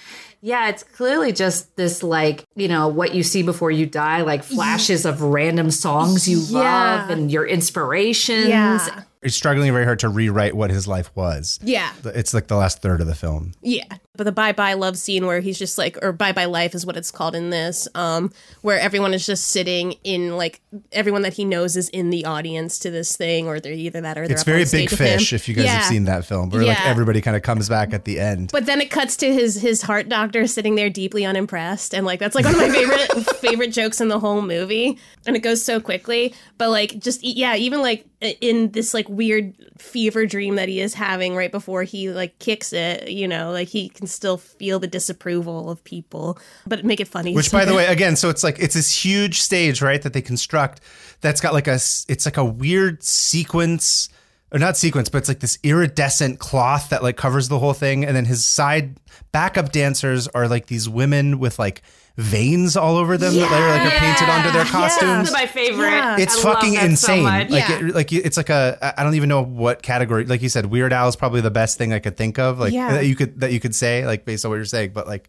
Yeah, 0.43 0.69
it's 0.69 0.85
clearly 0.85 1.33
just 1.33 1.75
this 1.77 2.03
like, 2.05 2.45
you 2.55 2.69
know, 2.69 2.87
what 2.89 3.15
you 3.15 3.23
see 3.25 3.43
before 3.43 3.71
you 3.71 3.87
die, 3.87 4.21
like 4.23 4.45
flashes 4.45 5.05
of 5.05 5.21
random 5.23 5.71
songs 5.71 6.29
you 6.29 6.39
Yeah. 6.39 6.59
love 7.01 7.11
and 7.11 7.33
your 7.33 7.45
inspirations. 7.47 8.47
Yeah. 8.49 9.03
He's 9.27 9.35
struggling 9.35 9.73
very 9.73 9.85
hard 9.85 9.99
to 10.01 10.09
rewrite 10.09 10.55
what 10.55 10.71
his 10.71 10.87
life 10.87 11.11
was. 11.17 11.59
Yeah. 11.63 11.93
It's 12.05 12.33
like 12.33 12.47
the 12.47 12.55
last 12.57 12.81
third 12.81 13.01
of 13.01 13.09
the 13.09 13.15
film. 13.15 13.53
Yeah. 13.61 13.85
But 14.17 14.25
the 14.25 14.33
bye 14.33 14.53
bye 14.53 14.73
love 14.75 14.97
scene 14.97 15.27
where 15.27 15.41
he's 15.41 15.59
just 15.59 15.77
like, 15.77 15.99
or 16.01 16.11
bye 16.13 16.33
bye 16.33 16.47
life 16.47 16.75
is 16.75 16.87
what 16.87 16.97
it's 16.97 17.11
called 17.11 17.35
in 17.35 17.51
this, 17.51 17.87
um, 17.95 18.33
where 18.63 18.79
everyone 18.81 19.13
is 19.13 19.27
just 19.27 19.49
sitting 19.49 19.93
in 20.05 20.37
like 20.39 20.63
everyone 20.93 21.21
that 21.23 21.35
he 21.35 21.45
knows 21.45 21.77
is 21.77 21.91
in 21.91 22.09
the 22.09 22.25
audience 22.25 22.79
to 22.79 22.91
this 22.91 23.15
thing, 23.15 23.47
or 23.47 23.61
they're 23.61 23.73
either 23.75 24.01
that 24.01 24.17
or 24.17 24.27
they're 24.27 24.35
It's 24.35 24.45
very 24.45 24.65
big 24.65 24.89
fish 24.89 25.35
if 25.35 25.49
you 25.49 25.55
guys 25.55 25.67
Yeah. 25.67 25.73
have 25.73 25.85
seen 25.85 26.05
that 26.05 26.25
film, 26.25 26.49
where 26.49 26.65
like 26.65 26.81
everybody 26.87 27.21
kind 27.21 27.37
of 27.37 27.43
comes 27.43 27.69
back 27.69 27.93
at 27.93 28.07
the 28.07 28.19
end. 28.19 28.53
But 28.53 28.65
then 28.65 28.81
it 28.81 28.91
cuts 28.91 29.17
to 29.19 29.31
his 29.35 29.57
his 29.61 29.83
heart 29.83 30.09
doctor 30.09 30.47
sitting 30.47 30.77
there 30.77 30.89
deeply 30.89 31.27
unimpressed, 31.27 31.93
and 31.95 32.07
like 32.07 32.19
that's 32.19 32.35
like 32.35 32.47
one 32.47 32.55
of 32.55 32.61
my 32.61 32.71
favorite 32.71 33.11
favorite 33.37 33.73
jokes 33.73 34.01
in 34.01 34.09
the 34.09 34.19
whole 34.19 34.41
movie, 34.41 34.99
and 35.27 35.37
it 35.37 35.41
goes 35.41 35.63
so 35.63 35.79
quickly. 35.79 36.33
But 36.57 36.71
like 36.71 36.99
just 37.01 37.23
yeah, 37.23 37.55
even 37.57 37.83
like 37.83 38.07
in 38.41 38.71
this 38.71 38.95
like 38.95 39.07
weird 39.17 39.55
fever 39.79 40.27
dream 40.27 40.57
that 40.57 40.69
he 40.69 40.81
is 40.81 40.95
having 40.95 41.35
right 41.35 41.51
before 41.51 41.83
he 41.83 42.11
like 42.11 42.39
kicks 42.39 42.73
it, 42.73 43.09
you 43.09 43.27
know, 43.27 43.51
like 43.51 43.69
he 43.69 43.89
can 43.89 44.07
still 44.07 44.37
feel 44.37 44.79
the 44.79 44.87
disapproval 44.87 45.71
of 45.71 45.83
people, 45.83 46.39
but 46.67 46.85
make 46.85 47.01
it 47.01 47.09
funny. 47.09 47.35
Which, 47.35 47.51
by 47.51 47.65
the 47.65 47.75
way, 47.77 47.87
again, 47.87 48.17
so 48.17 48.29
it's 48.29 48.45
like 48.45 48.59
it's 48.59 48.75
this 48.75 49.05
huge 49.05 49.41
stage, 49.41 49.83
right? 49.83 50.01
That 50.01 50.13
they 50.13 50.23
construct 50.23 50.81
that's 51.21 51.41
got 51.41 51.53
like 51.53 51.67
a 51.67 51.75
it's 51.75 52.25
like 52.25 52.37
a 52.37 52.45
weird 52.45 53.03
sequence, 53.03 54.09
or 54.53 54.59
not 54.59 54.77
sequence, 54.77 55.09
but 55.09 55.19
it's 55.19 55.29
like 55.29 55.41
this 55.41 55.59
iridescent 55.63 56.39
cloth 56.39 56.91
that 56.91 57.03
like 57.03 57.17
covers 57.17 57.49
the 57.49 57.59
whole 57.59 57.75
thing, 57.75 58.05
and 58.05 58.15
then 58.17 58.27
his 58.27 58.47
side 58.47 58.97
backup 59.33 59.73
dancers 59.73 60.29
are 60.29 60.49
like 60.49 60.67
these 60.67 60.89
women 60.89 61.39
with 61.39 61.59
like 61.59 61.83
veins 62.17 62.77
all 62.77 62.97
over 62.97 63.19
them 63.19 63.35
that 63.35 63.51
later 63.51 63.69
like 63.69 63.93
are 63.93 63.99
painted 63.99 64.29
onto 64.29 64.51
their 64.51 64.65
costumes. 64.65 65.31
That's 65.31 65.33
my 65.33 65.47
favorite. 65.47 65.91
Yeah. 65.91 66.17
It's 66.19 66.43
I 66.45 66.49
love 66.49 66.55
fucking 66.57 66.73
that 66.75 66.81
so 66.81 66.87
insane. 66.87 67.23
much. 67.25 67.51
like, 67.51 67.69
Yeah. 67.69 67.79
it, 67.89 67.95
like 67.95 68.13
it's 68.13 68.37
like 68.37 68.49
a 68.49 68.95
I 68.99 69.03
don't 69.05 69.15
even 69.17 69.29
know 69.29 69.43
what 69.43 69.83
category. 69.83 70.25
Like 70.25 70.41
you 70.43 70.49
said, 70.49 70.67
Weird 70.67 70.93
Al 70.93 71.09
is 71.09 71.17
probably 71.17 71.43
the 71.43 71.51
best 71.51 71.77
thing 71.77 71.93
I 71.93 71.99
could 71.99 72.17
think 72.17 72.39
of. 72.39 72.59
Like 72.59 72.73
Yeah. 72.73 72.93
that 72.95 73.07
you 73.07 73.17
could 73.17 73.41
that 73.41 73.53
you 73.53 73.61
could 73.61 73.75
say 73.75 74.07
like 74.07 74.25
based 74.25 74.45
on 74.45 74.51
what 74.51 74.57
you're 74.57 74.65
saying. 74.65 74.93
But 74.95 75.07
like, 75.07 75.29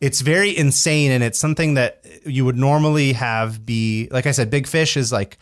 it's 0.00 0.20
very 0.22 0.56
insane, 0.56 1.12
and 1.12 1.22
it's 1.22 1.38
something 1.38 1.74
that 1.74 2.04
you 2.26 2.44
would 2.44 2.56
normally 2.56 3.12
have 3.12 3.64
be 3.64 4.08
like 4.10 4.26
I 4.26 4.32
said. 4.32 4.50
Big 4.50 4.66
Fish 4.66 4.96
is 4.96 5.12
like. 5.12 5.38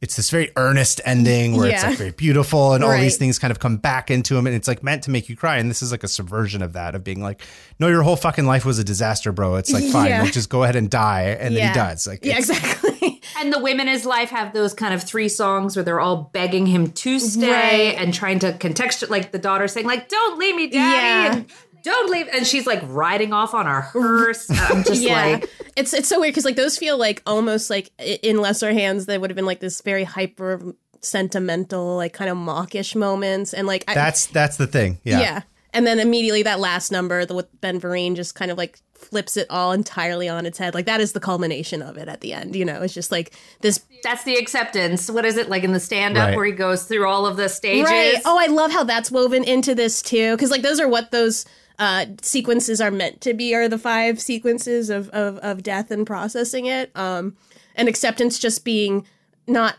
It's 0.00 0.16
this 0.16 0.30
very 0.30 0.50
earnest 0.56 1.00
ending 1.04 1.56
where 1.56 1.68
it's 1.68 1.82
like 1.82 1.96
very 1.96 2.10
beautiful 2.10 2.74
and 2.74 2.84
all 2.84 2.92
these 2.98 3.16
things 3.16 3.38
kind 3.38 3.50
of 3.50 3.58
come 3.58 3.76
back 3.78 4.10
into 4.10 4.36
him 4.36 4.46
and 4.46 4.54
it's 4.54 4.68
like 4.68 4.82
meant 4.82 5.02
to 5.04 5.10
make 5.10 5.28
you 5.28 5.36
cry. 5.36 5.56
And 5.56 5.70
this 5.70 5.80
is 5.82 5.90
like 5.92 6.04
a 6.04 6.08
subversion 6.08 6.62
of 6.62 6.74
that, 6.74 6.94
of 6.94 7.02
being 7.04 7.22
like, 7.22 7.40
no, 7.78 7.88
your 7.88 8.02
whole 8.02 8.16
fucking 8.16 8.44
life 8.44 8.64
was 8.64 8.78
a 8.78 8.84
disaster, 8.84 9.32
bro. 9.32 9.56
It's 9.56 9.72
like, 9.72 9.84
fine, 9.84 10.10
Yeah. 10.10 10.22
like, 10.22 10.32
just 10.32 10.50
go 10.50 10.62
ahead 10.62 10.76
and 10.76 10.90
die. 10.90 11.36
And 11.40 11.56
then 11.56 11.68
he 11.68 11.74
does. 11.74 12.06
Like, 12.06 12.24
yeah, 12.24 12.36
exactly. 12.38 13.20
And 13.40 13.52
the 13.52 13.58
women 13.58 13.88
in 13.88 13.92
his 13.94 14.06
life 14.06 14.30
have 14.30 14.52
those 14.52 14.74
kind 14.74 14.94
of 14.94 15.02
three 15.02 15.28
songs 15.28 15.76
where 15.76 15.82
they're 15.82 16.00
all 16.00 16.30
begging 16.32 16.66
him 16.66 16.90
to 16.92 17.18
stay 17.18 17.90
Right. 17.90 17.98
and 18.00 18.14
trying 18.14 18.38
to 18.40 18.52
contextual 18.52 19.10
like 19.10 19.32
the 19.32 19.38
daughter 19.38 19.66
saying 19.66 19.86
like 19.86 20.08
don't 20.08 20.38
leave 20.38 20.54
me 20.54 20.68
daddy 20.68 20.76
Yeah. 20.76 21.34
and 21.38 21.46
don't 21.84 22.10
leave 22.10 22.26
and 22.32 22.44
she's 22.46 22.66
like 22.66 22.80
riding 22.86 23.32
off 23.32 23.54
on 23.54 23.66
a 23.66 23.80
hearse. 23.80 24.50
I'm 24.50 24.82
just 24.82 25.00
yeah, 25.00 25.22
like 25.22 25.50
it's 25.76 25.94
it's 25.94 26.08
so 26.08 26.18
weird 26.20 26.32
because 26.32 26.44
like 26.44 26.56
those 26.56 26.76
feel 26.76 26.98
like 26.98 27.22
almost 27.26 27.70
like 27.70 27.90
in 27.98 28.38
lesser 28.40 28.72
hands 28.72 29.06
they 29.06 29.16
would 29.18 29.30
have 29.30 29.36
been 29.36 29.46
like 29.46 29.60
this 29.60 29.80
very 29.82 30.02
hyper 30.04 30.74
sentimental 31.00 31.96
like 31.96 32.12
kind 32.12 32.30
of 32.30 32.36
mawkish 32.36 32.94
moments 32.94 33.52
and 33.54 33.66
like 33.66 33.84
I, 33.86 33.94
that's, 33.94 34.26
that's 34.26 34.56
the 34.56 34.66
thing. 34.66 34.98
Yeah. 35.04 35.20
Yeah. 35.20 35.42
and 35.72 35.86
then 35.86 36.00
immediately 36.00 36.42
that 36.42 36.58
last 36.58 36.90
number 36.90 37.24
the 37.26 37.34
with 37.34 37.60
Ben 37.60 37.80
Vereen 37.80 38.16
just 38.16 38.34
kind 38.34 38.50
of 38.50 38.58
like 38.58 38.78
flips 38.94 39.36
it 39.36 39.46
all 39.50 39.72
entirely 39.72 40.28
on 40.30 40.46
its 40.46 40.56
head 40.56 40.74
like 40.74 40.86
that 40.86 40.98
is 41.00 41.12
the 41.12 41.20
culmination 41.20 41.82
of 41.82 41.98
it 41.98 42.08
at 42.08 42.22
the 42.22 42.32
end 42.32 42.56
you 42.56 42.64
know 42.64 42.80
it's 42.80 42.94
just 42.94 43.12
like 43.12 43.34
this 43.60 43.84
that's 44.02 44.24
the 44.24 44.36
acceptance. 44.36 45.10
What 45.10 45.24
is 45.24 45.38
it 45.38 45.48
like 45.48 45.64
in 45.64 45.72
the 45.72 45.80
stand 45.80 46.18
up 46.18 46.28
Right. 46.28 46.36
where 46.36 46.44
he 46.44 46.52
goes 46.52 46.84
through 46.84 47.08
all 47.08 47.24
of 47.24 47.38
the 47.38 47.48
stages? 47.48 47.88
Right. 47.88 48.16
Oh, 48.26 48.38
I 48.38 48.48
love 48.48 48.70
how 48.70 48.84
that's 48.84 49.10
woven 49.10 49.44
into 49.44 49.74
this 49.74 50.02
too, 50.02 50.32
because 50.36 50.50
like 50.50 50.60
those 50.60 50.78
are 50.78 50.86
what 50.86 51.10
those 51.10 51.46
uh, 51.78 52.06
sequences 52.22 52.80
are 52.80 52.90
meant 52.90 53.20
to 53.22 53.34
be. 53.34 53.54
Are 53.54 53.68
the 53.68 53.78
five 53.78 54.20
sequences 54.20 54.90
of 54.90 55.08
of, 55.10 55.38
of 55.38 55.62
death 55.62 55.90
and 55.90 56.06
processing 56.06 56.66
it, 56.66 56.90
um, 56.94 57.36
and 57.74 57.88
acceptance 57.88 58.38
just 58.38 58.64
being 58.64 59.06
not 59.46 59.76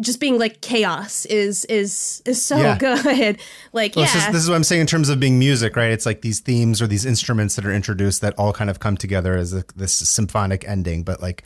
just 0.00 0.20
being 0.20 0.38
like 0.38 0.60
chaos 0.62 1.26
is 1.26 1.64
is 1.66 2.22
is 2.24 2.42
so 2.42 2.56
Yeah. 2.56 2.78
good. 2.78 3.38
Like 3.74 3.94
Well, 3.96 4.04
yeah, 4.04 4.12
this, 4.14 4.26
is, 4.26 4.32
this 4.32 4.42
is 4.42 4.48
what 4.50 4.56
I'm 4.56 4.64
saying 4.64 4.80
in 4.82 4.86
terms 4.86 5.08
of 5.08 5.18
being 5.20 5.38
music, 5.38 5.76
right? 5.76 5.90
It's 5.90 6.06
like 6.06 6.20
these 6.22 6.40
themes 6.40 6.80
or 6.82 6.86
these 6.86 7.04
instruments 7.06 7.56
that 7.56 7.64
are 7.66 7.72
introduced 7.72 8.20
that 8.22 8.34
all 8.38 8.52
kind 8.52 8.68
of 8.70 8.80
come 8.80 8.96
together 8.96 9.34
as 9.36 9.52
a, 9.52 9.64
this 9.76 9.92
symphonic 9.94 10.66
ending. 10.68 11.02
But 11.04 11.20
like, 11.22 11.42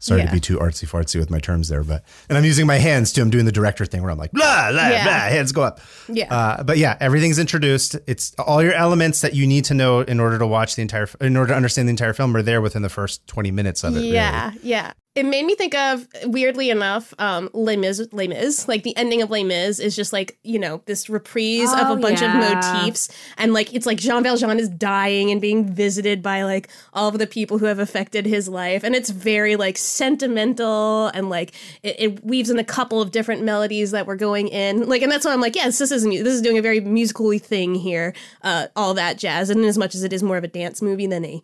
sorry 0.00 0.22
to 0.26 0.32
be 0.32 0.40
too 0.40 0.58
artsy 0.58 0.88
fartsy 0.88 1.20
with 1.20 1.30
my 1.30 1.38
terms 1.38 1.68
there, 1.68 1.84
but 1.84 2.02
and 2.28 2.36
I'm 2.36 2.44
using 2.44 2.66
my 2.66 2.76
hands 2.78 3.12
too. 3.12 3.22
I'm 3.22 3.30
doing 3.30 3.44
the 3.44 3.52
director 3.52 3.86
thing 3.86 4.02
where 4.02 4.10
I'm 4.10 4.18
like 4.18 4.32
blah 4.32 4.72
blah 4.72 4.88
Yeah. 4.88 5.04
blah, 5.04 5.12
hands 5.34 5.52
go 5.52 5.62
up. 5.62 5.80
Yeah. 6.08 6.34
Uh, 6.34 6.62
but 6.64 6.78
yeah, 6.78 6.96
everything's 7.00 7.38
introduced. 7.38 7.96
It's 8.08 8.34
all 8.34 8.62
your 8.62 8.72
elements 8.72 9.20
that 9.20 9.34
you 9.34 9.46
need 9.46 9.64
to 9.66 9.74
know 9.74 10.00
in 10.00 10.18
order 10.18 10.38
to 10.38 10.46
watch 10.46 10.74
the 10.74 10.82
entire, 10.82 11.08
in 11.20 11.36
order 11.36 11.52
to 11.52 11.56
understand 11.56 11.86
the 11.86 11.90
entire 11.90 12.12
film, 12.12 12.34
are 12.36 12.42
there 12.42 12.60
within 12.60 12.82
the 12.82 12.88
first 12.88 13.24
20 13.28 13.50
minutes 13.52 13.84
of 13.84 13.94
it. 13.94 14.00
really. 14.00 14.12
Yeah, 14.14 14.52
yeah. 14.62 14.92
It 15.16 15.24
made 15.26 15.44
me 15.44 15.56
think 15.56 15.74
of, 15.74 16.06
weirdly 16.26 16.70
enough, 16.70 17.12
um, 17.18 17.50
Les 17.52 17.76
Mis. 17.76 18.00
Les 18.12 18.28
Mis, 18.28 18.68
like 18.68 18.84
the 18.84 18.96
ending 18.96 19.22
of 19.22 19.28
Les 19.30 19.42
Mis 19.42 19.80
is 19.80 19.96
just 19.96 20.12
like 20.12 20.38
you 20.44 20.56
know 20.56 20.82
this 20.86 21.10
reprise 21.10 21.66
Oh, 21.70 21.82
of 21.92 21.98
a 21.98 22.00
bunch 22.00 22.20
yeah. 22.22 22.38
of 22.38 22.84
motifs, 22.84 23.08
and 23.36 23.52
like 23.52 23.74
it's 23.74 23.86
like 23.86 23.98
Jean 23.98 24.22
Valjean 24.22 24.60
is 24.60 24.68
dying 24.68 25.32
and 25.32 25.40
being 25.40 25.66
visited 25.66 26.22
by 26.22 26.44
like 26.44 26.68
all 26.92 27.08
of 27.08 27.18
the 27.18 27.26
people 27.26 27.58
who 27.58 27.64
have 27.66 27.80
affected 27.80 28.24
his 28.24 28.48
life, 28.48 28.84
and 28.84 28.94
it's 28.94 29.10
very 29.10 29.56
like 29.56 29.78
sentimental 29.78 31.08
and 31.08 31.28
like 31.28 31.54
it, 31.82 31.96
it 31.98 32.24
weaves 32.24 32.48
in 32.48 32.60
a 32.60 32.64
couple 32.64 33.02
of 33.02 33.10
different 33.10 33.42
melodies 33.42 33.90
that 33.90 34.06
were 34.06 34.16
going 34.16 34.46
in, 34.46 34.88
like, 34.88 35.02
and 35.02 35.10
that's 35.10 35.24
why 35.24 35.32
I'm 35.32 35.40
like, 35.40 35.56
yes, 35.56 35.78
this 35.78 35.90
is 35.90 36.04
this 36.04 36.34
is 36.34 36.40
doing 36.40 36.56
a 36.56 36.62
very 36.62 36.78
musically 36.78 37.40
thing 37.40 37.74
here, 37.74 38.14
uh, 38.42 38.68
all 38.76 38.94
that 38.94 39.18
jazz, 39.18 39.50
and 39.50 39.64
as 39.64 39.76
much 39.76 39.96
as 39.96 40.04
it 40.04 40.12
is 40.12 40.22
more 40.22 40.36
of 40.36 40.44
a 40.44 40.48
dance 40.48 40.80
movie 40.80 41.08
than 41.08 41.24
a 41.24 41.42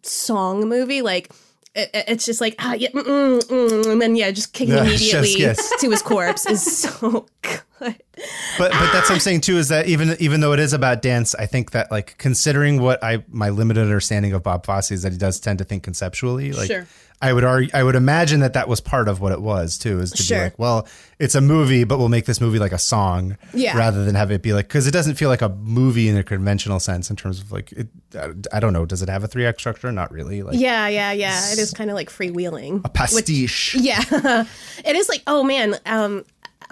song 0.00 0.66
movie, 0.66 1.02
like 1.02 1.30
it, 1.74 1.90
it- 1.94 2.04
it's 2.08 2.24
just 2.26 2.40
like 2.40 2.54
ah 2.58 2.74
yeah, 2.74 2.88
mm, 2.90 3.02
mm, 3.04 3.40
mm, 3.40 3.92
and 3.92 4.00
then 4.02 4.16
yeah, 4.16 4.30
just 4.30 4.52
kicking 4.52 4.74
immediately 4.78 5.34
kiss. 5.34 5.72
to 5.80 5.90
his 5.90 6.02
corpse 6.02 6.46
is 6.46 6.62
so 6.82 7.26
good. 7.42 7.62
But 7.80 8.70
but 8.70 8.70
that's 8.92 9.08
what 9.08 9.12
I'm 9.12 9.20
saying 9.20 9.40
too 9.40 9.58
is 9.58 9.68
that 9.68 9.86
even 9.88 10.16
even 10.20 10.40
though 10.40 10.52
it 10.52 10.60
is 10.60 10.72
about 10.72 11.02
dance, 11.02 11.34
I 11.34 11.46
think 11.46 11.72
that 11.72 11.90
like 11.90 12.16
considering 12.18 12.80
what 12.80 13.02
I 13.02 13.24
my 13.28 13.48
limited 13.50 13.82
understanding 13.82 14.32
of 14.34 14.42
Bob 14.42 14.64
Fosse 14.66 14.92
is 14.92 15.02
that 15.02 15.12
he 15.12 15.18
does 15.18 15.40
tend 15.40 15.58
to 15.58 15.64
think 15.64 15.82
conceptually. 15.82 16.52
Like 16.52 16.68
Sure. 16.68 16.86
I 17.22 17.32
would 17.32 17.44
argue, 17.44 17.70
I 17.72 17.82
would 17.84 17.94
imagine 17.94 18.40
that 18.40 18.54
that 18.54 18.66
was 18.68 18.80
part 18.80 19.06
of 19.08 19.20
what 19.20 19.30
it 19.32 19.40
was 19.40 19.78
too, 19.78 20.00
is 20.00 20.10
to 20.10 20.22
Sure. 20.22 20.38
be 20.38 20.42
like, 20.44 20.58
well, 20.58 20.88
it's 21.20 21.36
a 21.36 21.40
movie, 21.40 21.84
but 21.84 21.98
we'll 21.98 22.08
make 22.08 22.26
this 22.26 22.40
movie 22.40 22.58
like 22.58 22.72
a 22.72 22.78
song, 22.78 23.36
Yeah. 23.54 23.78
rather 23.78 24.04
than 24.04 24.16
have 24.16 24.30
it 24.32 24.42
be 24.42 24.52
like 24.52 24.66
because 24.66 24.86
it 24.88 24.90
doesn't 24.90 25.14
feel 25.14 25.28
like 25.28 25.40
a 25.40 25.48
movie 25.48 26.08
in 26.08 26.16
a 26.16 26.24
conventional 26.24 26.80
sense 26.80 27.08
in 27.10 27.16
terms 27.16 27.40
of 27.40 27.52
like 27.52 27.70
it. 27.72 27.86
I, 28.52 28.58
don't 28.60 28.72
know. 28.72 28.84
Does 28.84 29.00
it 29.02 29.08
have 29.08 29.22
a 29.24 29.28
three 29.28 29.46
act 29.46 29.60
structure? 29.60 29.90
Not 29.92 30.10
really. 30.12 30.42
Like 30.42 30.58
Yeah, 30.58 30.88
yeah, 30.88 31.12
yeah. 31.12 31.52
It 31.52 31.58
is 31.58 31.70
kind 31.72 31.88
of 31.90 31.94
like 31.94 32.10
freewheeling. 32.10 32.82
a 32.84 32.88
pastiche. 32.88 33.74
Yeah, 33.76 34.02
it 34.84 34.96
is 34.96 35.08
like 35.08 35.22
oh 35.28 35.44
man, 35.44 35.76
um, 35.86 36.24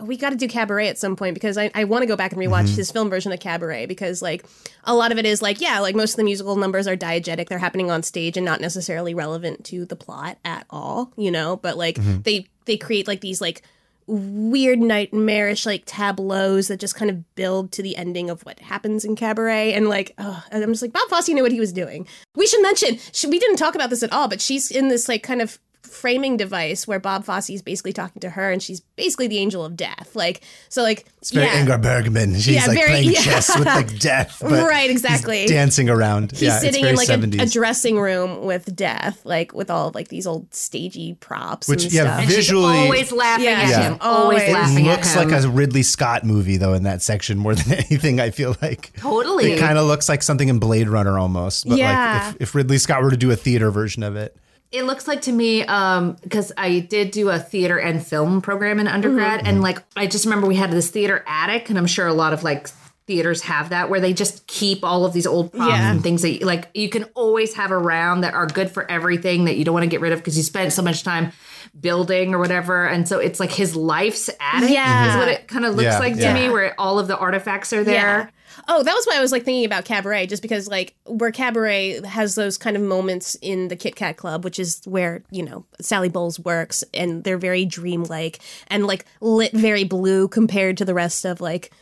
we 0.03 0.17
got 0.17 0.31
to 0.31 0.37
do 0.37 0.49
Cabaret 0.49 0.89
at 0.89 0.99
some 0.99 1.17
point 1.17 1.35
because 1.35 1.57
I, 1.59 1.71
I 1.75 1.85
want 1.85 2.03
to 2.03 2.07
go 2.07 2.17
back 2.17 2.33
and 2.33 2.41
rewatch 2.41 2.65
Mm-hmm. 2.67 2.77
his 2.77 2.91
film 2.91 3.11
version 3.11 3.33
of 3.33 3.41
Cabaret 3.41 3.87
because 3.87 4.21
like 4.23 4.45
a 4.85 4.95
lot 4.95 5.13
of 5.13 5.19
it 5.19 5.27
is 5.27 5.41
like 5.43 5.61
yeah, 5.61 5.81
like 5.81 5.95
most 5.95 6.13
of 6.13 6.17
the 6.17 6.25
musical 6.25 6.57
numbers 6.57 6.87
are 6.87 6.97
diegetic, 6.97 7.49
they're 7.49 7.59
happening 7.59 7.91
on 7.91 8.03
stage 8.03 8.37
and 8.37 8.45
not 8.45 8.61
necessarily 8.61 9.15
relevant 9.15 9.65
to 9.67 9.85
the 9.85 9.97
plot 9.97 10.39
at 10.45 10.67
all, 10.71 11.13
you 11.17 11.31
know. 11.31 11.57
But 11.57 11.77
like 11.77 11.97
Mm-hmm. 11.97 12.23
they 12.23 12.47
they 12.67 12.77
create 12.77 13.07
like 13.09 13.21
these 13.21 13.41
like 13.41 13.63
weird 14.07 14.81
nightmarish 14.81 15.65
like 15.67 15.85
tableaus 15.87 16.67
that 16.69 16.81
just 16.81 16.97
kind 16.97 17.11
of 17.11 17.35
build 17.37 17.71
to 17.73 17.81
the 17.83 17.97
ending 17.97 18.29
of 18.29 18.43
what 18.43 18.59
happens 18.59 19.05
in 19.05 19.15
cabaret 19.15 19.73
and 19.73 19.89
like 19.89 20.13
oh, 20.19 20.43
and 20.51 20.65
i'm 20.65 20.71
just 20.73 20.83
like 20.83 20.93
bob 20.93 21.09
fosse 21.09 21.29
knew 21.29 21.43
what 21.45 21.53
he 21.53 21.61
was 21.61 21.73
doing 21.73 22.07
we 22.35 22.45
should 22.47 22.61
mention 22.61 22.99
she, 23.13 23.29
we 23.29 23.39
didn't 23.39 23.57
talk 23.57 23.77
about 23.77 23.89
this 23.89 24.03
at 24.03 24.13
all 24.13 24.27
but 24.27 24.41
she's 24.41 24.69
in 24.71 24.89
this 24.89 25.09
like 25.09 25.23
kind 25.23 25.41
of 25.41 25.61
framing 25.91 26.37
device 26.37 26.87
where 26.87 26.99
bob 27.01 27.25
fosse 27.25 27.51
is 27.51 27.63
basically 27.63 27.93
talking 27.93 28.21
to 28.21 28.31
her 28.31 28.51
and 28.51 28.63
she's 28.63 28.81
basically 28.97 29.27
the 29.27 29.39
angel 29.39 29.65
of 29.65 29.77
death 29.77 30.11
like 30.15 30.41
so 30.69 30.83
like 30.83 31.07
It's 31.19 31.31
very 31.33 31.47
yeah. 31.47 31.65
Ingrid 31.67 31.83
Bergman. 31.83 32.35
She's 32.37 32.49
Yeah, 32.55 32.67
like 32.67 32.79
very- 32.79 32.91
playing 32.91 33.11
yeah. 33.11 33.21
chess 33.21 33.59
with 33.59 33.67
like 33.67 33.99
death. 34.11 34.39
but 34.41 34.67
Right, 34.67 34.89
he's 34.91 35.03
exactly. 35.05 35.47
dancing 35.47 35.91
around. 35.91 36.31
He's 36.33 36.43
yeah, 36.43 36.55
it's 36.57 36.65
sitting 36.65 36.83
very 36.83 36.93
in 36.93 36.97
like 36.97 37.41
a, 37.41 37.43
a 37.43 37.47
dressing 37.47 37.99
room 37.99 38.45
with 38.47 38.75
death, 38.75 39.21
like 39.25 39.53
with 39.53 39.71
all 39.71 39.89
of 39.89 39.95
like 39.95 40.09
these 40.09 40.27
old 40.27 40.55
stagey 40.55 41.15
props 41.21 41.69
Which, 41.69 41.85
and 41.85 41.93
yeah, 41.93 42.03
stuff. 42.05 42.19
And 42.21 42.27
she's 42.29 42.37
Visually- 42.37 42.79
always 42.79 43.13
laughing 43.13 43.45
Yeah. 43.45 43.51
at 43.61 43.69
Yeah. 43.69 43.83
him. 43.83 43.99
Always 44.01 44.41
Always. 44.41 44.55
laughing 44.55 44.85
looks 44.87 45.15
at 45.17 45.23
him. 45.25 45.31
like 45.31 45.45
a 45.45 45.49
Ridley 45.49 45.83
Scott 45.83 46.25
movie 46.25 46.57
though 46.57 46.73
in 46.75 46.85
that 46.85 47.03
section 47.03 47.37
more 47.39 47.55
than 47.55 47.73
anything. 47.91 48.19
I 48.21 48.31
feel 48.31 48.57
like 48.63 48.93
Totally. 48.99 49.53
It 49.53 49.59
kind 49.59 49.77
of 49.77 49.87
looks 49.87 50.09
like 50.09 50.23
something 50.23 50.49
in 50.49 50.59
Blade 50.59 50.89
Runner 50.89 51.19
almost. 51.19 51.69
But 51.69 51.77
Yeah. 51.79 52.23
like 52.29 52.37
if, 52.37 52.43
if 52.49 52.55
Ridley 52.55 52.79
Scott 52.79 53.03
were 53.03 53.11
to 53.11 53.17
do 53.19 53.31
a 53.31 53.37
theater 53.37 53.71
version 53.71 54.03
of 54.03 54.17
it, 54.17 54.37
It 54.73 54.85
looks 54.85 55.09
like 55.09 55.23
to 55.23 55.33
me, 55.33 55.65
um, 55.65 56.17
because 56.23 56.53
I 56.57 56.79
did 56.81 57.11
do 57.11 57.29
a 57.29 57.39
theater 57.41 57.79
and 57.79 58.05
film 58.07 58.41
program 58.41 58.79
in 58.79 58.87
undergrad, 58.87 59.47
and 59.47 59.63
like 59.63 59.83
I 59.97 60.07
just 60.07 60.25
remember 60.27 60.47
we 60.47 60.55
had 60.57 60.71
this 60.71 60.91
theater 60.91 61.25
attic, 61.27 61.71
and 61.71 61.79
I'm 61.79 61.87
sure 61.89 62.07
a 62.07 62.13
lot 62.15 62.33
of 62.33 62.45
like 62.45 62.69
theaters 63.09 63.43
have 63.43 63.71
that 63.71 63.91
where 63.91 63.99
they 63.99 64.13
just 64.13 64.47
keep 64.47 64.85
all 64.85 65.05
of 65.05 65.13
these 65.13 65.27
old 65.27 65.53
props 65.53 65.73
Yeah. 65.73 65.91
and 65.91 66.01
things 66.01 66.23
that 66.23 66.43
like 66.43 66.69
you 66.75 66.89
can 66.89 67.05
always 67.15 67.55
have 67.55 67.73
around 67.73 68.21
that 68.21 68.35
are 68.35 68.47
good 68.47 68.71
for 68.71 68.89
everything 68.89 69.47
that 69.47 69.57
you 69.57 69.65
don't 69.65 69.75
want 69.75 69.83
to 69.83 69.89
get 69.91 70.01
rid 70.01 70.13
of 70.13 70.21
because 70.21 70.37
you 70.37 70.45
spent 70.45 70.73
so 70.73 70.81
much 70.83 71.03
time 71.03 71.33
building 71.81 72.33
or 72.35 72.39
whatever 72.39 72.87
and 72.87 73.09
so 73.09 73.19
it's 73.19 73.41
like 73.41 73.51
his 73.51 73.75
life's 73.75 74.31
attic 74.39 74.71
Yeah. 74.71 75.11
is 75.11 75.17
what 75.17 75.27
it 75.29 75.49
kind 75.49 75.65
of 75.65 75.75
looks 75.75 75.87
Yeah, 75.87 75.99
like 75.99 76.15
to 76.15 76.21
yeah. 76.21 76.35
me 76.35 76.51
where 76.51 76.79
all 76.81 77.01
of 77.01 77.09
the 77.09 77.19
artifacts 77.19 77.73
are 77.73 77.83
there 77.83 78.31
Oh, 78.69 78.83
that 78.83 78.95
was 78.95 79.05
why 79.07 79.17
I 79.17 79.21
was 79.21 79.33
like 79.33 79.45
thinking 79.45 79.65
about 79.65 79.85
Cabaret, 79.85 80.27
just 80.27 80.43
because 80.43 80.69
like 80.69 80.95
where 81.07 81.31
Cabaret 81.31 82.01
has 82.03 82.35
those 82.35 82.59
kind 82.59 82.77
of 82.77 82.83
moments 82.83 83.37
in 83.43 83.69
the 83.69 83.77
Kit 83.77 83.97
Kat 83.97 84.17
Club, 84.17 84.45
which 84.45 84.59
is 84.59 84.81
where 84.85 85.23
you 85.31 85.43
know 85.43 85.65
Sally 85.81 86.09
Bowles 86.09 86.39
works, 86.41 86.85
and 86.95 87.25
they're 87.25 87.39
very 87.39 87.65
dreamlike 87.65 88.41
and 88.69 88.87
like 88.87 89.05
lit 89.21 89.53
very 89.53 89.85
blue 89.85 90.29
compared 90.29 90.77
to 90.79 90.85
the 90.85 90.95
rest 90.95 91.25
of 91.25 91.41
like 91.41 91.73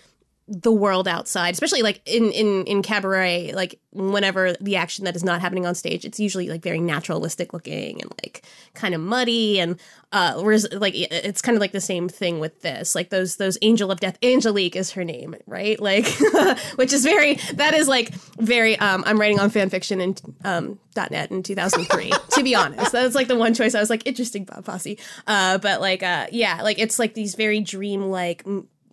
the 0.48 0.72
world 0.72 1.06
outside 1.06 1.52
especially 1.52 1.82
like 1.82 2.00
in 2.06 2.32
in 2.32 2.64
in 2.64 2.82
cabaret 2.82 3.52
like 3.54 3.78
whenever 3.92 4.54
the 4.54 4.76
action 4.76 5.04
that 5.04 5.14
is 5.14 5.22
not 5.22 5.42
happening 5.42 5.66
on 5.66 5.74
stage 5.74 6.04
it's 6.06 6.18
usually 6.18 6.48
like 6.48 6.62
very 6.62 6.80
naturalistic 6.80 7.52
looking 7.52 8.00
and 8.00 8.10
like 8.22 8.44
kind 8.72 8.94
of 8.94 9.00
muddy 9.00 9.60
and 9.60 9.78
uh 10.12 10.40
whereas 10.40 10.66
like 10.72 10.94
it's 10.96 11.42
kind 11.42 11.54
of 11.54 11.60
like 11.60 11.72
the 11.72 11.80
same 11.80 12.08
thing 12.08 12.40
with 12.40 12.62
this 12.62 12.94
like 12.94 13.10
those 13.10 13.36
those 13.36 13.58
angel 13.60 13.90
of 13.90 14.00
death 14.00 14.16
angelique 14.22 14.74
is 14.74 14.92
her 14.92 15.04
name 15.04 15.34
right? 15.46 15.80
Like 15.80 16.06
which 16.76 16.92
is 16.92 17.04
very 17.04 17.34
that 17.54 17.74
is 17.74 17.88
like 17.88 18.10
very 18.38 18.78
um 18.78 19.02
i'm 19.06 19.20
writing 19.20 19.40
on 19.40 19.50
fanfiction 19.50 20.02
and 20.02 20.22
um 20.44 20.78
dot 20.94 21.10
net 21.10 21.30
in 21.30 21.42
2003 21.42 22.12
to 22.30 22.42
be 22.42 22.54
honest. 22.54 22.92
That's 22.92 23.14
like 23.14 23.28
the 23.28 23.36
one 23.36 23.54
choice 23.54 23.74
i 23.74 23.80
was 23.80 23.90
like 23.90 24.06
interesting 24.06 24.44
bob 24.44 24.64
fosse 24.64 24.96
uh 25.26 25.58
but 25.58 25.80
like 25.80 26.02
uh 26.02 26.26
yeah 26.30 26.62
like 26.62 26.78
it's 26.78 26.98
like 26.98 27.14
these 27.14 27.34
very 27.34 27.60
dream-like 27.60 28.44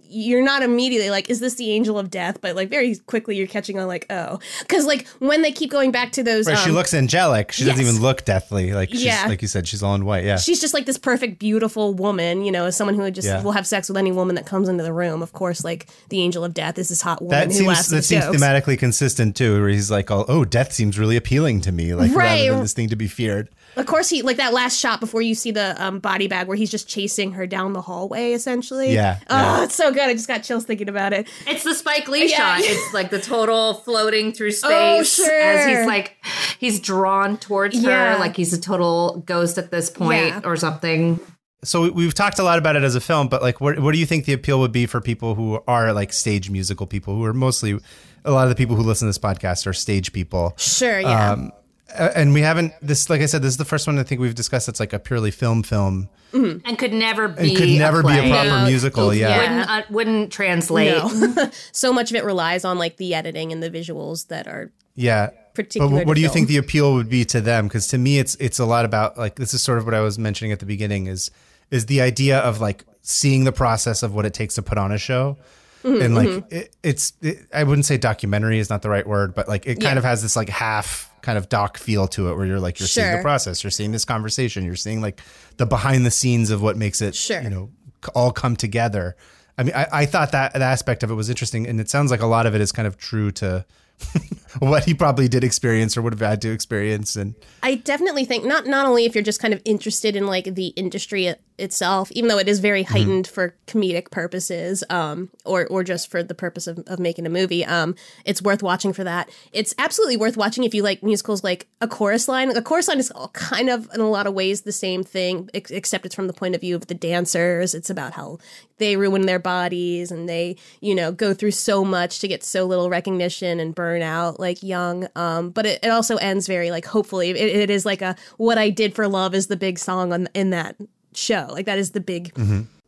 you're 0.09 0.43
not 0.43 0.63
immediately 0.63 1.09
like, 1.09 1.29
is 1.29 1.39
this 1.39 1.55
the 1.55 1.71
angel 1.71 1.97
of 1.99 2.09
death? 2.09 2.39
But 2.41 2.55
like 2.55 2.69
very 2.69 2.95
quickly 2.95 3.35
you're 3.35 3.47
catching 3.47 3.79
on 3.79 3.87
like, 3.87 4.05
oh, 4.09 4.39
because 4.61 4.85
like 4.85 5.07
when 5.19 5.41
they 5.41 5.51
keep 5.51 5.71
going 5.71 5.91
back 5.91 6.11
to 6.13 6.23
those, 6.23 6.47
Right, 6.47 6.57
she 6.57 6.69
um, 6.69 6.75
looks 6.75 6.93
angelic. 6.93 7.51
She 7.51 7.65
doesn't 7.65 7.81
even 7.81 8.01
look 8.01 8.25
deathly. 8.25 8.73
Like 8.73 8.89
she's, 8.89 9.03
Yeah. 9.03 9.25
like 9.27 9.41
you 9.41 9.47
said, 9.47 9.67
she's 9.67 9.81
all 9.83 9.95
in 9.95 10.05
white. 10.05 10.23
Yeah. 10.23 10.37
she's 10.37 10.61
just 10.61 10.73
like 10.73 10.85
this 10.85 10.97
perfect, 10.97 11.39
beautiful 11.39 11.93
woman. 11.93 12.43
You 12.45 12.51
know, 12.51 12.65
as 12.65 12.75
someone 12.75 12.95
who 12.95 13.01
would 13.01 13.15
just 13.15 13.27
Yeah. 13.27 13.41
will 13.43 13.51
have 13.53 13.67
sex 13.67 13.87
with 13.89 13.97
any 13.97 14.11
woman 14.11 14.35
that 14.35 14.45
comes 14.45 14.69
into 14.69 14.83
the 14.83 14.93
room. 14.93 15.21
Of 15.21 15.33
course, 15.33 15.63
like 15.63 15.87
the 16.09 16.21
angel 16.21 16.43
of 16.43 16.53
death 16.53 16.77
is 16.77 16.89
this 16.89 17.01
hot 17.01 17.21
woman 17.21 17.37
that 17.39 17.47
who 17.47 17.53
seems 17.53 17.67
laughs 17.67 17.87
that 17.89 18.03
seems 18.03 18.25
jokes. 18.25 18.37
thematically 18.37 18.77
consistent 18.77 19.35
too, 19.35 19.59
where 19.59 19.69
he's 19.69 19.89
like, 19.91 20.11
"Oh, 20.11 20.25
oh, 20.27 20.45
death 20.45 20.71
seems 20.73 20.97
really 20.99 21.15
appealing 21.15 21.61
to 21.61 21.71
me, 21.71 21.93
like 21.93 22.11
Right. 22.13 22.39
rather 22.41 22.51
than 22.51 22.61
this 22.61 22.73
thing 22.73 22.89
to 22.89 22.95
be 22.95 23.07
feared." 23.07 23.49
Of 23.75 23.85
course, 23.85 24.09
he 24.09 24.21
like 24.21 24.37
that 24.37 24.53
last 24.53 24.79
shot 24.79 24.99
before 24.99 25.21
you 25.21 25.35
see 25.35 25.51
the 25.51 25.75
um, 25.83 25.99
body 25.99 26.27
bag 26.27 26.47
where 26.47 26.55
he's 26.57 26.71
just 26.71 26.87
chasing 26.87 27.33
her 27.33 27.45
down 27.45 27.73
the 27.73 27.81
hallway. 27.81 28.31
Essentially, 28.33 28.93
Yeah, 28.93 29.19
Oh, 29.29 29.35
yeah. 29.35 29.63
it's 29.63 29.75
so 29.75 29.91
good. 29.91 30.03
I 30.03 30.13
just 30.13 30.27
got 30.27 30.43
chills 30.43 30.65
thinking 30.65 30.89
about 30.89 31.13
it. 31.13 31.27
It's 31.47 31.63
the 31.63 31.73
Spike 31.75 32.07
Lee 32.07 32.29
Yeah. 32.29 32.57
shot. 32.57 32.61
It's 32.63 32.93
like 32.93 33.09
the 33.09 33.19
total 33.19 33.73
floating 33.75 34.31
through 34.31 34.51
space 34.51 34.69
Oh, 34.71 35.03
sure. 35.03 35.41
as 35.41 35.65
he's 35.67 35.85
like 35.87 36.15
he's 36.59 36.79
drawn 36.79 37.37
towards 37.37 37.75
Yeah. 37.79 38.13
her, 38.13 38.19
like 38.19 38.35
he's 38.35 38.53
a 38.53 38.59
total 38.59 39.23
ghost 39.25 39.57
at 39.57 39.71
this 39.71 39.89
point 39.89 40.27
Yeah. 40.27 40.41
or 40.43 40.55
something. 40.55 41.19
So 41.63 41.81
we- 41.81 41.89
we've 41.89 42.13
talked 42.13 42.37
a 42.39 42.43
lot 42.43 42.59
about 42.59 42.75
it 42.75 42.83
as 42.83 42.95
a 42.95 43.01
film, 43.01 43.27
but 43.27 43.41
like, 43.41 43.59
what 43.59 43.79
what 43.79 43.91
do 43.93 43.97
you 43.99 44.05
think 44.05 44.25
the 44.25 44.33
appeal 44.33 44.59
would 44.59 44.71
be 44.71 44.85
for 44.85 45.01
people 45.01 45.33
who 45.35 45.59
are 45.67 45.93
like 45.93 46.13
stage 46.13 46.49
musical 46.49 46.85
people, 46.85 47.15
who 47.15 47.23
are 47.25 47.33
mostly 47.33 47.79
a 48.23 48.31
lot 48.31 48.43
of 48.43 48.49
the 48.49 48.55
people 48.55 48.75
who 48.75 48.83
listen 48.83 49.07
to 49.07 49.09
this 49.09 49.17
podcast 49.19 49.65
are 49.67 49.73
stage 49.73 50.13
people. 50.13 50.53
Sure, 50.57 50.99
yeah. 50.99 51.31
Um, 51.31 51.51
uh, 51.93 52.11
and 52.15 52.33
we 52.33 52.41
haven't 52.41 52.73
this 52.81 53.09
like 53.09 53.21
I 53.21 53.25
said, 53.25 53.41
this 53.41 53.49
is 53.51 53.57
the 53.57 53.65
first 53.65 53.87
one 53.87 53.99
I 53.99 54.03
think 54.03 54.21
we've 54.21 54.35
discussed 54.35 54.65
that's 54.67 54.79
like 54.79 54.93
a 54.93 54.99
purely 54.99 55.31
film 55.31 55.63
film. 55.63 56.09
And 56.33 56.77
could 56.77 56.91
never 56.91 57.29
be 57.29 57.55
could 57.55 57.69
never 57.69 58.03
be 58.03 58.09
a 58.17 58.29
proper 58.29 58.49
No. 58.49 58.65
musical, 58.65 59.13
yeah. 59.13 59.37
Wouldn't 59.39 59.69
uh, 59.69 59.81
wouldn't 59.89 60.31
translate. 60.33 60.91
no. 60.93 61.49
so 61.71 61.93
much 61.93 62.09
of 62.11 62.17
it 62.17 62.25
relies 62.25 62.65
on 62.65 62.77
like 62.77 62.97
the 62.97 63.13
editing 63.15 63.51
and 63.53 63.63
the 63.63 63.69
visuals 63.69 64.27
that 64.27 64.45
are 64.47 64.71
Yeah. 64.95 65.29
particular. 65.53 65.89
But 65.99 66.07
what, 66.07 66.15
do 66.15 66.21
you 66.21 66.27
film. 66.27 66.33
think 66.33 66.47
the 66.49 66.57
appeal 66.57 66.93
would 66.95 67.07
be 67.09 67.23
to 67.25 67.39
them? 67.39 67.67
Because 67.67 67.87
to 67.87 67.97
me, 67.97 68.19
it's 68.19 68.35
it's 68.35 68.59
a 68.59 68.65
lot 68.65 68.83
about 68.83 69.17
like 69.17 69.35
this 69.35 69.53
is 69.53 69.63
sort 69.63 69.77
of 69.77 69.85
what 69.85 69.93
I 69.93 70.01
was 70.01 70.19
mentioning 70.19 70.51
at 70.51 70.59
the 70.59 70.65
beginning 70.65 71.07
is 71.07 71.31
is 71.71 71.85
the 71.85 72.01
idea 72.01 72.39
of 72.39 72.59
like 72.59 72.83
seeing 73.01 73.45
the 73.45 73.53
process 73.53 74.03
of 74.03 74.13
what 74.13 74.25
it 74.25 74.33
takes 74.33 74.55
to 74.55 74.61
put 74.61 74.77
on 74.77 74.91
a 74.91 74.97
show. 74.97 75.37
Mm-hmm, 75.85 76.01
and 76.01 76.15
like 76.15 76.51
it, 76.51 76.75
it's 76.83 77.13
it, 77.21 77.47
I 77.53 77.63
wouldn't 77.63 77.85
say 77.85 77.95
documentary 77.97 78.59
is 78.59 78.69
not 78.69 78.81
the 78.81 78.89
right 78.89 79.07
word, 79.07 79.33
but 79.35 79.47
like 79.47 79.65
it 79.67 79.75
kind 79.75 79.93
Yeah. 79.93 79.99
of 79.99 80.03
has 80.03 80.21
this 80.21 80.35
like 80.35 80.49
half 80.49 81.09
kind 81.25 81.37
of 81.37 81.49
doc 81.49 81.77
feel 81.77 82.07
to 82.07 82.29
it 82.29 82.35
where 82.37 82.45
you're 82.45 82.59
like 82.59 82.79
you're 82.79 82.87
seeing 82.87 83.11
the 83.17 83.21
process, 83.21 83.63
you're 83.63 83.71
seeing 83.71 83.91
this 83.91 84.05
conversation, 84.05 84.63
you're 84.63 84.75
seeing 84.75 85.01
like 85.01 85.19
the 85.57 85.65
behind 85.65 86.05
the 86.05 86.11
scenes 86.11 86.51
of 86.51 86.61
what 86.61 86.77
makes 86.77 87.01
it 87.01 87.15
Sure. 87.15 87.41
you 87.41 87.49
know 87.49 87.71
all 88.13 88.31
come 88.31 88.55
together. 88.55 89.15
I 89.57 89.63
mean, 89.63 89.73
I, 89.73 89.87
I 89.91 90.05
thought 90.05 90.31
that, 90.33 90.53
that 90.53 90.61
aspect 90.61 91.01
of 91.01 91.09
it 91.09 91.15
was 91.15 91.29
interesting, 91.29 91.65
and 91.65 91.79
it 91.79 91.89
sounds 91.89 92.11
like 92.11 92.21
a 92.21 92.25
lot 92.27 92.45
of 92.45 92.53
it 92.55 92.61
is 92.61 92.71
kind 92.71 92.87
of 92.87 92.97
true 92.97 93.31
to 93.31 93.65
what 94.59 94.83
he 94.83 94.93
probably 94.93 95.27
did 95.27 95.43
experience 95.43 95.95
or 95.95 96.01
would 96.01 96.13
have 96.13 96.19
had 96.19 96.41
to 96.41 96.51
experience. 96.51 97.15
And 97.15 97.33
I 97.63 97.75
definitely 97.75 98.25
think 98.25 98.45
not 98.45 98.67
not 98.67 98.85
only 98.85 99.05
if 99.05 99.15
you're 99.15 99.23
just 99.23 99.39
kind 99.41 99.53
of 99.53 99.61
interested 99.65 100.15
in 100.15 100.27
like 100.27 100.53
the 100.55 100.67
industry 100.75 101.33
itself, 101.57 102.11
even 102.11 102.27
though 102.27 102.37
it 102.37 102.47
is 102.47 102.59
very 102.59 102.83
heightened 102.83 103.27
for 103.27 103.55
comedic 103.67 104.11
purposes, 104.11 104.83
um, 104.89 105.29
or 105.45 105.67
or 105.67 105.83
just 105.83 106.09
for 106.09 106.23
the 106.23 106.35
purpose 106.35 106.67
of, 106.67 106.79
of 106.87 106.99
making 106.99 107.25
a 107.25 107.29
movie, 107.29 107.65
um, 107.65 107.95
it's 108.25 108.41
worth 108.41 108.63
watching 108.63 108.93
for 108.93 109.03
that. 109.03 109.29
It's 109.53 109.73
absolutely 109.77 110.17
worth 110.17 110.37
watching 110.37 110.63
if 110.63 110.73
you 110.73 110.83
like 110.83 111.03
musicals 111.03 111.43
like 111.43 111.67
a 111.81 111.87
chorus 111.87 112.27
line. 112.27 112.55
A 112.55 112.61
chorus 112.61 112.87
line 112.87 112.99
is 112.99 113.11
all 113.11 113.29
kind 113.29 113.69
of 113.69 113.89
in 113.93 114.01
a 114.01 114.09
lot 114.09 114.27
of 114.27 114.33
ways 114.33 114.61
the 114.61 114.71
same 114.71 115.03
thing, 115.03 115.49
ex- 115.53 115.71
except 115.71 116.05
it's 116.05 116.15
from 116.15 116.27
the 116.27 116.33
point 116.33 116.55
of 116.55 116.61
view 116.61 116.75
of 116.75 116.87
the 116.87 116.95
dancers. 116.95 117.73
It's 117.73 117.89
about 117.89 118.13
how 118.13 118.39
they 118.77 118.97
ruin 118.97 119.25
their 119.25 119.39
bodies 119.39 120.11
and 120.11 120.27
they, 120.27 120.57
you 120.81 120.93
know, 120.93 121.11
go 121.11 121.33
through 121.33 121.51
so 121.51 121.85
much 121.85 122.19
to 122.19 122.27
get 122.27 122.43
so 122.43 122.65
little 122.65 122.89
recognition 122.89 123.59
and 123.59 123.73
burn 123.73 124.01
out 124.01 124.39
like 124.39 124.61
young. 124.63 125.07
Um, 125.15 125.51
but 125.51 125.65
it, 125.65 125.79
it 125.83 125.89
also 125.89 126.17
ends 126.17 126.47
very 126.47 126.71
like 126.71 126.85
hopefully 126.85 127.29
it, 127.29 127.37
it 127.37 127.69
is 127.69 127.85
like 127.85 128.01
a 128.01 128.15
what 128.37 128.57
I 128.57 128.69
did 128.69 128.93
for 128.93 129.07
love 129.07 129.33
is 129.33 129.47
the 129.47 129.55
big 129.55 129.79
song 129.79 130.11
on 130.11 130.27
in 130.33 130.49
that 130.49 130.75
show. 131.15 131.47
Like 131.49 131.65
that 131.65 131.77
is 131.77 131.91
the 131.91 131.99
big 132.01 132.33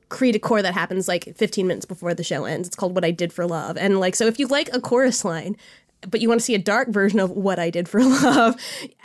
cri 0.09 0.31
de 0.31 0.39
coeur 0.39 0.61
that 0.61 0.73
happens 0.73 1.07
like 1.07 1.35
15 1.35 1.67
minutes 1.67 1.85
before 1.85 2.13
the 2.13 2.23
show 2.23 2.45
ends. 2.45 2.67
It's 2.67 2.75
called 2.75 2.95
What 2.95 3.05
I 3.05 3.11
Did 3.11 3.33
for 3.33 3.45
Love. 3.45 3.77
And 3.77 3.99
like, 3.99 4.15
so 4.15 4.25
if 4.25 4.39
you 4.39 4.47
like 4.47 4.69
a 4.73 4.79
chorus 4.79 5.25
line, 5.25 5.57
but 6.09 6.21
you 6.21 6.29
want 6.29 6.39
to 6.39 6.45
see 6.45 6.55
a 6.55 6.59
dark 6.59 6.89
version 6.89 7.19
of 7.19 7.31
What 7.31 7.59
I 7.59 7.69
Did 7.69 7.89
for 7.89 8.01
Love, 8.03 8.55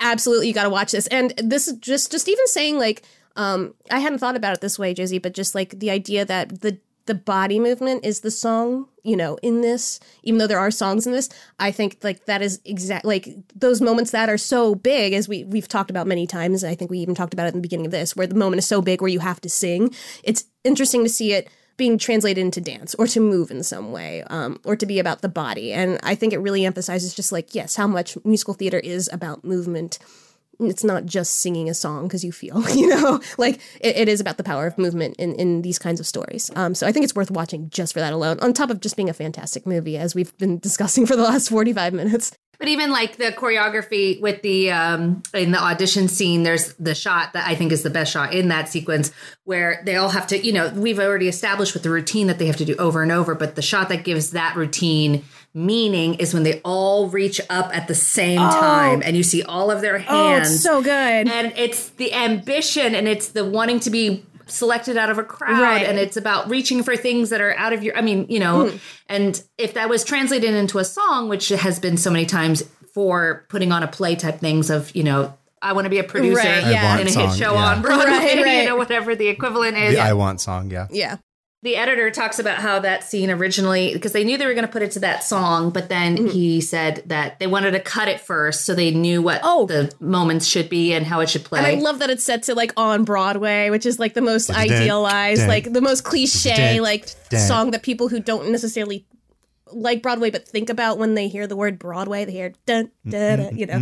absolutely 0.01 0.49
you 0.49 0.55
got 0.55 0.65
to 0.65 0.71
watch 0.71 0.93
this. 0.93 1.07
And 1.09 1.33
this 1.37 1.69
is 1.69 1.75
just, 1.79 2.13
just 2.13 2.29
even 2.29 2.47
saying 2.47 2.79
like, 2.79 3.03
um, 3.35 3.75
I 3.91 3.99
hadn't 3.99 4.19
thought 4.19 4.37
about 4.37 4.55
it 4.55 4.61
this 4.61 4.79
way, 4.79 4.95
Josie, 4.95 5.19
but 5.19 5.33
just 5.33 5.55
like 5.55 5.79
the 5.79 5.91
idea 5.91 6.25
that 6.25 6.61
the, 6.61 6.79
the 7.07 7.15
body 7.15 7.59
movement 7.59 8.05
is 8.05 8.21
the 8.21 8.31
song, 8.31 8.89
you 9.03 9.17
know, 9.17 9.37
in 9.43 9.61
this, 9.61 9.99
even 10.23 10.39
though 10.39 10.47
there 10.47 10.59
are 10.59 10.71
songs 10.71 11.07
in 11.07 11.13
this, 11.13 11.29
I 11.59 11.71
think 11.71 11.99
like 12.03 12.27
that 12.27 12.43
is 12.43 12.61
exact, 12.65 13.05
like 13.05 13.29
those 13.55 13.81
moments 13.81 14.13
that 14.13 14.29
are 14.29 14.39
so 14.39 14.75
big 14.75 15.13
as 15.13 15.29
we, 15.29 15.45
we've 15.45 15.69
talked 15.69 15.91
about 15.91 16.07
many 16.07 16.27
times. 16.27 16.63
I 16.63 16.75
think 16.75 16.91
we 16.91 16.99
even 16.99 17.15
talked 17.15 17.35
about 17.35 17.47
it 17.47 17.55
in 17.55 17.57
the 17.57 17.63
beginning 17.63 17.87
of 17.87 17.93
this, 17.93 18.15
where 18.15 18.27
the 18.27 18.35
moment 18.35 18.59
is 18.59 18.67
so 18.67 18.81
big 18.81 19.01
where 19.01 19.09
you 19.09 19.21
have 19.21 19.41
to 19.41 19.49
sing. 19.49 19.95
It's 20.23 20.45
interesting 20.65 21.03
to 21.03 21.11
see 21.11 21.33
it 21.33 21.49
being 21.77 21.99
translated 21.99 22.41
into 22.41 22.61
dance 22.61 22.95
or 22.95 23.07
to 23.09 23.19
move 23.19 23.51
in 23.51 23.63
some 23.63 23.91
way 23.93 24.23
um, 24.29 24.61
or 24.65 24.77
to 24.77 24.87
be 24.87 24.99
about 24.99 25.23
the 25.23 25.29
body. 25.29 25.73
And 25.73 25.99
I 26.03 26.15
think 26.15 26.33
it 26.33 26.39
really 26.39 26.65
emphasizes 26.65 27.15
just 27.15 27.33
like, 27.33 27.55
yes, 27.55 27.77
how 27.77 27.87
much 27.87 28.17
musical 28.25 28.55
theater 28.55 28.79
is 28.79 29.09
about 29.13 29.45
movement 29.45 29.99
it's 30.71 30.85
not 30.85 31.07
just 31.07 31.41
singing 31.41 31.69
a 31.69 31.75
song 31.75 32.07
because 32.07 32.25
you 32.25 32.33
feel, 32.33 32.69
you 32.77 32.89
know, 32.89 33.21
like 33.39 33.61
it, 33.81 33.97
it 33.97 34.09
is 34.09 34.21
about 34.21 34.37
the 34.37 34.45
power 34.45 34.67
of 34.67 34.79
movement 34.79 35.17
in, 35.19 35.35
in 35.35 35.63
these 35.63 35.79
kinds 35.79 36.01
of 36.01 36.07
stories. 36.07 36.51
Um, 36.57 36.75
so 36.75 36.87
I 36.87 36.93
think 36.93 37.05
it's 37.05 37.15
worth 37.15 37.31
watching 37.31 37.71
just 37.71 37.93
for 37.93 38.01
that 38.01 38.13
alone, 38.13 38.39
on 38.41 38.53
top 38.53 38.71
of 38.71 38.81
just 38.81 38.97
being 38.97 39.11
a 39.11 39.15
fantastic 39.15 39.67
movie, 39.67 39.97
as 39.97 40.15
we've 40.15 40.37
been 40.39 40.59
discussing 40.73 41.07
for 41.07 41.17
the 41.17 41.23
last 41.23 41.49
45 41.49 41.93
minutes. 41.93 42.37
But 42.59 42.69
even 42.69 42.93
like 42.93 43.17
the 43.17 43.33
choreography 43.33 44.21
with 44.21 44.43
the 44.43 44.71
um 44.71 45.25
in 45.35 45.51
the 45.51 45.61
audition 45.61 46.07
scene, 46.07 46.45
there's 46.45 46.75
the 46.75 46.95
shot 46.95 47.33
that 47.33 47.49
I 47.49 47.57
think 47.57 47.73
is 47.73 47.83
the 47.83 47.91
best 47.91 48.13
shot 48.13 48.33
in 48.33 48.49
that 48.49 48.69
sequence 48.69 49.11
where 49.43 49.83
they 49.85 49.97
all 49.97 50.11
have 50.11 50.29
to, 50.29 50.39
you 50.39 50.53
know, 50.53 50.73
we've 50.77 51.01
already 51.01 51.27
established 51.27 51.75
with 51.75 51.83
the 51.83 51.91
routine 51.91 52.29
that 52.29 52.39
they 52.39 52.47
have 52.47 52.59
to 52.59 52.65
do 52.65 52.77
over 52.77 53.03
and 53.03 53.11
over, 53.11 53.35
but 53.35 53.57
the 53.57 53.63
shot 53.63 53.89
that 53.89 54.05
gives 54.05 54.31
that 54.31 54.55
routine 54.55 55.25
meaning 55.55 56.15
is 56.15 56.33
when 56.33 56.43
they 56.45 56.61
all 56.65 57.09
reach 57.09 57.41
up 57.51 57.75
at 57.77 57.87
the 57.89 57.95
same 57.95 58.39
time 58.39 59.03
and 59.05 59.17
you 59.17 59.23
see 59.23 59.43
all 59.43 59.71
of 59.71 59.81
their 59.83 59.99
hands. 59.99 60.49
Oh, 60.67 60.81
so 60.81 60.83
good. 60.83 60.91
and 61.29 61.53
it's 61.57 61.91
the 61.91 62.13
ambition 62.15 62.95
and 62.95 63.07
it's 63.07 63.29
the 63.29 63.45
wanting 63.45 63.79
to 63.81 63.91
be 63.91 64.25
selected 64.47 64.97
out 64.97 65.09
of 65.11 65.19
a 65.19 65.25
crowd 65.25 65.61
Right. 65.61 65.87
and 65.87 65.99
it's 65.99 66.17
about 66.17 66.51
reaching 66.51 66.83
for 66.83 66.97
things 66.97 67.31
that 67.31 67.41
are 67.41 67.57
out 67.57 67.73
of 67.73 67.83
your 67.83 67.97
i 67.97 68.03
mean 68.03 68.27
you 68.29 68.39
know 68.41 68.69
Hmm. 68.69 68.77
and 69.09 69.43
if 69.57 69.75
that 69.75 69.89
was 69.89 70.05
translated 70.05 70.53
into 70.53 70.79
a 70.79 70.85
song 70.85 71.29
which 71.29 71.49
has 71.49 71.79
been 71.79 71.97
so 71.97 72.11
many 72.11 72.27
times 72.27 72.63
for 72.93 73.47
putting 73.49 73.73
on 73.73 73.83
a 73.83 73.89
play 73.89 74.15
type 74.17 74.41
things 74.41 74.69
of 74.69 74.95
you 74.97 75.05
know 75.05 75.33
i 75.63 75.73
want 75.73 75.87
to 75.87 75.91
be 75.91 75.99
a 76.01 76.05
producer 76.05 76.39
Right, 76.39 76.67
yeah. 76.67 76.99
In 76.99 77.07
a 77.07 77.11
song, 77.11 77.29
hit 77.29 77.39
show 77.39 77.55
yeah. 77.55 77.65
on 77.67 77.83
broadway 77.83 78.05
Right, 78.11 78.43
right. 78.43 78.63
you 78.63 78.69
know 78.69 78.77
whatever 78.77 79.15
the 79.15 79.29
equivalent 79.29 79.77
is 79.79 79.95
the 79.95 80.01
I 80.01 80.13
Want 80.13 80.41
song, 80.41 80.71
yeah. 80.71 80.89
Yeah. 80.91 81.17
The 81.63 81.77
editor 81.77 82.11
talks 82.11 82.41
about 82.41 82.59
how 82.59 82.81
that 82.81 83.05
scene 83.05 83.31
originally 83.31 83.93
because 83.93 84.11
they 84.13 84.25
knew 84.25 84.37
they 84.37 84.47
were 84.47 84.55
going 84.55 84.67
to 84.67 84.73
put 84.73 84.83
it 84.83 84.91
to 84.93 84.99
that 85.01 85.23
song 85.23 85.71
but 85.71 85.89
then 85.89 86.17
Mm-hmm. 86.17 86.27
he 86.29 86.61
said 86.61 87.03
that 87.07 87.39
they 87.39 87.47
wanted 87.47 87.71
to 87.71 87.81
cut 87.81 88.09
it 88.09 88.21
first 88.21 88.65
so 88.65 88.75
they 88.75 88.91
knew 88.91 89.23
what 89.23 89.41
Oh. 89.45 89.67
the 89.67 89.93
moments 90.01 90.47
should 90.47 90.69
be 90.69 90.93
and 90.93 91.07
how 91.07 91.21
it 91.21 91.31
should 91.31 91.45
play 91.45 91.59
And 91.61 91.67
I 91.69 91.75
love 91.75 92.01
that 92.01 92.11
it's 92.11 92.25
set 92.25 92.43
to 92.45 92.55
like 92.55 92.73
on 92.77 93.05
Broadway, 93.05 93.71
which 93.71 93.87
is 93.87 93.99
like 94.01 94.15
the 94.15 94.23
most 94.23 94.51
idealized, 94.51 95.47
like 95.47 95.73
the 95.73 95.81
most 95.81 96.03
cliche, 96.05 96.81
like 96.81 97.07
song 97.31 97.71
that 97.71 97.83
people 97.83 98.09
who 98.09 98.19
don't 98.21 98.51
necessarily 98.51 99.07
like 99.75 100.03
Broadway, 100.03 100.31
but 100.31 100.47
think 100.47 100.69
about 100.69 100.99
when 100.99 101.15
they 101.15 101.29
hear 101.29 101.47
the 101.47 101.57
word 101.57 101.79
Broadway, 101.79 102.27
they 102.27 102.33
hear 102.33 102.53
dun, 102.67 102.91
dun, 103.09 103.39
dun 103.39 103.57
you 103.57 103.65
know, 103.65 103.77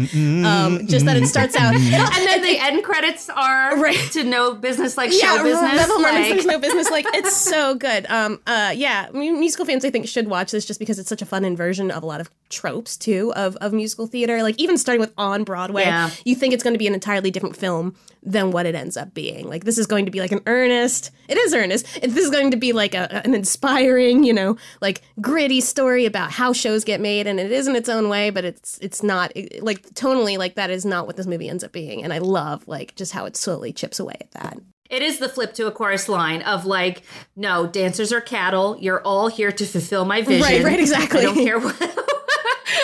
um, 0.49 0.87
just 0.87 1.05
that 1.07 1.17
it 1.17 1.27
starts 1.27 1.57
out. 1.57 1.75
and 1.75 1.83
then 1.83 2.30
the 2.53 2.59
end 2.59 2.85
credits 2.85 3.29
are 3.31 3.77
Right. 3.81 3.97
to 4.13 4.25
no 4.25 4.55
business 4.55 4.97
like 4.97 5.11
yeah, 5.13 5.37
show 5.37 5.43
business. 5.43 5.89
Like- 5.89 6.29
There's 6.29 6.47
no 6.47 6.59
business. 6.59 6.91
Like 6.91 7.07
it's 7.15 7.37
so 7.37 7.75
good. 7.75 8.07
Um, 8.09 8.41
uh, 8.47 8.73
yeah, 8.75 9.09
musical 9.13 9.65
fans 9.65 9.85
I 9.85 9.91
think 9.91 10.07
should 10.09 10.29
watch 10.29 10.51
this 10.53 10.65
just 10.67 10.81
because 10.81 10.99
it's 10.99 11.09
such 11.09 11.23
a 11.23 11.27
fun 11.27 11.45
inversion 11.45 11.91
of 11.91 12.03
a 12.03 12.07
lot 12.07 12.21
of 12.21 12.31
tropes 12.49 12.97
too 12.97 13.33
of 13.35 13.57
of 13.57 13.73
musical 13.73 14.07
theater. 14.07 14.43
Like 14.43 14.57
even 14.59 14.77
starting 14.79 15.01
with 15.01 15.13
on 15.17 15.45
Broadway, 15.45 15.83
Yeah. 15.85 16.11
you 16.25 16.35
think 16.35 16.53
it's 16.55 16.63
going 16.65 16.75
to 16.75 16.79
be 16.79 16.87
an 16.87 16.95
entirely 16.95 17.31
different 17.31 17.57
film 17.57 17.95
than 18.23 18.51
what 18.51 18.67
it 18.67 18.75
ends 18.75 18.97
up 18.97 19.15
being. 19.15 19.49
Like 19.49 19.65
this 19.65 19.79
is 19.79 19.87
going 19.87 20.05
to 20.05 20.11
be 20.11 20.21
like 20.21 20.33
an 20.33 20.41
earnest. 20.47 21.11
It 21.29 21.39
is 21.39 21.55
earnest. 21.55 21.87
This 22.03 22.17
is 22.17 22.31
going 22.31 22.51
to 22.51 22.57
be 22.57 22.73
like 22.73 22.95
a, 22.95 23.25
an 23.25 23.35
inspiring, 23.35 24.25
you 24.25 24.33
know, 24.33 24.57
like 24.81 25.01
gritty 25.21 25.61
story 25.61 26.05
about 26.07 26.31
how 26.33 26.53
shows 26.53 26.85
get 26.85 27.01
made, 27.01 27.27
and 27.27 27.39
it 27.39 27.53
is 27.53 27.67
in 27.69 27.77
its 27.77 27.89
own 27.89 28.09
way, 28.09 28.31
but 28.31 28.45
it's 28.45 28.79
it's 28.83 29.03
not 29.03 29.31
it- 29.37 29.63
like 29.63 29.83
tonally 29.95 30.37
like 30.37 30.57
that 30.57 30.71
is 30.71 30.85
not 30.85 31.07
what 31.07 31.17
this 31.17 31.27
movie 31.27 31.49
ends 31.49 31.63
up 31.63 31.73
being. 31.73 32.03
And 32.03 32.13
I 32.13 32.19
love 32.19 32.40
like 32.67 32.95
just 32.97 33.13
how 33.13 33.25
it 33.27 33.37
slowly 33.37 33.73
chips 33.73 34.01
away 34.01 34.17
at 34.21 34.31
that. 34.33 34.59
It 34.89 35.03
is 35.03 35.19
the 35.19 35.29
flip 35.29 35.55
to 35.55 35.69
a 35.69 35.71
chorus 35.71 36.09
line 36.09 36.43
of 36.43 36.67
like, 36.67 37.03
no, 37.37 37.67
dancers 37.67 38.13
are 38.13 38.21
cattle. 38.21 38.77
You're 38.81 39.01
all 39.03 39.29
here 39.29 39.53
to 39.53 39.65
fulfill 39.65 40.05
my 40.05 40.23
vision. 40.23 40.43
Right, 40.43 40.65
right, 40.65 40.81
exactly. 40.81 41.21
I 41.21 41.23
don't 41.23 41.35
care 41.37 41.61
what. 41.61 41.77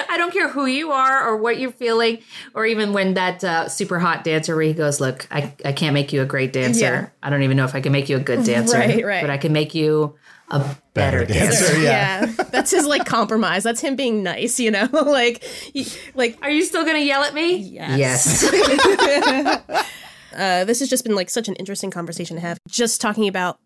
I 0.09 0.17
don't 0.19 0.33
care 0.33 0.49
who 0.49 0.67
you 0.67 0.93
are 0.93 1.29
or 1.29 1.37
what 1.37 1.59
you're 1.59 1.73
feeling, 1.73 2.19
or 2.55 2.65
even 2.65 2.93
when 2.93 3.15
that 3.15 3.43
uh, 3.45 3.69
super 3.69 3.99
hot 3.99 4.25
dancer 4.25 4.55
where 4.57 4.65
he 4.65 4.73
goes, 4.73 5.01
"Look, 5.01 5.27
I, 5.31 5.53
I 5.65 5.73
can't 5.73 5.95
make 5.95 6.13
you 6.13 6.23
a 6.23 6.25
great 6.25 6.53
dancer. 6.53 6.81
Yeah. 6.81 7.09
I 7.23 7.29
don't 7.31 7.43
even 7.43 7.57
know 7.57 7.65
if 7.65 7.75
I 7.75 7.81
can 7.81 7.93
make 7.93 8.09
you 8.09 8.17
a 8.17 8.21
good 8.21 8.45
dancer, 8.45 8.79
Right, 8.79 9.05
right. 9.05 9.21
but 9.21 9.31
I 9.31 9.37
can 9.37 9.53
make 9.53 9.75
you 9.75 10.17
a 10.49 10.59
better, 10.95 11.25
Better 11.25 11.27
dancer." 11.27 11.65
dancer. 11.67 11.81
Yeah. 11.81 12.27
yeah. 12.27 12.45
that's 12.51 12.71
his 12.71 12.87
like 12.87 13.05
compromise. 13.07 13.63
That's 13.63 13.81
him 13.81 13.97
being 13.97 14.23
nice, 14.23 14.61
you 14.61 14.71
know. 14.71 14.89
like, 14.93 15.43
he, 15.43 15.87
like 16.15 16.39
Are 16.43 16.51
you 16.51 16.63
still 16.63 16.85
going 16.85 16.97
to 16.97 17.03
yell 17.03 17.23
at 17.23 17.35
me? 17.35 17.57
Yes. 17.57 18.45
uh, 20.37 20.65
this 20.65 20.81
has 20.81 20.89
just 20.89 21.05
been 21.05 21.15
like 21.15 21.31
such 21.31 21.49
an 21.49 21.55
interesting 21.57 21.91
conversation 21.91 22.37
to 22.37 22.41
have. 22.41 22.59
Just 22.69 23.01
talking 23.01 23.29
about, 23.29 23.59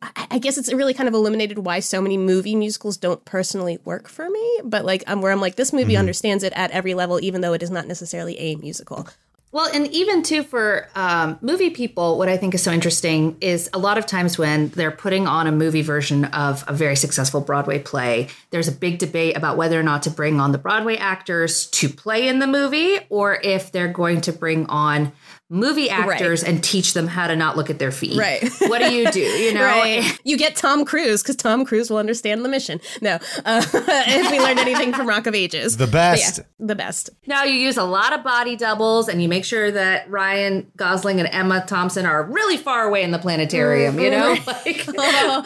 I, 0.00 0.26
I 0.32 0.38
guess 0.38 0.58
it's 0.58 0.72
really 0.72 0.94
kind 0.94 1.08
of 1.08 1.14
illuminated 1.14 1.58
why 1.58 1.80
so 1.80 2.00
many 2.00 2.16
movie 2.16 2.54
musicals 2.56 2.96
don't 2.96 3.24
personally 3.24 3.78
work 3.84 4.08
for 4.08 4.28
me. 4.28 4.60
But 4.64 4.84
like, 4.84 5.04
I'm 5.06 5.22
where 5.22 5.32
I'm 5.32 5.40
like, 5.40 5.56
this 5.56 5.72
movie 5.72 5.96
understands 5.96 6.44
it 6.44 6.52
at 6.54 6.70
every 6.70 6.94
level, 6.94 7.20
even 7.22 7.40
though 7.40 7.52
it 7.52 7.62
is 7.62 7.70
not 7.70 7.86
necessarily 7.86 8.38
a 8.38 8.56
musical. 8.56 9.08
Well, 9.56 9.70
and 9.72 9.86
even 9.86 10.22
too 10.22 10.42
for 10.42 10.86
um, 10.94 11.38
movie 11.40 11.70
people, 11.70 12.18
what 12.18 12.28
I 12.28 12.36
think 12.36 12.54
is 12.54 12.62
so 12.62 12.70
interesting 12.70 13.38
is 13.40 13.70
a 13.72 13.78
lot 13.78 13.96
of 13.96 14.04
times 14.04 14.36
when 14.36 14.68
they're 14.68 14.90
putting 14.90 15.26
on 15.26 15.46
a 15.46 15.50
movie 15.50 15.80
version 15.80 16.26
of 16.26 16.62
a 16.68 16.74
very 16.74 16.94
successful 16.94 17.40
Broadway 17.40 17.78
play, 17.78 18.28
there's 18.50 18.68
a 18.68 18.72
big 18.72 18.98
debate 18.98 19.34
about 19.34 19.56
whether 19.56 19.80
or 19.80 19.82
not 19.82 20.02
to 20.02 20.10
bring 20.10 20.40
on 20.40 20.52
the 20.52 20.58
Broadway 20.58 20.98
actors 20.98 21.68
to 21.68 21.88
play 21.88 22.28
in 22.28 22.38
the 22.38 22.46
movie 22.46 22.98
or 23.08 23.40
if 23.42 23.72
they're 23.72 23.88
going 23.88 24.20
to 24.20 24.32
bring 24.34 24.66
on 24.66 25.12
movie 25.48 25.88
actors 25.88 26.42
and 26.42 26.62
teach 26.64 26.92
them 26.92 27.06
how 27.06 27.26
to 27.28 27.36
not 27.36 27.56
look 27.56 27.70
at 27.70 27.78
their 27.78 27.92
feet. 27.92 28.18
Right. 28.18 28.42
What 28.62 28.80
do 28.80 28.92
you 28.92 29.10
do? 29.12 29.20
You 29.20 29.54
know? 29.54 29.62
Right. 29.64 30.18
You 30.24 30.36
get 30.36 30.56
Tom 30.56 30.84
Cruise 30.84 31.22
because 31.22 31.36
Tom 31.36 31.64
Cruise 31.64 31.88
will 31.88 31.98
understand 31.98 32.44
the 32.44 32.48
mission. 32.48 32.80
No, 33.00 33.18
uh, 33.44 33.64
if 33.74 34.30
we 34.30 34.40
learned 34.40 34.58
anything 34.58 34.92
from 34.92 35.08
Rock 35.08 35.26
of 35.28 35.34
Ages, 35.36 35.76
The 35.76 35.86
best. 35.86 36.38
yeah, 36.38 36.44
the 36.58 36.74
best. 36.74 37.10
Now 37.26 37.44
you 37.44 37.54
use 37.54 37.76
a 37.76 37.84
lot 37.84 38.12
of 38.12 38.24
body 38.24 38.56
doubles 38.56 39.08
and 39.08 39.22
you 39.22 39.28
make 39.28 39.44
sure 39.44 39.70
that 39.70 40.10
Ryan 40.10 40.70
Gosling 40.76 41.20
and 41.20 41.28
Emma 41.30 41.64
Thompson 41.66 42.06
are 42.06 42.24
really 42.24 42.56
far 42.56 42.84
away 42.84 43.02
in 43.04 43.12
the 43.12 43.18
planetarium, 43.18 43.98
you 44.00 44.10
know? 44.10 44.36
Like 44.46 44.84
Oh, 44.88 45.42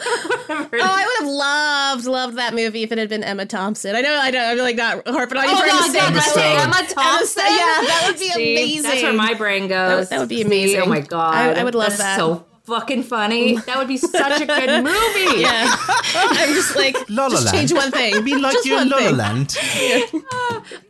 I 0.49 1.05
would 1.05 1.25
have 1.25 1.27
loved, 1.33 2.05
loved 2.05 2.37
that 2.37 2.53
movie 2.53 2.83
if 2.83 2.91
it 2.91 2.97
had 2.97 3.09
been 3.09 3.23
Emma 3.23 3.45
Thompson. 3.45 3.95
I 3.95 4.01
know, 4.01 4.17
I 4.19 4.31
know, 4.31 4.43
I'm 4.43 4.57
like 4.57 4.75
not 4.75 5.07
harping 5.07 5.37
on 5.37 5.43
you 5.45 5.51
Oh, 5.53 5.59
for 5.59 5.67
God, 5.67 5.95
Emma 5.95 6.13
God, 6.15 6.21
Stone. 6.23 6.33
Stone. 6.33 6.43
Emma 6.43 6.61
Emma 6.77 6.87
Thompson. 6.89 7.27
Stone, 7.27 7.45
yeah, 7.45 7.57
that 7.57 8.03
would 8.07 8.19
be 8.19 8.29
See, 8.29 8.53
amazing. 8.55 8.83
That's 8.83 9.03
where 9.03 9.13
my 9.13 9.33
brain 9.33 9.67
goes. 9.67 9.90
That- 9.99 10.09
that 10.09 10.19
would 10.19 10.29
be 10.29 10.37
See, 10.37 10.41
amazing. 10.43 10.81
Oh 10.81 10.85
my 10.85 11.01
god, 11.01 11.33
I- 11.57 11.61
I 11.61 11.63
would 11.63 11.75
love 11.75 11.89
That's 11.89 12.01
that. 12.01 12.17
So 12.17 12.45
fucking 12.65 13.03
funny. 13.03 13.57
That 13.57 13.77
would 13.77 13.87
be 13.87 13.97
such 13.97 14.41
a 14.41 14.45
good 14.45 14.83
movie. 14.83 15.41
Yeah, 15.41 15.73
I'm 16.13 16.53
just 16.53 16.75
like, 16.75 16.95
La 17.09 17.23
La 17.23 17.29
just 17.29 17.45
Land. 17.45 17.57
change 17.57 17.73
one 17.73 17.91
thing. 17.91 18.23
Be 18.23 18.35
like 18.35 18.53
just 18.53 18.65
you 18.65 18.79
in 18.79 18.89
one 18.89 18.89
La 18.89 18.97
La 18.97 19.05
thing. 19.07 19.17
Land. 19.17 19.57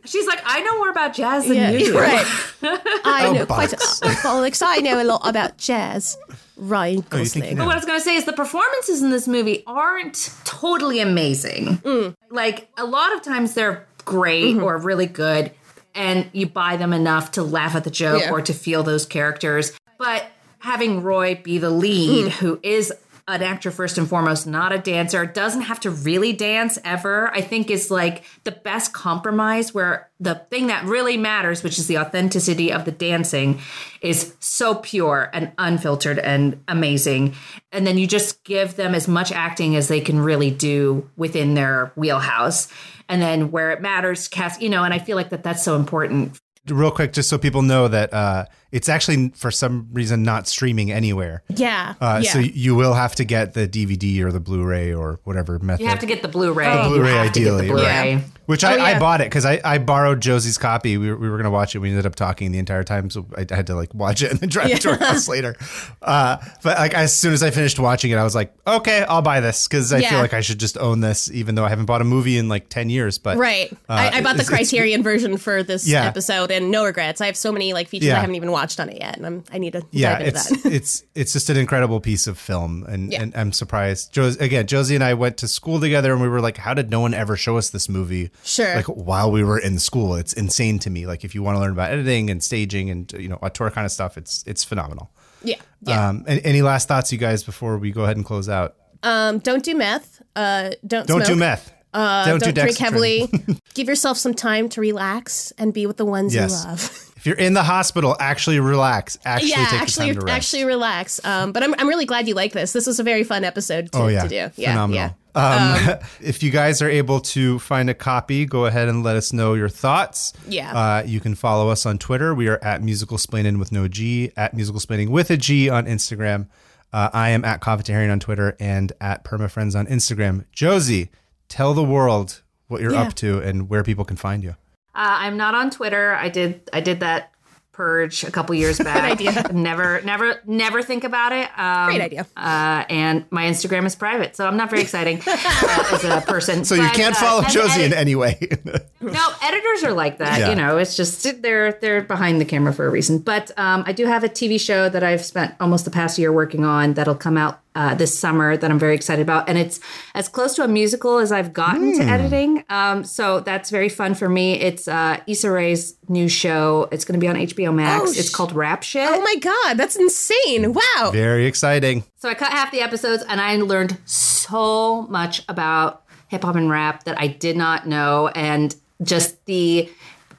She's 0.04 0.26
like, 0.26 0.40
I 0.44 0.60
know 0.62 0.76
more 0.78 0.90
about 0.90 1.14
jazz 1.14 1.46
than 1.46 1.56
Yeah, 1.56 1.70
you 1.70 1.98
right. 1.98 2.26
I 2.62 3.26
Oh, 3.26 3.32
know 3.32 3.46
quite. 3.46 3.70
bollocks. 3.70 4.24
A, 4.24 4.28
Alex, 4.28 4.62
I 4.62 4.78
know 4.78 5.02
a 5.02 5.04
lot 5.04 5.26
about 5.26 5.56
jazz. 5.58 6.16
Ryan 6.56 7.04
Oh, 7.10 7.16
you 7.18 7.24
think 7.24 7.44
Gosling. 7.44 7.50
you 7.52 7.56
But 7.56 7.66
what 7.66 7.72
I 7.72 7.76
was 7.78 7.84
going 7.86 7.98
to 7.98 8.04
say 8.04 8.14
is 8.16 8.24
the 8.24 8.32
performances 8.32 9.02
in 9.02 9.10
this 9.10 9.26
movie 9.26 9.64
aren't 9.66 10.30
totally 10.44 11.00
amazing. 11.00 11.78
Mm. 11.78 12.14
Like 12.30 12.68
a 12.76 12.84
lot 12.84 13.12
of 13.14 13.22
times 13.22 13.54
they're 13.54 13.86
great 14.04 14.56
Mm-hmm. 14.56 14.64
or 14.64 14.76
really 14.78 15.06
good, 15.06 15.50
and 15.94 16.28
you 16.32 16.46
buy 16.46 16.76
them 16.76 16.92
enough 16.92 17.32
to 17.32 17.42
laugh 17.42 17.74
at 17.74 17.84
the 17.84 17.90
joke 17.90 18.22
Yeah. 18.22 18.30
or 18.30 18.40
to 18.42 18.52
feel 18.52 18.82
those 18.82 19.06
characters. 19.06 19.72
But 19.98 20.26
having 20.58 21.02
Roy 21.02 21.40
be 21.42 21.58
the 21.58 21.70
lead, 21.70 22.26
Mm. 22.26 22.30
who 22.38 22.60
is 22.62 22.92
an 23.28 23.42
actor 23.42 23.70
first 23.70 23.98
and 23.98 24.08
foremost, 24.08 24.46
not 24.46 24.72
a 24.72 24.78
dancer, 24.78 25.24
doesn't 25.24 25.62
have 25.62 25.78
to 25.80 25.90
really 25.90 26.32
dance 26.32 26.78
ever, 26.84 27.32
I 27.32 27.40
think 27.40 27.70
is 27.70 27.90
like 27.90 28.24
the 28.44 28.50
best 28.50 28.92
compromise 28.92 29.72
where 29.72 30.10
the 30.18 30.34
thing 30.50 30.66
that 30.66 30.84
really 30.84 31.16
matters, 31.16 31.62
which 31.62 31.78
is 31.78 31.86
the 31.86 31.98
authenticity 31.98 32.72
of 32.72 32.84
the 32.84 32.92
dancing, 32.92 33.60
is 34.00 34.34
so 34.40 34.74
pure 34.74 35.30
and 35.32 35.52
unfiltered 35.58 36.18
and 36.18 36.62
amazing. 36.66 37.34
And 37.70 37.86
then 37.86 37.96
you 37.96 38.06
just 38.06 38.42
give 38.44 38.76
them 38.76 38.94
as 38.94 39.06
much 39.06 39.30
acting 39.30 39.76
as 39.76 39.88
they 39.88 40.00
can 40.00 40.18
really 40.18 40.50
do 40.50 41.08
within 41.16 41.54
their 41.54 41.92
wheelhouse. 41.94 42.68
And 43.08 43.22
then 43.22 43.50
where 43.50 43.70
it 43.70 43.80
matters, 43.80 44.26
cast, 44.26 44.60
you 44.60 44.68
know, 44.68 44.84
and 44.84 44.92
I 44.92 44.98
feel 44.98 45.16
like 45.16 45.30
that 45.30 45.42
that's 45.42 45.62
so 45.62 45.76
important 45.76 46.40
Real 46.68 46.92
quick, 46.92 47.12
just 47.12 47.28
so 47.28 47.38
people 47.38 47.62
know 47.62 47.88
that 47.88 48.14
uh, 48.14 48.44
it's 48.70 48.88
actually 48.88 49.30
for 49.30 49.50
some 49.50 49.88
reason 49.92 50.22
not 50.22 50.46
streaming 50.46 50.92
anywhere. 50.92 51.42
Yeah. 51.48 51.94
Uh, 52.00 52.20
yeah. 52.22 52.32
So 52.32 52.38
you 52.38 52.76
will 52.76 52.94
have 52.94 53.16
to 53.16 53.24
get 53.24 53.54
the 53.54 53.66
DVD 53.66 54.20
or 54.20 54.30
the 54.30 54.38
Blu-ray 54.38 54.94
or 54.94 55.18
whatever 55.24 55.58
method. 55.58 55.82
You 55.82 55.88
have 55.88 55.98
to 55.98 56.06
get 56.06 56.22
the 56.22 56.28
Blu-ray. 56.28 56.66
Oh. 56.66 56.84
You 56.84 56.88
Blu-ray 56.90 57.10
have 57.10 57.32
to 57.32 57.40
get 57.40 57.44
the 57.46 57.50
ideally, 57.56 57.68
Blu-ray. 57.68 58.14
right. 58.14 58.24
Which 58.52 58.64
I, 58.64 58.76
Oh, 58.76 58.80
I 58.82 58.90
yeah. 58.92 58.98
bought 58.98 59.20
it 59.20 59.24
because 59.24 59.46
I, 59.46 59.60
I 59.64 59.78
borrowed 59.78 60.20
Josie's 60.20 60.58
copy. 60.58 60.98
We 60.98 61.08
were, 61.10 61.16
we 61.16 61.28
were 61.30 61.36
going 61.36 61.44
to 61.44 61.50
watch 61.50 61.74
it. 61.74 61.78
We 61.78 61.88
ended 61.88 62.04
up 62.06 62.14
talking 62.14 62.52
the 62.52 62.58
entire 62.58 62.84
time, 62.84 63.08
so 63.10 63.26
I 63.34 63.46
had 63.52 63.66
to 63.68 63.74
like 63.74 63.94
watch 63.94 64.22
it 64.22 64.30
and 64.30 64.40
then 64.40 64.48
drive 64.50 64.78
to 64.80 64.90
our 64.90 64.98
house 64.98 65.26
later. 65.26 65.56
Uh, 66.02 66.36
but 66.62 66.76
like 66.78 66.94
as 66.94 67.16
soon 67.16 67.32
as 67.32 67.42
I 67.42 67.50
finished 67.50 67.78
watching 67.78 68.10
it, 68.10 68.16
I 68.16 68.24
was 68.24 68.34
like, 68.34 68.52
okay, 68.66 69.04
I'll 69.08 69.22
buy 69.22 69.40
this 69.40 69.66
because 69.66 69.92
I 69.92 69.98
Yeah. 69.98 70.10
feel 70.10 70.18
like 70.18 70.34
I 70.34 70.40
should 70.42 70.60
just 70.60 70.76
own 70.78 71.00
this, 71.00 71.30
even 71.30 71.54
though 71.54 71.64
I 71.64 71.68
haven't 71.70 71.86
bought 71.86 72.00
a 72.02 72.04
movie 72.04 72.36
in 72.38 72.48
like 72.48 72.68
ten 72.68 72.90
years. 72.90 73.18
But 73.18 73.38
Right. 73.38 73.72
uh, 73.72 73.76
I, 73.88 74.18
I 74.18 74.20
bought 74.22 74.36
the 74.36 74.44
Criterion 74.44 75.02
version 75.02 75.36
for 75.38 75.62
this 75.62 75.88
Yeah. 75.88 76.04
episode, 76.04 76.50
and 76.50 76.70
no 76.70 76.84
regrets. 76.84 77.20
I 77.20 77.26
have 77.26 77.36
so 77.36 77.52
many 77.52 77.72
like 77.72 77.88
features 77.88 78.08
Yeah. 78.08 78.18
I 78.18 78.20
haven't 78.20 78.34
even 78.36 78.50
watched 78.50 78.78
on 78.80 78.88
it 78.90 78.98
yet, 79.00 79.16
and 79.16 79.24
I'm 79.26 79.44
I 79.52 79.58
need 79.58 79.72
to 79.72 79.82
yeah, 79.92 80.18
dive 80.18 80.26
into 80.28 80.38
it's 80.38 80.48
that. 80.62 80.64
it's 80.72 81.04
it's 81.14 81.32
just 81.32 81.48
an 81.50 81.56
incredible 81.56 82.00
piece 82.00 82.26
of 82.26 82.38
film, 82.38 82.84
and, 82.88 83.10
Yeah. 83.12 83.22
and 83.22 83.32
I'm 83.36 83.52
surprised. 83.52 84.12
Jos- 84.12 84.36
again, 84.36 84.66
Josie 84.66 84.94
and 84.94 85.04
I 85.04 85.14
went 85.14 85.36
to 85.38 85.48
school 85.48 85.80
together, 85.80 86.12
and 86.12 86.20
we 86.20 86.28
were 86.28 86.40
like, 86.40 86.56
"How 86.58 86.74
did 86.74 86.90
no 86.90 87.00
one 87.00 87.14
ever 87.14 87.36
show 87.36 87.56
us 87.56 87.70
this 87.70 87.88
movie?" 87.88 88.30
Sure. 88.44 88.74
like 88.74 88.86
while 88.86 89.30
we 89.30 89.44
were 89.44 89.58
in 89.58 89.78
school. 89.78 90.16
It's 90.16 90.32
insane 90.32 90.78
to 90.80 90.90
me. 90.90 91.06
Like 91.06 91.24
if 91.24 91.34
you 91.34 91.42
want 91.42 91.56
to 91.56 91.60
learn 91.60 91.72
about 91.72 91.90
editing 91.92 92.28
and 92.30 92.42
staging 92.42 92.90
and 92.90 93.12
you 93.12 93.28
know 93.28 93.36
auteur 93.36 93.70
kind 93.70 93.84
of 93.84 93.92
stuff, 93.92 94.16
it's 94.18 94.42
it's 94.46 94.64
phenomenal. 94.64 95.10
yeah. 95.42 95.56
Yeah. 95.84 96.08
Um, 96.08 96.24
and, 96.28 96.40
any 96.44 96.62
last 96.62 96.86
thoughts, 96.88 97.12
you 97.12 97.18
guys, 97.18 97.42
before 97.44 97.76
we 97.78 97.90
go 97.90 98.04
ahead 98.04 98.16
and 98.16 98.24
close 98.24 98.48
out? 98.48 98.76
Um, 99.02 99.38
don't 99.40 99.64
do 99.64 99.74
meth. 99.74 100.22
Uh, 100.36 100.70
don't 100.86 101.06
Don't 101.08 101.18
smoke. 101.20 101.26
do 101.26 101.36
meth. 101.36 101.72
Uh, 101.94 102.24
don't, 102.24 102.40
don't, 102.40 102.54
do 102.54 102.62
drink 102.62 102.78
heavily. 102.78 103.28
Give 103.74 103.86
yourself 103.88 104.16
some 104.16 104.32
time 104.32 104.68
to 104.70 104.80
relax 104.80 105.52
and 105.58 105.74
be 105.74 105.86
with 105.86 105.96
the 105.98 106.06
ones 106.06 106.34
Yes. 106.34 106.62
you 106.64 106.68
love. 106.70 107.08
If 107.22 107.26
you're 107.26 107.36
in 107.36 107.54
the 107.54 107.62
hospital, 107.62 108.16
actually 108.18 108.58
relax. 108.58 109.16
Actually 109.24 109.50
yeah, 109.50 109.66
take 109.70 109.80
actually, 109.82 110.08
the 110.08 110.14
time 110.14 110.20
to 110.22 110.26
rest. 110.26 110.36
actually 110.36 110.64
relax. 110.64 111.24
Um, 111.24 111.52
but 111.52 111.62
I'm, 111.62 111.72
I'm 111.78 111.86
really 111.86 112.04
glad 112.04 112.26
you 112.26 112.34
like 112.34 112.52
this. 112.52 112.72
This 112.72 112.84
was 112.88 112.98
a 112.98 113.04
very 113.04 113.22
fun 113.22 113.44
episode 113.44 113.92
to, 113.92 113.98
oh 113.98 114.06
yeah, 114.08 114.22
to 114.24 114.28
do. 114.28 114.34
Yeah, 114.34 114.70
phenomenal. 114.72 114.96
yeah. 114.96 115.10
Um, 115.34 115.96
if 116.20 116.42
you 116.42 116.50
guys 116.50 116.82
are 116.82 116.88
able 116.90 117.20
to 117.20 117.58
find 117.58 117.88
a 117.90 117.94
copy, 117.94 118.44
go 118.46 118.66
ahead 118.66 118.88
and 118.88 119.02
let 119.02 119.16
us 119.16 119.32
know 119.32 119.54
your 119.54 119.68
thoughts. 119.68 120.32
Yeah. 120.46 120.72
Uh, 120.72 121.02
you 121.04 121.20
can 121.20 121.34
follow 121.34 121.68
us 121.70 121.86
on 121.86 121.98
Twitter. 121.98 122.34
We 122.34 122.48
are 122.48 122.58
at 122.62 122.82
Musical 122.82 123.16
Splaining 123.18 123.58
with 123.58 123.72
no 123.72 123.88
G, 123.88 124.32
at 124.36 124.54
Musical 124.54 124.80
Splaining 124.80 125.08
with 125.08 125.30
a 125.30 125.36
G 125.36 125.68
on 125.70 125.86
Instagram. 125.86 126.48
Uh, 126.92 127.08
I 127.12 127.30
am 127.30 127.44
at 127.44 127.60
Covetarian 127.62 128.12
on 128.12 128.20
Twitter 128.20 128.56
and 128.60 128.92
at 129.00 129.24
PermaFriends 129.24 129.74
on 129.78 129.86
Instagram. 129.86 130.44
Josie, 130.52 131.10
tell 131.48 131.72
the 131.72 131.82
world 131.84 132.42
what 132.68 132.80
you're 132.82 132.92
Yeah. 132.92 133.02
up 133.02 133.14
to 133.14 133.38
and 133.40 133.68
where 133.70 133.82
people 133.82 134.04
can 134.04 134.16
find 134.16 134.42
you. 134.44 134.50
Uh, 134.94 135.16
I'm 135.24 135.38
not 135.38 135.54
on 135.54 135.70
Twitter. 135.70 136.12
I 136.14 136.28
did 136.28 136.68
I 136.74 136.82
did 136.82 137.00
that 137.00 137.31
purge 137.72 138.22
a 138.24 138.30
couple 138.30 138.54
years 138.54 138.78
back. 138.90 139.02
idea. 139.02 139.50
Never 139.52 140.00
never 140.02 140.40
never 140.46 140.82
think 140.82 141.04
about 141.04 141.32
it. 141.32 141.48
Um, 141.58 141.86
Great 141.86 142.00
idea. 142.00 142.26
Uh, 142.36 142.84
and 142.88 143.24
my 143.30 143.44
Instagram 143.44 143.86
is 143.86 143.96
private, 143.96 144.36
so 144.36 144.46
I'm 144.46 144.56
not 144.56 144.70
very 144.70 144.82
exciting 144.82 145.18
uh, 145.26 145.84
as 145.92 146.04
a 146.04 146.20
person. 146.26 146.64
So 146.64 146.74
you 146.74 146.88
can't 146.90 147.16
uh, 147.16 147.20
follow 147.20 147.42
and 147.42 147.52
Josie 147.52 147.82
in 147.84 147.92
any 147.92 148.14
way. 148.14 148.38
No, 149.02 149.32
editors 149.42 149.82
are 149.82 149.92
like 149.92 150.18
that. 150.18 150.38
Yeah. 150.38 150.50
You 150.50 150.54
know, 150.54 150.78
it's 150.78 150.96
just 150.96 151.42
they're 151.42 151.72
they're 151.72 152.02
behind 152.02 152.40
the 152.40 152.44
camera 152.44 152.72
for 152.72 152.86
a 152.86 152.90
reason. 152.90 153.18
But 153.18 153.50
um, 153.58 153.82
I 153.84 153.90
do 153.92 154.06
have 154.06 154.22
a 154.22 154.28
TV 154.28 154.60
show 154.60 154.88
that 154.88 155.02
I've 155.02 155.24
spent 155.24 155.56
almost 155.58 155.84
the 155.84 155.90
past 155.90 156.20
year 156.20 156.32
working 156.32 156.64
on 156.64 156.94
that'll 156.94 157.16
come 157.16 157.36
out 157.36 157.58
uh, 157.74 157.94
this 157.94 158.18
summer 158.18 158.56
that 158.56 158.70
I'm 158.70 158.78
very 158.78 158.94
excited 158.94 159.22
about, 159.22 159.48
and 159.48 159.58
it's 159.58 159.80
as 160.14 160.28
close 160.28 160.54
to 160.56 160.64
a 160.64 160.68
musical 160.68 161.18
as 161.18 161.32
I've 161.32 161.52
gotten 161.52 161.96
to 161.98 162.04
editing. 162.04 162.64
Um, 162.68 163.04
so 163.04 163.40
that's 163.40 163.70
very 163.70 163.88
fun 163.88 164.14
for 164.14 164.28
me. 164.28 164.60
It's 164.60 164.88
uh, 164.88 165.20
Issa 165.26 165.50
Rae's 165.50 165.96
new 166.08 166.28
show. 166.28 166.88
It's 166.92 167.04
going 167.04 167.18
to 167.18 167.24
be 167.24 167.28
on 167.28 167.36
HBO 167.36 167.74
Max. 167.74 168.02
Oh, 168.02 168.10
it's 168.10 168.30
called 168.30 168.52
Rap 168.52 168.82
Shit. 168.82 169.08
Oh 169.08 169.20
my 169.20 169.36
god, 169.36 169.74
that's 169.74 169.96
insane! 169.96 170.72
Wow. 170.72 171.10
Very 171.12 171.46
exciting. 171.46 172.04
So 172.16 172.28
I 172.28 172.34
cut 172.34 172.52
half 172.52 172.70
the 172.70 172.80
episodes 172.80 173.24
and 173.28 173.40
I 173.40 173.56
learned 173.56 173.98
so 174.04 175.02
much 175.02 175.42
about 175.48 176.04
hip 176.28 176.42
hop 176.42 176.56
and 176.56 176.70
rap 176.70 177.04
that 177.04 177.20
I 177.20 177.26
did 177.26 177.56
not 177.56 177.86
know. 177.86 178.28
And 178.28 178.74
just 179.02 179.44
the 179.46 179.90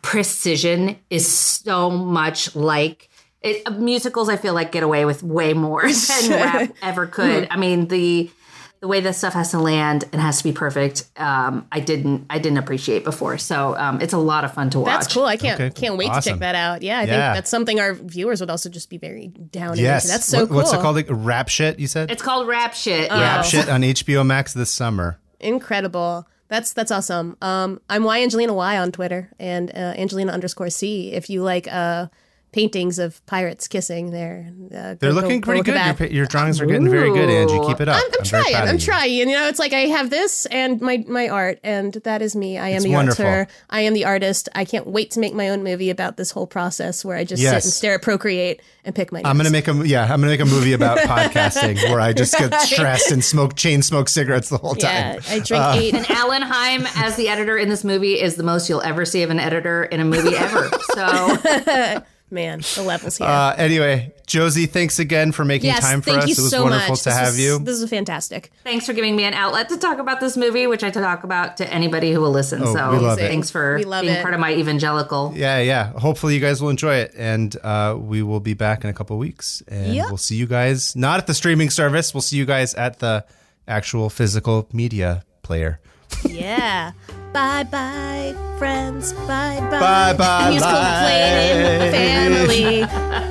precision 0.01 0.97
is 1.09 1.27
so 1.27 1.89
much 1.89 2.55
like 2.55 3.09
it, 3.43 3.71
musicals, 3.73 4.29
I 4.29 4.37
feel 4.37 4.53
like 4.53 4.71
get 4.71 4.83
away 4.83 5.05
with 5.05 5.21
way 5.23 5.53
more 5.53 5.81
than 6.21 6.29
rap 6.31 6.71
ever 6.81 7.05
could. 7.07 7.47
I 7.51 7.57
mean, 7.57 7.87
the 7.89 8.31
the 8.79 8.87
way 8.89 8.99
this 8.99 9.17
stuff 9.17 9.31
has 9.33 9.51
to 9.51 9.59
land 9.59 10.03
and 10.11 10.21
has 10.21 10.39
to 10.39 10.43
be 10.43 10.51
perfect, 10.51 11.05
um, 11.15 11.65
I 11.71 11.79
didn't 11.79 12.25
I 12.29 12.37
didn't 12.39 12.57
appreciate 12.57 13.05
before. 13.05 13.37
So 13.37 13.77
um, 13.77 14.01
it's 14.01 14.11
a 14.13 14.17
lot 14.17 14.43
of 14.43 14.53
fun 14.53 14.69
to 14.71 14.79
watch. 14.81 14.87
That's 14.89 15.13
cool. 15.13 15.23
I 15.23 15.37
can't 15.37 15.57
Okay, 15.59 15.69
can't 15.69 15.95
wait 15.97 16.11
to 16.11 16.19
check 16.21 16.39
that 16.39 16.55
out. 16.55 16.81
Yeah, 16.81 16.99
I 16.99 17.03
Yeah. 17.03 17.05
think 17.07 17.35
that's 17.37 17.49
something 17.49 17.79
our 17.79 17.93
viewers 17.93 18.41
would 18.41 18.49
also 18.49 18.69
just 18.69 18.89
be 18.89 18.97
very 18.97 19.27
down 19.27 19.77
Yes. 19.77 20.03
into. 20.03 20.13
That's 20.13 20.25
so 20.25 20.39
What- 20.39 20.47
cool. 20.49 20.57
What's 20.57 20.73
it 20.73 20.81
called? 20.81 20.95
Like, 20.97 21.07
rap 21.09 21.47
shit, 21.47 21.79
you 21.79 21.87
said? 21.87 22.11
It's 22.11 22.21
called 22.21 22.45
Rap 22.47 22.73
Shit. 22.73 23.09
rap 23.09 23.45
shit 23.45 23.69
on 23.69 23.83
HBO 23.85 24.25
Max 24.25 24.51
this 24.53 24.69
summer. 24.69 25.17
Incredible. 25.39 26.27
That's 26.49 26.73
that's 26.73 26.91
awesome. 26.91 27.37
Um, 27.41 27.79
I'm 27.89 28.03
Y 28.03 28.21
Angelina 28.21 28.53
Y 28.53 28.77
on 28.77 28.91
Twitter 28.91 29.31
and 29.39 29.69
uh, 29.71 29.93
Angelina 29.97 30.33
underscore 30.33 30.69
C. 30.69 31.11
If 31.13 31.29
you 31.29 31.41
like 31.41 31.67
uh, 31.71 32.07
paintings 32.53 32.99
of 32.99 33.25
pirates 33.25 33.67
kissing, 33.67 34.11
there. 34.11 34.49
Uh, 34.73 34.95
They're 34.97 35.09
go- 35.09 35.09
looking 35.09 35.41
go 35.41 35.45
pretty 35.45 35.59
look 35.71 35.75
at 35.77 35.97
good. 35.97 36.11
Your, 36.11 36.17
your 36.19 36.25
drawings 36.27 36.61
are 36.61 36.65
getting 36.65 36.89
very 36.89 37.11
good, 37.11 37.29
Angie. 37.29 37.59
Keep 37.67 37.81
it 37.81 37.89
up. 37.89 37.97
I'm, 37.97 38.03
I'm, 38.19 38.25
very 38.25 38.43
trying. 38.43 38.55
I'm 38.69 38.75
you. 38.75 38.79
trying. 38.81 39.13
You 39.13 39.25
know, 39.25 39.47
it's 39.47 39.59
like 39.59 39.73
I 39.73 39.87
have 39.87 40.09
this 40.09 40.45
and 40.45 40.79
my 40.79 41.03
my 41.07 41.27
art, 41.27 41.59
and 41.63 41.93
that 42.05 42.21
is 42.21 42.35
me. 42.35 42.57
I 42.57 42.69
am 42.69 42.75
It's 42.77 42.85
the 42.85 42.91
wonderful. 42.91 43.25
author. 43.25 43.47
I 43.69 43.81
am 43.81 43.93
the 43.93 44.05
artist. 44.05 44.47
I 44.55 44.63
can't 44.65 44.87
wait 44.87 45.11
to 45.11 45.19
make 45.19 45.33
my 45.33 45.49
own 45.49 45.63
movie 45.63 45.89
about 45.89 46.15
this 46.15 46.31
whole 46.31 46.47
process 46.47 47.03
where 47.03 47.17
I 47.17 47.23
just 47.25 47.41
Yes. 47.41 47.51
sit 47.55 47.63
and 47.65 47.73
stare 47.73 47.95
at 47.95 48.01
Procreate 48.03 48.61
and 48.85 48.93
pick 48.95 49.11
my. 49.11 49.21
I'm 49.25 49.35
gonna 49.37 49.49
make 49.49 49.67
a 49.67 49.73
yeah. 49.87 50.03
I'm 50.03 50.09
gonna 50.21 50.27
make 50.27 50.39
a 50.39 50.45
movie 50.45 50.73
about 50.73 50.97
podcasting 50.99 51.75
where 51.89 51.99
I 51.99 52.13
just 52.13 52.37
get 52.37 52.53
stressed 52.61 53.11
and 53.11 53.23
smoke 53.23 53.55
chain 53.55 53.81
smoke 53.81 54.07
cigarettes 54.09 54.49
the 54.49 54.57
whole 54.57 54.75
time. 54.75 54.91
Yeah, 55.15 55.19
time. 55.19 55.21
I 55.27 55.39
drink 55.39 55.51
Uh, 55.63 55.73
eight. 55.75 55.93
And 55.95 56.11
Alan 56.11 56.41
Heim 56.43 56.85
as 56.97 57.15
the 57.15 57.29
editor 57.29 57.57
in 57.57 57.69
this 57.69 57.83
movie 57.83 58.21
is 58.21 58.35
the 58.35 58.43
most 58.43 58.69
you'll 58.69 58.81
ever 58.81 59.05
see 59.05 59.23
of 59.23 59.31
an 59.31 59.39
editor 59.39 59.83
in 59.85 59.99
a 59.99 60.05
movie 60.05 60.35
ever. 60.35 60.69
So 60.93 62.03
Man, 62.33 62.61
the 62.75 62.81
levels 62.81 63.17
here. 63.17 63.27
Uh, 63.27 63.53
anyway, 63.55 64.11
Josie, 64.27 64.65
thanks 64.65 64.99
again 64.99 65.31
for 65.31 65.45
making 65.45 65.67
yes, 65.69 65.79
time 65.81 66.01
for 66.01 66.09
thank 66.11 66.23
us. 66.23 66.27
you 66.29 66.31
it 66.33 66.41
was 66.41 66.49
so 66.49 66.63
wonderful 66.63 66.89
much. 66.93 66.99
to 66.99 67.05
This 67.05 67.13
have 67.17 67.27
was- 67.27 67.39
you. 67.39 67.59
This 67.59 67.79
is 67.81 67.89
fantastic. 67.89 68.51
thanks 68.63 68.85
for 68.85 68.93
giving 68.93 69.15
me 69.15 69.23
an 69.23 69.33
outlet 69.33 69.69
to 69.69 69.77
talk 69.77 69.99
about 69.99 70.19
this 70.19 70.35
movie, 70.35 70.65
which 70.67 70.83
I 70.83 70.89
talk 70.89 71.23
about 71.23 71.57
to 71.57 71.71
anybody 71.73 72.11
who 72.11 72.19
will 72.21 72.31
listen. 72.31 72.63
Oh, 72.63 72.73
so 72.73 72.91
we 72.91 72.97
love 72.97 73.19
it. 73.19 73.27
thanks 73.27 73.49
for 73.51 73.79
love 73.85 74.01
being 74.01 74.15
it. 74.15 74.21
part 74.21 74.33
of 74.33 74.39
my 74.39 74.53
evangelical. 74.53 75.31
yeah, 75.35 75.59
yeah. 75.59 75.91
Hopefully, 75.99 76.33
you 76.33 76.39
guys 76.41 76.61
will 76.61 76.69
enjoy 76.69 76.95
it, 76.95 77.13
and 77.17 77.55
uh, 77.63 77.95
we 77.99 78.23
will 78.23 78.39
be 78.39 78.53
back 78.55 78.83
in 78.83 78.89
a 78.89 78.93
couple 78.93 79.17
weeks, 79.17 79.61
and 79.67 79.93
Yep. 79.93 80.07
we'll 80.07 80.17
see 80.17 80.35
you 80.35 80.47
guys 80.47 80.95
not 80.95 81.19
at 81.19 81.27
the 81.27 81.33
streaming 81.33 81.69
service. 81.69 82.13
We'll 82.13 82.21
see 82.21 82.37
you 82.37 82.45
guys 82.45 82.73
at 82.73 82.99
the 82.99 83.25
actual 83.67 84.09
physical 84.09 84.67
media 84.73 85.23
player. 85.43 85.79
Yeah. 86.25 86.91
bye 87.33 87.63
bye, 87.63 88.35
friends. 88.57 89.13
Bye 89.13 89.59
bye. 89.71 89.79
Bye 89.79 90.13
bye, 90.17 90.49
Musical 90.51 90.75
Splaining 90.75 91.91
family. 91.91 92.81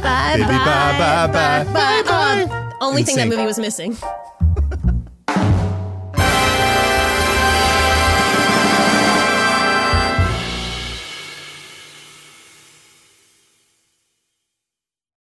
Bye 0.02 0.32
Baby, 0.36 0.48
bye. 0.48 0.64
bye, 0.64 0.98
bye, 0.98 1.26
bye. 1.26 1.64
bye. 1.64 1.72
Bye 1.72 2.46
Oh, 2.80 2.88
only 2.88 3.04
thing 3.04 3.16
that 3.16 3.28
movie 3.28 3.44
was 3.46 3.58
missing. 3.58 3.96